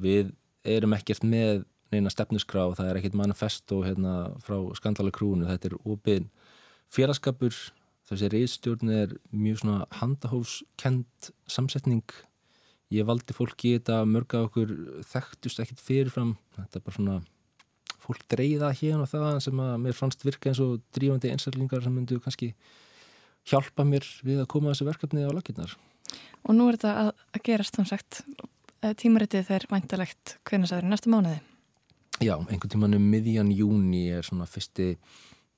Við 0.00 0.32
erum 0.68 0.96
ekkert 0.96 1.24
með 1.24 1.64
neina 1.90 2.12
stefnusgrá, 2.12 2.68
það 2.78 2.90
er 2.90 3.00
ekkert 3.00 3.18
manifesto 3.18 3.82
hérna 3.82 4.14
frá 4.44 4.58
skandala 4.78 5.12
krúnu, 5.14 5.48
þetta 5.48 5.72
er 5.72 5.78
opið 5.80 6.26
félagskapur, 6.94 7.56
þessi 8.10 8.30
reystjórn 8.30 8.92
er 8.94 9.14
mjög 9.30 9.62
svona 9.62 9.86
handahófskend 10.00 11.30
samsetning 11.50 12.04
ég 12.94 13.06
valdi 13.06 13.34
fólki 13.36 13.74
í 13.74 13.76
þetta 13.78 14.00
mörga 14.08 14.44
okkur 14.48 14.72
þekktust 15.06 15.62
ekkit 15.62 15.82
fyrirfram 15.82 16.34
þetta 16.56 16.80
er 16.80 16.86
bara 16.86 16.96
svona 16.96 17.18
fólk 18.10 18.26
dreyða 18.34 18.72
hérna 18.76 19.06
og 19.06 19.12
það 19.12 19.40
sem 19.46 19.62
að 19.64 19.76
mér 19.86 19.96
fannst 19.96 20.26
virka 20.26 20.50
eins 20.50 20.62
og 20.64 20.80
drífandi 20.96 21.30
einstaklingar 21.32 21.84
sem 21.84 21.94
myndu 21.94 22.20
kannski 22.22 22.52
hjálpa 23.48 23.86
mér 23.88 24.04
við 24.26 24.42
að 24.42 24.50
koma 24.52 24.74
þessu 24.74 24.90
verkefni 24.90 25.24
á 25.24 25.32
laginnar 25.32 25.78
Og 26.48 26.56
nú 26.56 26.68
er 26.70 26.78
þetta 26.78 26.92
að, 27.04 27.10
að 27.36 27.44
gerast 27.46 27.76
þann 27.76 27.88
sagt. 27.90 28.20
Tímaritið 29.00 29.48
þeir 29.50 29.66
væntalegt 29.70 30.36
hvernig 30.48 30.70
það 30.70 30.78
er 30.78 30.86
næsta 30.88 31.10
mánuði? 31.12 31.40
Já, 32.20 32.34
einhvern 32.36 32.72
tíman 32.72 32.96
um 32.96 33.10
miðjan 33.12 33.50
júni 33.52 34.06
er 34.12 34.24
svona 34.26 34.48
fyrsti 34.48 34.94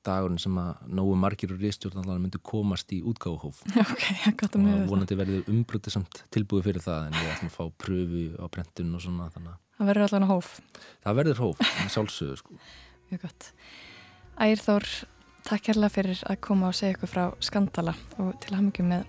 dagurinn 0.06 0.40
sem 0.42 0.56
að 0.58 0.82
nógu 0.90 1.14
margir 1.18 1.52
og 1.54 1.62
riðstjórnallar 1.62 2.18
myndu 2.18 2.40
komast 2.42 2.90
í 2.94 2.98
útgáfuhóf. 3.06 3.62
Ok, 3.82 4.06
gott 4.40 4.58
að 4.58 4.66
og 4.72 4.88
vonandi 4.90 5.18
verður 5.18 5.50
umbrotið 5.52 5.94
samt 5.94 6.24
tilbúið 6.34 6.68
fyrir 6.68 6.84
það 6.84 7.08
en 7.08 7.18
við 7.18 7.30
ætlum 7.36 7.52
að 7.52 7.56
fá 7.56 7.64
pröfu 7.84 8.24
á 8.34 8.44
brentun 8.50 8.96
og 8.98 9.04
svona 9.04 9.30
þannig 9.34 9.54
að 9.54 9.60
Það 9.82 9.88
verður 9.90 10.04
allan 10.06 10.22
að 10.22 10.30
hóf, 10.30 10.48
það 11.02 11.16
verður 11.18 11.38
hóf, 11.42 11.62
sjálfsögðu 11.90 12.36
sko. 12.38 12.52
mjög 13.10 13.24
gott. 13.24 13.48
Ægir 14.46 14.62
Þór, 14.62 14.86
takk 15.48 15.64
kærlega 15.66 15.94
fyrir 15.96 16.22
að 16.30 16.38
koma 16.46 16.70
og 16.70 16.78
segja 16.78 16.94
ykkur 16.94 17.10
frá 17.10 17.24
skandala 17.42 17.96
og 18.22 18.30
til 18.44 18.54
hamingjum 18.54 18.94
með 18.94 19.02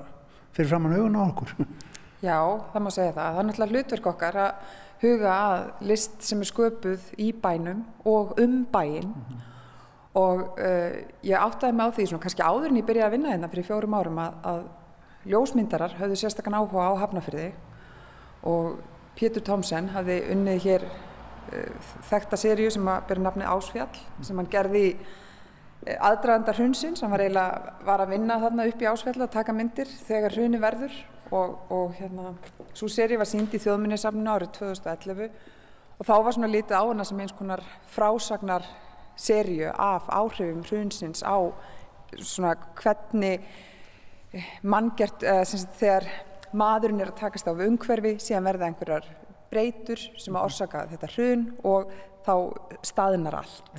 fyrir 0.56 0.70
framann 0.72 0.96
hugun 0.96 1.18
á 1.20 1.28
okkur. 1.28 1.52
Já, 2.30 2.40
það 2.72 2.86
má 2.86 2.90
segja 2.96 3.16
það. 3.18 3.26
Það 3.26 3.40
er 3.42 3.48
náttúrulega 3.50 3.74
hlutverk 3.74 4.08
okkar 4.14 4.40
að 4.44 4.78
huga 5.02 5.34
að 5.36 5.66
list 5.92 6.16
sem 6.28 6.44
er 6.44 6.50
sköpuð 6.50 7.10
í 7.20 7.28
bænum 7.44 7.82
og 8.08 8.32
um 8.40 8.56
bæinn 8.72 9.12
og 10.20 10.46
uh, 10.56 10.96
ég 11.24 11.36
áttaði 11.36 11.76
mig 11.76 11.92
á 11.92 11.96
því 11.98 12.06
svona 12.10 12.24
kannski 12.24 12.48
áður 12.48 12.72
en 12.72 12.80
ég 12.80 12.88
byrjaði 12.88 13.08
að 13.10 13.18
vinna 13.18 13.34
hérna 13.34 13.52
fyrir 13.52 13.68
fjórum 13.68 14.00
árum 14.00 14.24
að, 14.24 14.40
að 14.54 14.64
ljósmyndarar 15.36 15.98
höfðu 16.00 16.22
sérstakann 16.24 16.58
áhuga 16.60 16.88
á 16.96 17.02
Hafnafyrði 17.04 17.50
og 18.48 18.80
Pétur 19.20 19.44
Tómsen 19.44 19.90
hafði 19.92 20.22
unnið 20.32 20.62
hér 20.64 20.86
uh, 20.88 21.90
þekta 22.08 22.40
seríu 22.40 22.70
sem 22.72 22.88
að 22.88 23.10
byrja 23.10 23.26
nafnið 23.26 23.52
Ásfjall 23.52 24.04
sem 24.24 24.40
hann 24.40 24.52
gerði 24.52 24.86
í 24.90 24.94
aðdraðandar 25.96 26.58
hrunsins, 26.60 27.02
hann 27.04 27.12
var 27.14 27.24
eiginlega 27.24 27.74
var 27.88 28.04
að 28.04 28.14
vinna 28.14 28.40
þarna 28.42 28.66
upp 28.68 28.82
í 28.84 28.88
Ásfjall 28.90 29.22
að 29.24 29.32
taka 29.36 29.56
myndir 29.56 29.88
þegar 30.08 30.36
hruni 30.36 30.60
verður. 30.62 30.98
Og, 31.30 31.56
og 31.70 31.92
hérna, 32.00 32.32
svo 32.74 32.88
seríu 32.90 33.20
var 33.22 33.28
sínd 33.30 33.54
í 33.54 33.60
þjóðminnisafninu 33.62 34.32
árið 34.34 34.56
2011 34.56 35.28
og 36.00 36.08
þá 36.08 36.14
var 36.26 36.34
svona 36.34 36.50
litið 36.50 36.74
á 36.74 36.84
hana 36.88 37.06
sem 37.06 37.20
eins 37.22 37.36
konar 37.38 37.62
frásagnar 37.94 38.66
seríu 39.20 39.70
af 39.70 40.08
áhrifum 40.10 40.64
hrunsins 40.66 41.22
á 41.22 41.38
svona 42.18 42.56
hvernig 42.80 43.46
manngert, 44.66 45.22
uh, 45.22 45.44
þegar 45.78 46.10
maðurinn 46.58 47.04
er 47.04 47.12
að 47.12 47.20
takast 47.22 47.50
á 47.50 47.54
við 47.54 47.74
umhverfi, 47.74 48.16
síðan 48.24 48.48
verða 48.50 48.70
einhverjar 48.70 49.10
breytur 49.50 50.02
sem 50.22 50.38
að 50.38 50.46
orsaka 50.50 50.86
þetta 50.92 51.10
hrun 51.16 51.46
og 51.68 51.92
þá 52.26 52.34
staðnar 52.86 53.40
allt. 53.42 53.72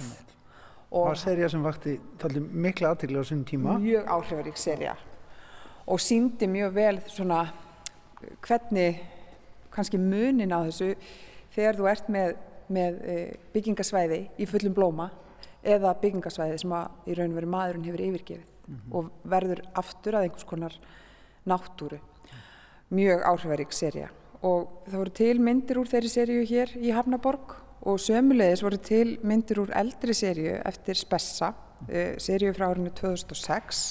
Það 0.91 1.07
var 1.07 1.21
serja 1.21 1.49
sem 1.53 1.63
vakti 1.63 1.95
mikla 2.51 2.93
aðtegli 2.95 3.23
á 3.23 3.25
sinni 3.27 3.47
tíma. 3.47 3.77
Mjög 3.79 4.11
áhrifarík 4.11 4.59
serja 4.59 4.97
og 5.91 5.99
síndi 6.03 6.47
mjög 6.51 6.75
vel 6.75 7.01
svona 7.11 7.45
hvernig 8.45 9.01
kannski 9.75 9.99
munin 9.99 10.53
á 10.55 10.67
þessu 10.67 10.93
þegar 11.55 11.79
þú 11.79 11.89
ert 11.91 12.11
með, 12.13 12.37
með 12.71 13.01
byggingasvæði 13.55 14.21
í 14.39 14.49
fullum 14.51 14.77
blóma 14.77 15.09
eða 15.63 15.95
byggingasvæði 16.03 16.61
sem 16.63 16.75
að 16.75 17.11
í 17.11 17.17
raun 17.19 17.33
og 17.33 17.39
veru 17.41 17.51
maðurinn 17.55 17.87
hefur 17.89 18.05
yfirgefið 18.07 18.95
og 18.95 19.11
verður 19.27 19.63
aftur 19.79 20.19
að 20.19 20.29
einhvers 20.29 20.47
konar 20.47 20.77
náttúru. 21.49 21.99
Mjög 22.91 23.23
áhrifarík 23.23 23.75
serja 23.75 24.09
og 24.41 24.87
það 24.89 24.97
voru 24.99 25.13
til 25.15 25.41
myndir 25.45 25.79
úr 25.79 25.89
þeirri 25.91 26.11
serju 26.11 26.45
hér 26.49 26.73
í 26.81 26.93
Hafnaborg 26.97 27.53
og 27.87 28.01
sömulegis 28.01 28.63
voru 28.65 28.79
til 28.83 29.19
myndir 29.23 29.61
úr 29.63 29.73
eldri 29.77 30.15
serju 30.17 30.57
eftir 30.69 30.99
Spessa, 30.99 31.53
uh, 31.87 32.15
serju 32.21 32.53
frá 32.57 32.71
árinu 32.71 32.93
2006 32.97 33.83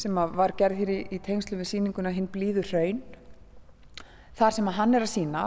sem 0.00 0.16
var 0.36 0.54
gerð 0.56 0.80
hér 0.80 0.92
í, 0.94 1.00
í 1.16 1.18
tengslu 1.24 1.58
við 1.58 1.72
síninguna 1.74 2.12
Hinn 2.14 2.28
blíður 2.32 2.68
hraun. 2.70 3.02
Þar 4.38 4.56
sem 4.56 4.70
að 4.70 4.78
hann 4.78 4.96
er 4.96 5.04
að 5.04 5.12
sína, 5.12 5.42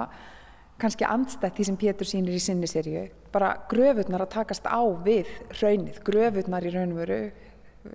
kannski 0.81 1.07
andstætt 1.07 1.57
því 1.57 1.65
sem 1.69 1.79
Pétur 1.79 2.09
sínir 2.09 2.35
í 2.37 2.41
sinni 2.43 2.69
serju, 2.69 3.07
bara 3.33 3.55
gröfurnar 3.71 4.25
að 4.25 4.33
takast 4.35 4.67
á 4.69 4.81
við 5.05 5.29
hraunið, 5.55 6.03
gröfurnar 6.05 6.67
í 6.67 6.73
raunveru, 6.75 7.21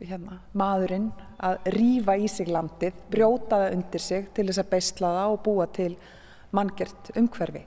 hérna, 0.00 0.38
maðurinn 0.58 1.10
að 1.44 1.70
rýfa 1.74 2.16
í 2.18 2.28
sig 2.30 2.50
landið, 2.52 2.96
brjóta 3.12 3.62
það 3.64 3.76
undir 3.76 4.04
sig 4.04 4.30
til 4.36 4.46
þess 4.48 4.62
að 4.62 4.70
beisla 4.72 5.12
það 5.16 5.34
og 5.34 5.42
búa 5.46 5.68
til 5.78 5.92
manngert 6.56 7.12
umhverfi. 7.18 7.64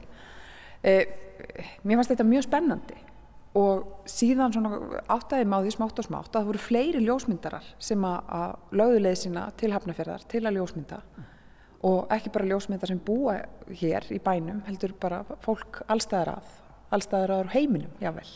Eh, 0.82 1.06
mér 1.84 2.00
fannst 2.00 2.14
þetta 2.14 2.28
mjög 2.28 2.46
spennandi 2.48 3.00
og 3.58 4.06
síðan 4.08 4.54
áttaði 5.12 5.48
maður 5.50 5.68
því 5.68 5.74
smátt 5.76 6.00
og 6.00 6.08
smátt 6.08 6.30
að 6.30 6.38
það 6.38 6.50
voru 6.52 6.62
fleiri 6.64 7.02
ljósmyndarar 7.04 7.66
sem 7.84 8.06
að 8.08 8.54
lögðu 8.80 9.02
leið 9.02 9.18
sína 9.26 9.48
til 9.60 9.72
hafnafjörðar 9.74 10.24
til 10.32 10.44
að 10.46 10.58
ljósmynda 10.60 11.02
og 11.90 12.14
ekki 12.16 12.32
bara 12.32 12.48
ljósmyndar 12.48 12.92
sem 12.94 13.02
búa 13.04 13.42
hér 13.82 14.08
í 14.14 14.22
bænum 14.24 14.62
heldur 14.70 14.94
bara 15.02 15.24
fólk 15.44 15.82
allstæðar 15.92 16.38
að 16.38 16.56
allstæðar 16.96 17.36
að 17.42 17.52
heiminum, 17.58 17.92
jável 18.00 18.30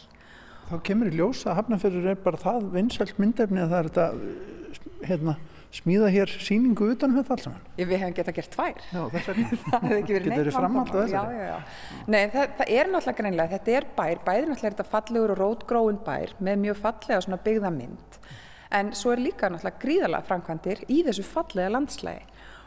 Þá 0.65 0.77
kemur 0.87 1.11
í 1.11 1.17
ljós 1.19 1.43
að 1.45 1.59
hafnafjörður 1.59 2.07
er 2.13 2.21
bara 2.23 2.41
það 2.41 2.69
vinsælt 2.73 3.19
myndefni 3.21 3.61
að 3.61 3.73
það 3.73 3.79
er 3.79 3.89
þetta 3.89 4.05
hérna, 5.05 5.35
smíða 5.75 6.09
hér 6.13 6.31
síningu 6.41 6.87
utanum 6.93 7.19
þetta 7.19 7.35
alls 7.35 7.45
saman. 7.45 7.65
Við 7.77 7.93
hefum 7.93 8.15
getað 8.17 8.37
gert 8.39 8.55
tvær. 8.55 8.81
Já, 8.89 9.01
það 9.25 9.41
hefði 9.75 9.99
ekki 9.99 10.15
verið 10.17 10.31
neitt 10.31 10.51
framhald 10.55 10.95
Já, 11.11 11.21
já, 11.35 11.43
já. 11.51 11.57
Nei, 12.07 12.21
það, 12.33 12.55
það 12.59 12.73
er 12.77 12.91
náttúrulega 12.93 13.19
greinlega, 13.19 13.51
þetta 13.55 13.75
er 13.75 13.87
bær, 13.99 14.23
bæði 14.25 14.47
náttúrulega 14.49 14.71
er 14.71 14.77
þetta 14.77 14.87
fallegur 14.93 15.35
og 15.35 15.41
rótgróin 15.41 16.01
bær 16.05 16.35
með 16.47 16.63
mjög 16.63 16.81
fallega 16.81 17.25
svona 17.27 17.41
byggðamynd. 17.45 18.19
En 18.75 18.93
svo 18.97 19.13
er 19.13 19.21
líka 19.21 19.51
náttúrulega 19.51 19.83
gríðalega 19.83 20.29
framkvæmdir 20.31 20.85
í 20.89 21.01
þessu 21.05 21.27
fallega 21.27 21.73
landslægi. 21.75 22.25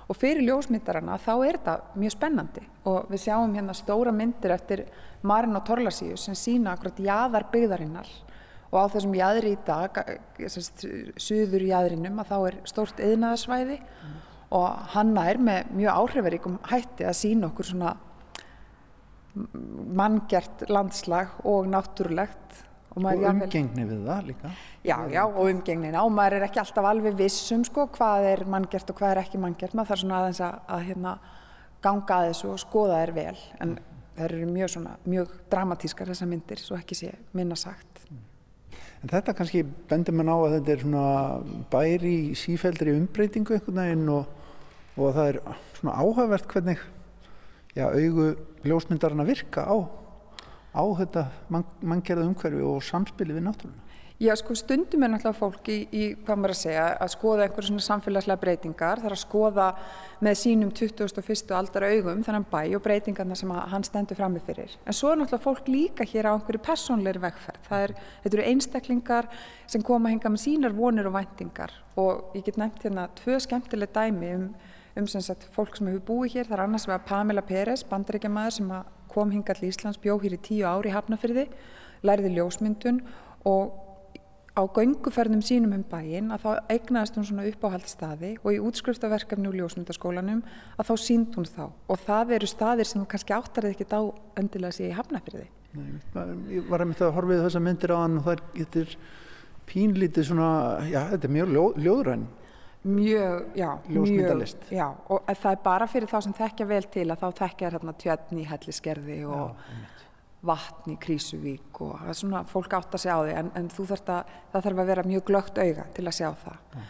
Og 0.08 0.16
fyrir 0.16 0.46
ljósmyndarana 0.46 1.18
þá 1.20 1.32
er 1.44 1.58
þetta 1.58 2.00
mjög 2.00 2.14
spennandi. 2.14 2.62
Og 2.88 3.10
við 3.12 3.24
sjáum 3.26 3.56
hérna 3.56 3.74
stóra 3.76 4.12
myndir 4.14 4.54
eftir 4.54 4.86
Marin 5.22 5.58
og 5.58 5.66
Torlasíu 5.68 6.16
sem 6.16 6.36
sína 6.38 6.72
akkurat 6.72 7.02
jaðar 7.04 7.48
byggðarinnar. 7.52 8.08
Og 8.68 8.78
á 8.80 8.92
þessum 8.92 9.16
jaðri 9.16 9.52
í 9.52 9.60
dag, 9.64 10.00
sérst, 10.40 10.84
suður 11.20 11.64
jaðrinum 11.68 12.20
að 12.20 12.32
þá 12.32 12.38
er 12.38 12.58
stórt 12.68 13.00
eðnaðasvæði 13.04 13.78
og 14.56 14.92
hann 14.94 15.16
er 15.20 15.40
með 15.44 15.72
mjög 15.76 16.02
áhrifaríkum 16.02 16.58
hætti 16.70 17.04
að 17.08 17.18
sína 17.18 17.50
okkur 17.50 17.68
svona 17.68 17.94
manngert 19.98 20.64
landslag 20.72 21.36
og 21.46 21.68
náttúrulegt 21.68 22.64
og 22.98 23.04
og 23.04 23.04
maður 23.06 23.28
umgengni 23.30 23.84
við 23.88 24.06
það 24.08 24.30
líka 24.32 24.52
Já, 24.84 24.96
já, 25.12 25.22
og 25.26 25.42
umgengnina 25.44 26.04
og 26.04 26.14
maður 26.14 26.38
er 26.38 26.46
ekki 26.48 26.62
alltaf 26.62 26.86
alveg 26.90 27.18
viss 27.18 27.52
um 27.54 27.64
sko, 27.66 27.88
hvað 27.94 28.30
er 28.32 28.44
manngert 28.50 28.90
og 28.90 28.98
hvað 28.98 29.14
er 29.14 29.20
ekki 29.24 29.40
manngert. 29.42 29.74
Maður 29.76 29.92
þarf 29.92 30.02
svona 30.02 30.20
aðeins 30.22 30.40
að, 30.46 30.58
að 30.74 30.86
hérna, 30.88 31.12
ganga 31.84 32.18
að 32.18 32.30
þessu 32.30 32.50
og 32.52 32.62
skoða 32.62 33.02
þær 33.02 33.12
vel. 33.18 33.36
En 33.62 33.76
þær 34.18 34.34
eru 34.34 34.48
mjög, 34.50 34.72
svona, 34.74 34.96
mjög 35.06 35.36
dramatískar 35.52 36.10
þessar 36.12 36.30
myndir, 36.30 36.62
svo 36.62 36.78
ekki 36.78 36.98
sé 36.98 37.12
minna 37.36 37.58
sagt. 37.58 38.02
En 38.98 39.12
þetta 39.12 39.34
kannski 39.38 39.62
bendir 39.90 40.16
mann 40.16 40.30
á 40.30 40.36
að 40.38 40.56
þetta 40.56 40.74
er 40.74 40.82
svona 40.82 41.06
bæri 41.70 42.16
sífældri 42.38 42.96
umbreytingu 42.98 43.54
einhvern 43.54 43.82
veginn 43.82 44.08
og, 44.10 44.32
og 44.98 45.12
það 45.14 45.28
er 45.30 45.40
svona 45.78 45.98
áhugavert 46.02 46.48
hvernig 46.50 46.82
já, 47.76 47.86
augu 47.86 48.32
ljósmyndarinn 48.66 49.22
að 49.22 49.30
virka 49.30 49.66
á, 49.70 49.76
á 50.74 50.82
þetta 51.00 51.28
mann, 51.52 51.68
manngerða 51.80 52.28
umhverfi 52.28 52.64
og 52.64 52.82
samspili 52.84 53.36
við 53.36 53.46
náttúruna. 53.48 53.88
Já, 54.18 54.32
sko 54.34 54.50
stundum 54.58 55.04
er 55.06 55.12
náttúrulega 55.12 55.38
fólk 55.38 55.68
í, 55.70 55.76
í 55.94 56.06
hvað 56.26 56.38
maður 56.40 56.50
að 56.50 56.58
segja, 56.58 56.86
að 57.04 57.10
skoða 57.12 57.44
einhverjum 57.44 57.76
svona 57.76 57.84
samfélagslega 57.84 58.42
breytingar, 58.42 59.02
þarf 59.04 59.14
að 59.14 59.20
skoða 59.20 59.66
með 60.26 60.34
sínum 60.40 60.72
21. 60.74 61.52
aldar 61.54 61.86
augum 61.86 62.24
þennan 62.26 62.46
bæ 62.50 62.58
og 62.74 62.82
breytingarna 62.82 63.38
sem 63.38 63.52
að 63.54 63.68
hann 63.70 63.86
stendur 63.86 64.18
frammi 64.18 64.42
fyrir. 64.42 64.74
En 64.82 64.98
svo 64.98 65.12
er 65.12 65.20
náttúrulega 65.20 65.44
fólk 65.44 65.70
líka 65.70 66.08
hér 66.10 66.26
á 66.26 66.34
einhverju 66.34 66.64
persónleiri 66.66 67.22
vegferð. 67.28 67.70
Er, 67.78 67.94
þetta 68.24 68.40
eru 68.40 68.48
einstaklingar 68.50 69.30
sem 69.70 69.86
koma 69.86 70.10
að 70.10 70.16
hinga 70.16 70.34
með 70.34 70.44
sínar 70.48 70.74
vonir 70.74 71.06
og 71.06 71.14
væntingar 71.14 71.78
og 71.94 72.34
ég 72.34 72.50
get 72.50 72.58
nefnt 72.58 72.88
hérna 72.88 73.06
tvö 73.22 73.38
skemmtileg 73.46 73.94
dæmi 73.94 74.34
um, 74.34 74.52
um 74.98 75.06
sem 75.06 75.22
sagt 75.22 75.46
fólk 75.54 75.78
sem 75.78 75.92
hefur 75.92 76.08
búið 76.10 76.40
hér. 76.40 76.50
Það 76.50 76.58
er 76.58 76.66
annars 76.66 76.90
vegar 76.90 77.06
Pamela 77.06 77.46
Peres, 77.46 77.86
bandaríkjamaður 77.86 78.58
sem 78.58 78.78
að 78.82 78.94
kom 79.18 79.34
hingað 79.34 79.60
til 79.60 79.72
Íslands, 79.72 79.98
bjó 79.98 80.16
hér 80.22 80.38
í 80.38 80.40
tíu 80.46 80.64
ári 80.70 80.94
Hafnafyrði, 80.94 81.48
læriði 82.06 82.34
ljósmyndun 82.38 83.02
og 83.50 83.76
á 84.58 84.62
gönguferðum 84.74 85.42
sínum 85.44 85.74
um 85.76 85.84
bæinn 85.86 86.32
að 86.34 86.42
þá 86.42 86.70
eignaðist 86.74 87.18
hún 87.18 87.26
svona 87.28 87.46
uppáhaldsstaði 87.46 88.32
og 88.42 88.50
í 88.56 88.58
útskriftaverkefni 88.66 89.50
úr 89.50 89.60
ljósmyndaskólanum 89.60 90.42
að 90.74 90.88
þá 90.88 90.94
sínd 91.04 91.38
hún 91.38 91.46
þá 91.46 91.64
og 91.68 92.02
það 92.06 92.34
eru 92.38 92.50
staðir 92.50 92.90
sem 92.90 93.02
þú 93.02 93.06
kannski 93.12 93.36
áttarið 93.36 93.76
ekkert 93.76 93.94
á 93.94 94.02
öndilega 94.40 94.74
sér 94.74 94.90
í 94.90 94.98
Hafnafyrði. 94.98 95.46
Ég 96.50 96.66
var 96.66 96.82
að 96.82 96.90
mynda 96.90 97.06
að 97.06 97.14
horfið 97.18 97.44
þessar 97.44 97.64
myndir 97.68 97.94
á 97.94 97.98
hann 98.00 98.18
og 98.18 98.26
það 98.26 98.80
er 98.82 98.96
pínlítið 99.68 100.30
svona, 100.30 100.50
já, 100.88 101.02
þetta 101.12 101.28
er 101.28 101.34
mjög 101.36 101.54
ljó, 101.54 101.64
ljóðræn. 101.84 102.26
Mjög, 102.86 103.56
já, 103.58 103.78
Ljósmyndalist. 103.90 104.58
já, 104.70 104.86
og 105.10 105.26
það 105.26 105.50
er 105.50 105.62
bara 105.64 105.86
fyrir 105.90 106.08
þá 106.08 106.20
sem 106.24 106.34
þekkja 106.38 106.66
vel 106.70 106.84
til 106.86 107.06
að 107.10 107.24
þá 107.24 107.40
þekkja 107.40 107.70
hérna 107.74 107.94
tjötni 107.98 108.44
í 108.44 108.46
helliskerði 108.48 109.16
og 109.26 109.56
vatn 110.46 110.94
í 110.94 110.96
Krísuvík 111.02 111.80
og 111.82 111.96
það 111.98 112.12
er 112.12 112.18
svona, 112.20 112.44
fólk 112.46 112.76
átt 112.78 112.94
að 112.94 113.02
sjá 113.02 113.14
því 113.16 113.34
en, 113.40 113.50
en 113.58 113.68
þú 113.74 113.86
þarft 113.90 114.12
að, 114.14 114.32
það 114.52 114.66
þarf 114.68 114.82
að 114.84 114.90
vera 114.92 115.06
mjög 115.10 115.24
glögt 115.26 115.58
auga 115.58 115.86
til 115.96 116.06
að 116.06 116.16
sjá 116.20 116.28
það. 116.44 116.80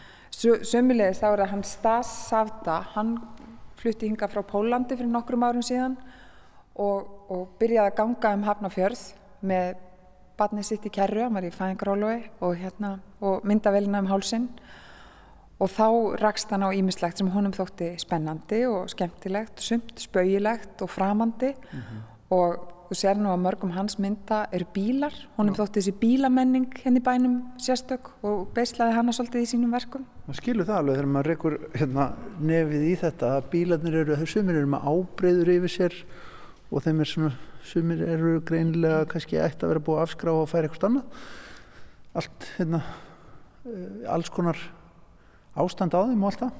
Sömulegis 0.69 1.19
þá 1.19 1.27
er 1.31 1.41
það 1.41 1.51
hann 1.55 1.65
Stas 1.67 2.11
Savda, 2.29 2.79
hann 2.93 3.15
flutti 3.79 4.07
hinga 4.11 4.29
frá 4.29 4.43
Pólandi 4.45 4.97
fyrir 4.99 5.09
nokkrum 5.09 5.43
árum 5.47 5.65
síðan 5.65 5.97
og, 6.77 7.09
og 7.33 7.47
byrjaði 7.59 7.89
að 7.89 7.97
ganga 7.97 8.35
um 8.37 8.45
Hafnafjörð 8.45 9.01
með 9.49 9.79
barnið 10.39 10.69
sitt 10.69 10.85
í 10.85 10.91
kerru, 10.93 11.25
hann 11.25 11.35
var 11.35 11.47
í 11.47 11.51
fæðingarólogi 11.51 12.29
og, 12.45 12.53
hérna, 12.59 12.93
og 13.25 13.41
myndavelina 13.47 14.03
um 14.03 14.11
hálsinn 14.13 14.47
og 15.59 15.71
þá 15.73 15.87
rakst 16.21 16.51
hann 16.53 16.63
á 16.63 16.71
ímislegt 16.71 17.19
sem 17.19 17.29
honum 17.33 17.53
þótti 17.55 17.91
spennandi 17.99 18.63
og 18.69 18.89
skemmtilegt, 18.93 19.59
sumt, 19.63 19.95
spauilegt 19.99 20.83
og 20.85 20.91
framandi. 20.93 21.51
Og 22.31 22.59
þú 22.89 22.97
sér 22.97 23.19
nú 23.21 23.29
að 23.29 23.43
mörgum 23.43 23.73
hans 23.75 23.99
mynda 24.01 24.39
eru 24.55 24.65
bílar, 24.73 25.13
honum 25.35 25.53
þótti 25.57 25.77
þessi 25.77 25.93
bílamenning 25.99 26.79
henni 26.81 27.01
bænum 27.05 27.35
sérstök 27.61 28.09
og 28.25 28.47
beislaði 28.55 28.95
hana 28.95 29.13
svolítið 29.13 29.45
í 29.45 29.49
sínum 29.51 29.75
verkum. 29.75 30.07
maður 30.25 30.39
skilur 30.39 30.65
það 30.65 30.79
alveg 30.79 30.97
þegar 30.97 31.11
maður 31.13 31.29
reykur 31.29 31.57
hérna, 31.75 32.07
nefið 32.39 32.87
í 32.87 32.95
þetta 33.03 33.29
að 33.35 33.51
bílarnir 33.51 33.99
eru, 34.01 34.17
sumir 34.25 34.57
eru 34.57 34.71
með 34.73 34.89
ábreyður 34.89 35.53
yfir 35.57 35.75
sér 35.75 35.99
og 36.71 36.83
þeim 36.85 37.03
er 37.03 37.11
svona, 37.13 37.31
sumir 37.65 38.01
eru 38.07 38.33
greinilega 38.41 39.05
kannski 39.11 39.37
ætti 39.37 39.65
að 39.67 39.75
vera 39.75 39.85
búið 39.85 39.99
að 39.99 40.07
afskrá 40.07 40.33
og 40.33 40.49
færa 40.49 40.69
eitthvað 40.69 40.89
annað. 40.89 41.23
Allt, 42.17 42.51
hérna 42.57 42.83
eh, 43.69 44.09
alls 44.09 44.33
konar 44.33 44.57
ástand 45.55 45.95
á 45.97 46.01
þeim 46.03 46.23
og 46.23 46.31
allt 46.31 46.43
það? 46.43 46.51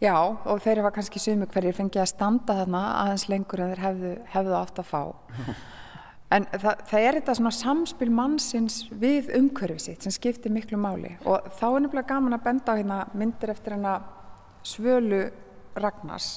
Já, 0.00 0.16
og 0.16 0.62
þeir 0.64 0.80
var 0.86 0.94
kannski 0.96 1.20
sumi 1.20 1.48
hverjir 1.50 1.76
fengið 1.76 2.04
að 2.04 2.12
standa 2.14 2.56
þarna 2.62 2.80
aðeins 3.02 3.26
lengur 3.28 3.60
en 3.60 3.74
þeir 3.74 3.84
hefðu, 3.84 4.14
hefðu 4.32 4.56
átt 4.60 4.80
að 4.80 4.90
fá. 4.90 5.02
En 6.30 6.44
það, 6.46 6.82
það 6.86 7.04
er 7.04 7.16
þetta 7.18 7.34
svona 7.34 7.50
samspil 7.56 8.06
mannsins 8.14 8.74
við 8.94 9.32
umhverfið 9.34 9.80
sitt 9.82 10.04
sem 10.06 10.12
skiptir 10.14 10.52
miklu 10.54 10.78
máli. 10.78 11.16
Og 11.26 11.48
þá 11.58 11.64
er 11.66 11.80
nefnilega 11.82 12.06
gaman 12.12 12.36
að 12.36 12.44
benda 12.44 12.70
á 12.70 12.78
hérna 12.78 12.98
myndir 13.18 13.50
eftir 13.50 13.74
hérna 13.74 13.96
Svölu 14.62 15.24
Ragnars. 15.74 16.28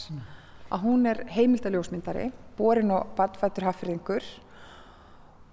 Að 0.74 0.88
hún 0.88 1.06
er 1.12 1.22
heimildaljósmyndari, 1.36 2.32
borin 2.58 2.89
og 2.96 3.14
badfættur 3.20 3.68
hafriðingur 3.70 4.26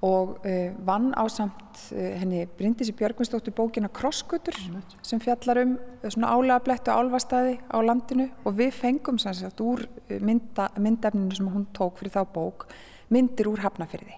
og 0.06 0.38
uh, 0.48 0.70
vann 0.86 1.10
á 1.12 1.24
samt 1.28 1.82
uh, 1.92 2.06
henni 2.20 2.46
Bryndísi 2.56 2.94
Björgvinsdóttur 2.96 3.52
bókina 3.56 3.90
Krosskutur 3.92 4.56
sem 5.02 5.20
fjallar 5.20 5.60
um 5.64 5.74
uh, 5.76 6.08
svona 6.08 6.32
álega 6.32 6.62
blettu 6.64 6.94
álfastæði 6.94 7.58
á 7.68 7.78
landinu. 7.84 8.30
Og 8.44 8.56
við 8.56 8.72
fengum 8.78 9.20
sem 9.20 9.36
sagt 9.36 9.60
úr 9.60 9.84
mynda, 10.08 10.70
myndefninu 10.80 11.36
sem 11.36 11.52
hún 11.52 11.68
tók 11.76 12.00
fyrir 12.00 12.16
þá 12.16 12.24
bók 12.32 12.68
myndir 13.12 13.50
úr 13.50 13.60
hafnafyrði 13.66 14.16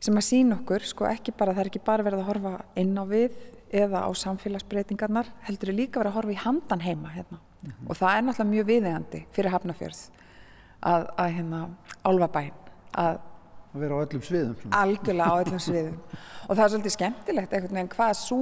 sem 0.00 0.16
að 0.16 0.24
sína 0.24 0.56
okkur, 0.56 0.84
sko 0.88 1.06
ekki 1.10 1.34
bara, 1.36 1.52
það 1.52 1.64
er 1.64 1.70
ekki 1.70 1.82
bara 1.84 2.04
verið 2.06 2.22
að 2.22 2.28
horfa 2.30 2.52
inn 2.80 2.94
á 2.96 3.04
við 3.08 3.36
eða 3.70 4.06
á 4.08 4.10
samfélagsbreytingarnar, 4.16 5.28
heldur 5.46 5.72
er 5.72 5.76
líka 5.76 6.00
verið 6.00 6.14
að 6.14 6.16
horfa 6.18 6.32
í 6.32 6.40
handan 6.40 6.84
heima 6.84 7.12
hérna. 7.12 7.40
Og 7.86 7.98
það 7.98 8.14
er 8.14 8.24
náttúrulega 8.24 8.50
mjög 8.54 8.68
viðeigandi 8.70 9.20
fyrir 9.36 9.52
hafnafjörð 9.52 10.00
að, 10.88 11.04
að 11.20 11.34
hérna 11.36 11.60
álfabæn 12.08 12.54
að 12.96 13.20
að 13.70 13.84
vera 13.84 13.98
á 13.98 14.02
öllum 14.04 14.24
sviðum 14.26 14.74
algjörlega 14.74 15.30
á 15.30 15.40
öllum 15.44 15.62
sviðum. 15.62 15.98
Og 16.48 16.56
það 16.56 16.64
er 16.64 16.72
svolítið 16.72 16.94
skemmtilegt 16.96 17.52
einhvern 17.54 17.78
veginn 17.78 17.92
hvað 17.94 18.12
svo 18.18 18.40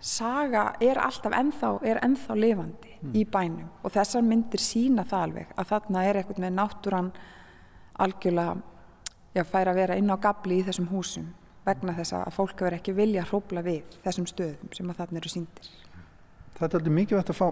saga 0.00 0.64
er 0.82 0.98
alltaf 0.98 1.36
ennþá, 1.38 1.70
er 1.86 2.02
ennþá 2.02 2.36
lifandi 2.38 2.98
í 3.14 3.24
bænum. 3.24 3.70
Og 3.84 3.94
þessar 3.94 4.26
myndir 4.26 4.62
sína 4.62 5.06
það 5.06 5.26
alveg 5.28 5.54
að 5.54 5.70
þarna 5.70 6.04
er 6.08 6.20
einhvern 6.20 6.46
veginn 6.46 6.58
náttúran 6.58 7.12
algjörlega 8.02 8.56
já, 9.34 9.44
fær 9.46 9.70
að 9.70 9.80
vera 9.80 9.98
inn 9.98 10.10
á 10.10 10.16
gabli 10.18 10.60
í 10.60 10.66
þessum 10.66 10.90
húsum 10.90 11.32
vegna 11.64 11.94
þess 11.96 12.16
að 12.18 12.34
fólk 12.36 12.60
verður 12.60 12.78
ekki 12.78 12.94
vilja 12.96 13.24
hrópla 13.28 13.62
við 13.64 13.96
þessum 14.04 14.28
stöðum 14.28 14.72
sem 14.76 14.90
að 14.90 15.00
þarna 15.00 15.20
eru 15.20 15.32
síndir. 15.32 15.70
það 16.58 16.66
er 16.66 16.78
aldrei 16.78 16.96
mikið 16.98 17.18
vægt 17.18 17.32
að 17.32 17.38
fá 17.40 17.48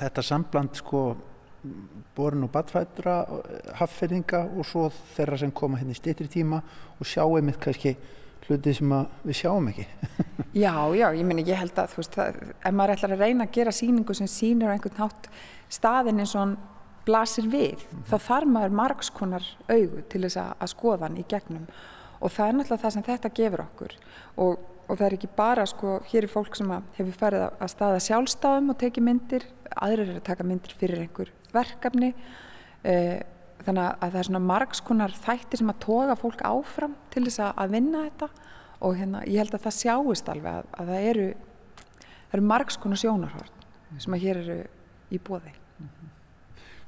þetta 0.00 0.24
sambland 0.26 0.80
sko 0.80 1.02
borin 2.16 2.44
og 2.46 2.52
badfættra 2.54 3.16
haffeyringa 3.80 4.44
og 4.56 4.66
svo 4.66 4.86
þeirra 5.16 5.40
sem 5.40 5.52
koma 5.56 5.80
hérna 5.80 5.96
í 5.96 5.98
stýttri 5.98 6.28
tíma 6.30 6.60
og 6.96 7.08
sjá 7.08 7.24
einmitt 7.24 7.58
kannski 7.62 7.96
hluti 8.46 8.74
sem 8.76 8.92
að 8.94 9.26
við 9.26 9.38
sjáum 9.40 9.68
ekki. 9.72 9.86
Já, 10.64 10.72
já, 10.96 11.10
ég 11.12 11.26
meni, 11.28 11.42
ég 11.44 11.58
held 11.60 11.76
að 11.76 11.90
þú 11.92 11.98
veist, 12.00 12.14
það, 12.16 12.36
ef 12.64 12.72
maður 12.72 12.92
ætlar 12.94 13.12
að 13.12 13.22
reyna 13.26 13.44
að 13.44 13.56
gera 13.58 13.72
síningu 13.76 14.14
sem 14.16 14.28
sýnir 14.30 14.70
á 14.70 14.74
einhvern 14.76 15.02
hátt 15.02 15.26
staðin 15.68 16.22
eins 16.22 16.32
og 16.32 16.40
hann 16.40 16.54
blasir 17.04 17.48
við, 17.52 17.82
þá 18.08 18.14
þarf 18.24 18.52
maður 18.54 18.78
margskonar 18.78 19.50
augu 19.68 20.04
til 20.08 20.22
þess 20.24 20.38
að, 20.40 20.54
að 20.64 20.72
skoða 20.72 21.04
hann 21.04 21.18
í 21.20 21.26
gegnum. 21.28 21.66
Og 22.24 22.32
það 22.32 22.48
er 22.48 22.56
náttúrulega 22.56 22.84
það 22.86 22.94
sem 22.94 23.06
þetta 23.10 23.32
gefur 23.36 23.64
okkur. 23.66 23.96
Og, 24.46 24.64
og 24.86 24.98
það 24.98 25.06
er 25.06 25.16
ekki 25.16 25.30
bara 25.36 25.64
sko, 25.68 25.96
hér 26.10 26.26
er 26.26 26.30
fólk 26.30 26.56
sem 26.58 26.70
hefur 26.96 27.16
farið 27.18 27.46
að, 27.46 27.56
að 27.64 27.72
staða 27.72 28.02
sjálfstafum 28.04 28.72
og 28.72 28.78
tekið 28.80 29.06
myndir, 29.06 29.46
aðrir 29.74 30.04
eru 30.06 30.20
að 30.20 30.28
taka 30.28 30.46
myndir 30.46 30.76
fyrir 30.78 31.02
einhver 31.02 31.32
verkefni. 31.54 32.12
Eh, 32.86 33.18
þannig 33.66 33.82
að 33.88 34.12
það 34.12 34.18
er 34.20 34.28
svona 34.28 34.42
margskonar 34.46 35.16
þættir 35.24 35.62
sem 35.62 35.72
að 35.72 35.82
toga 35.82 36.16
fólk 36.20 36.44
áfram 36.46 36.94
til 37.10 37.24
þess 37.26 37.42
að, 37.48 37.74
vinna 37.74 38.04
þetta. 38.06 38.30
Og 38.86 38.98
hérna, 38.98 39.22
ég 39.26 39.40
held 39.40 39.56
að 39.56 39.66
það 39.66 39.78
sjáist 39.80 40.30
alveg 40.30 40.58
að, 40.60 40.72
að 40.76 40.90
það 40.92 41.10
eru, 41.10 41.28
eru 42.36 42.48
margskonar 42.52 43.00
sjónarhort 43.00 43.64
sem 44.02 44.14
að 44.14 44.26
hér 44.26 44.42
eru 44.42 44.58
í 45.10 45.20
bóði. 45.22 45.54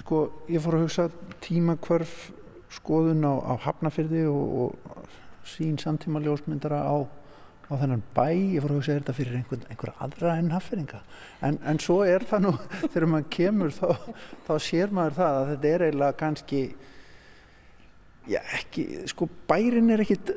sko 0.03 0.18
ég 0.49 0.62
fór 0.64 0.78
að 0.78 0.84
hugsa 0.86 1.09
tímakvörf 1.44 2.30
skoðun 2.72 3.24
á, 3.24 3.34
á 3.44 3.53
hafnafyrði 3.64 4.26
og, 4.28 4.44
og 4.62 5.49
sín 5.49 5.78
samtíma 5.80 6.20
ljósmyndara 6.24 6.80
á, 6.84 6.96
á 7.69 7.73
þennan 7.77 8.03
bæ 8.16 8.27
ég 8.33 8.62
fór 8.64 8.73
að 8.73 8.79
hugsa 8.81 8.99
þetta 8.99 9.16
fyrir 9.16 9.39
einhver, 9.39 9.64
einhver 9.69 9.95
aðra 10.01 10.37
en 10.41 10.53
haffyringa 10.55 11.01
en, 11.45 11.59
en 11.69 11.81
svo 11.83 12.01
er 12.09 12.25
það 12.29 12.47
nú 12.47 12.53
þegar 12.93 13.09
maður 13.12 13.33
kemur 13.37 13.75
þá, 13.77 13.89
þá 14.49 14.55
sér 14.64 14.95
maður 14.95 15.19
það 15.21 15.41
að 15.41 15.51
þetta 15.53 15.73
er 15.75 15.87
eiginlega 15.89 16.21
kannski 16.23 16.62
já 18.29 18.41
ekki 18.59 18.87
sko 19.09 19.29
bærin 19.49 19.93
er 19.93 20.05
ekkit 20.05 20.33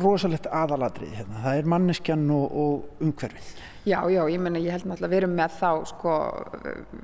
rosalegt 0.00 0.48
aðalatrið 0.50 1.12
hérna, 1.18 1.42
það 1.44 1.58
er 1.58 1.68
manneskjan 1.70 2.24
og, 2.34 2.56
og 2.58 3.04
umhverfið. 3.04 3.50
Já, 3.84 3.98
já, 4.08 4.22
ég 4.32 4.40
menna, 4.40 4.62
ég 4.62 4.72
held 4.72 4.88
náttúrulega 4.88 5.10
að 5.10 5.12
við 5.12 5.20
erum 5.20 5.34
með 5.36 5.56
þá 5.58 5.70
sko 5.90 6.14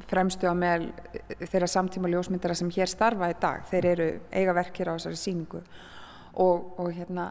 fremstu 0.08 0.48
á 0.48 0.54
meðal 0.56 0.88
þeirra 1.44 1.68
samtíma 1.70 2.10
ljósmyndara 2.10 2.56
sem 2.56 2.70
hér 2.72 2.90
starfa 2.90 3.30
í 3.30 3.36
dag, 3.40 3.66
þeir 3.68 3.88
eru 3.92 4.08
eiga 4.32 4.56
verkir 4.56 4.90
á 4.90 4.96
þessari 4.96 5.20
síningu 5.20 5.60
og, 5.60 6.70
og 6.80 6.88
hérna 6.96 7.30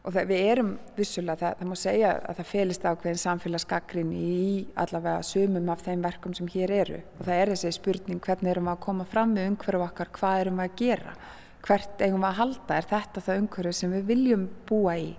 og 0.00 0.14
það, 0.14 0.30
við 0.30 0.46
erum 0.48 0.70
vissulega, 0.96 1.36
það, 1.40 1.56
það 1.58 1.70
má 1.70 1.76
segja 1.78 2.12
að 2.16 2.38
það 2.38 2.48
felist 2.50 2.86
ákveðin 2.88 3.20
samfélagsgaggrinn 3.20 4.14
í 4.16 4.40
allavega 4.80 5.26
sumum 5.26 5.68
af 5.72 5.84
þeim 5.84 6.06
verkum 6.06 6.36
sem 6.36 6.48
hér 6.54 6.74
eru. 6.78 7.02
Og 7.18 7.26
það 7.28 7.42
er 7.42 7.52
þessi 7.54 7.74
spurning 7.76 8.24
hvernig 8.24 8.54
erum 8.54 8.70
við 8.70 8.74
að 8.74 8.82
koma 8.86 9.06
fram 9.08 9.36
með 9.36 9.50
umhverju 9.52 9.84
okkar, 9.84 10.12
hvað 10.16 10.44
erum 10.44 10.60
við 10.62 10.70
að 10.70 10.80
gera? 10.80 11.14
Hvert 11.60 12.04
eigum 12.06 12.24
við 12.24 12.30
að 12.30 12.38
halda, 12.40 12.76
er 12.78 12.90
þetta 12.94 13.24
það 13.26 13.42
umhverju 13.44 13.74
sem 13.76 13.96
við 13.98 14.06
viljum 14.14 14.46
búa 14.70 14.96
í? 14.96 15.10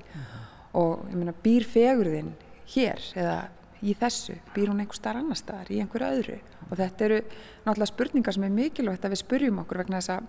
Og 0.82 1.05
ég 1.11 1.17
meina 1.19 1.38
býr 1.43 1.67
fegurðin 1.67 2.34
hér 2.73 3.05
eða 3.19 3.38
í 3.82 3.93
þessu, 3.97 4.38
býr 4.55 4.71
hún 4.71 4.82
einhver 4.82 4.97
starf 4.97 5.21
annar 5.21 5.38
staðar, 5.38 5.69
í 5.69 5.82
einhverju 5.84 6.09
öðru? 6.17 6.39
Og 6.71 6.75
þetta 6.79 7.05
eru 7.05 7.21
náttúrulega 7.65 7.89
spurningar 7.91 8.38
sem 8.38 8.45
er 8.47 8.53
mikilvægt 8.55 9.05
að 9.05 9.13
við 9.13 9.21
spurjum 9.21 9.61
okkur 9.61 9.82
vegna 9.82 10.01
þess 10.01 10.13
að, 10.15 10.27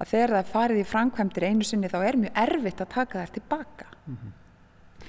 að 0.00 0.12
þegar 0.12 0.34
það 0.34 0.54
farið 0.54 0.80
í 0.80 0.86
framkvæmdir 0.92 1.46
einu 1.48 1.68
sinni 1.68 1.92
þá 1.92 1.98
er 2.00 2.18
mjög 2.24 2.40
erfitt 2.44 2.82
að 2.82 2.94
taka 2.96 3.20
þær 3.22 3.34
tilbaka 3.36 3.93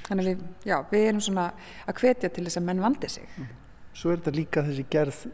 þannig 0.05 0.21
að 0.21 0.29
við, 0.29 0.43
já, 0.65 0.77
við 0.91 1.07
erum 1.09 1.23
svona 1.23 1.47
að 1.85 2.01
hvetja 2.01 2.29
til 2.29 2.45
þess 2.47 2.61
að 2.61 2.67
menn 2.69 2.83
vandi 2.83 3.09
sig. 3.09 3.27
Svo 3.95 4.11
er 4.11 4.19
þetta 4.19 4.35
líka 4.35 4.63
þessi 4.65 4.85
gerð 4.91 5.25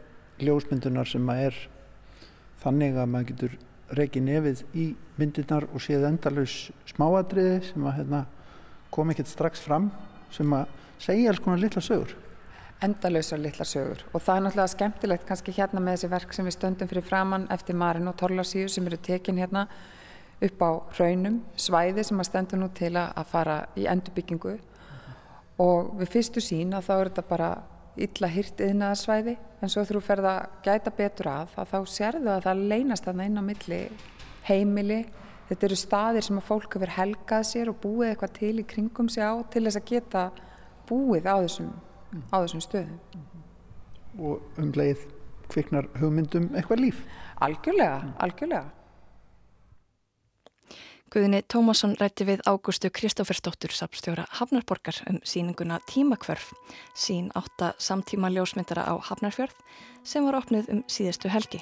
ljósmyndunar 0.41 1.09
sem 1.09 1.29
að 1.29 1.43
er 1.47 1.59
þannig 2.61 2.97
að 2.97 3.11
maður 3.13 3.29
getur 3.31 3.57
reikið 3.97 4.27
nefið 4.27 4.63
í 4.77 4.85
myndirnar 5.19 5.67
og 5.71 5.83
séð 5.83 6.07
endalaus 6.07 6.57
smáatriði 6.89 7.57
sem 7.67 7.85
að 7.85 7.97
hérna, 7.99 8.25
kom 8.91 9.11
ekkert 9.11 9.31
strax 9.31 9.63
fram 9.63 9.89
sem 10.31 10.53
að 10.55 10.69
segja 11.01 11.31
alls 11.31 11.41
konar 11.43 11.59
litla 11.61 11.81
sögur. 11.83 12.15
endalausar 12.81 13.37
litlar 13.37 13.67
sögur. 13.69 13.99
Og 14.13 14.21
það 14.21 14.37
er 14.37 14.43
náttúrulega 14.45 14.71
skemmtilegt 14.73 15.25
kannski 15.27 15.53
hérna 15.53 15.81
með 15.83 15.97
þessi 15.99 16.07
verk 16.09 16.31
sem 16.33 16.47
við 16.47 16.55
stöndum 16.55 16.89
fyrir 16.89 17.05
framann 17.05 17.43
eftir 17.53 17.77
Marin 17.77 18.09
og 18.09 18.15
Torlasíu 18.17 18.69
sem 18.69 18.87
eru 18.89 18.97
tekin 18.97 19.37
hérna 19.37 19.67
upp 20.41 20.63
á 20.65 20.71
raunum, 20.97 21.41
svæði 21.59 22.05
sem 22.05 22.21
að 22.21 22.29
stendur 22.29 22.61
nú 22.61 22.69
til 22.73 22.95
að 22.97 23.27
fara 23.29 23.57
í 23.77 23.85
endurbyggingu. 23.89 24.55
Og 25.61 25.93
við 25.99 26.13
fyrstu 26.15 26.41
sín 26.41 26.73
að 26.73 26.87
þá 26.87 26.93
er 26.95 27.11
þetta 27.11 27.25
bara 27.29 27.49
illa 28.01 28.29
hyrt 28.31 28.61
yðnaðarsvæði 28.63 29.35
en 29.61 29.69
svo 29.69 29.83
þú 29.85 30.01
ferð 30.01 30.29
að 30.31 30.39
gæta 30.65 30.93
betur 30.97 31.29
að, 31.29 31.55
að 31.59 31.73
þá 31.73 31.79
sérðu 31.93 32.31
að 32.33 32.45
það 32.47 32.63
leynast 32.71 33.07
þarna 33.07 33.27
inn 33.29 33.41
á 33.41 33.43
milli 33.45 33.81
heimili. 34.47 35.01
Þetta 35.51 35.67
eru 35.67 35.77
staðir 35.77 36.25
sem 36.25 36.39
að 36.39 36.47
fólk 36.47 36.77
hefur 36.77 36.95
helgað 36.95 37.47
sér 37.49 37.69
og 37.69 37.79
búið 37.83 38.13
eitthvað 38.13 38.35
til 38.39 38.53
í 38.63 38.67
kringum 38.73 39.09
sig 39.11 39.25
á 39.27 39.35
til 39.51 39.65
þess 39.67 39.81
að 39.81 39.89
geta 39.91 40.27
búið 40.89 41.27
á 41.27 41.35
þessum, 41.43 41.73
á 42.31 42.35
þessum 42.39 42.63
stöðum. 42.65 43.25
Og 44.17 44.61
um 44.61 44.71
leið 44.75 45.03
kviknar 45.51 45.91
hugmyndum 45.99 46.53
eitthvað 46.55 46.85
líf. 46.87 47.01
algjörlega, 47.43 48.13
algjörlega 48.23 48.80
Guðni 51.11 51.41
Tómasson 51.43 51.97
rætti 51.99 52.23
við 52.23 52.39
Ágústu 52.47 52.87
Kristófersdóttur 52.87 53.73
sapstjóra 53.75 54.23
Hafnarborgar 54.37 55.01
um 55.11 55.17
síninguna 55.27 55.81
Tímakvörf, 55.83 56.53
sín 56.95 57.27
átta 57.35 57.73
samtíma 57.75 58.29
ljósmyndara 58.31 58.85
á 58.87 58.95
Hafnarfjörð 58.95 59.59
sem 60.07 60.23
var 60.23 60.39
opnið 60.39 60.71
um 60.71 60.79
síðustu 60.87 61.27
helgi. 61.27 61.59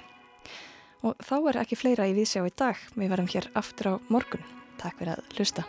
Og 1.02 1.18
þá 1.18 1.36
er 1.50 1.62
ekki 1.64 1.82
fleira 1.82 2.06
í 2.06 2.14
viðsjá 2.14 2.45
í 2.45 2.54
dag, 2.54 2.78
við 2.93 3.10
verum 3.16 3.34
hér 3.34 3.50
aftur 3.58 3.89
á 3.89 3.93
morgun. 4.14 4.45
Takk 4.78 5.02
fyrir 5.02 5.18
að 5.18 5.34
hlusta. 5.34 5.66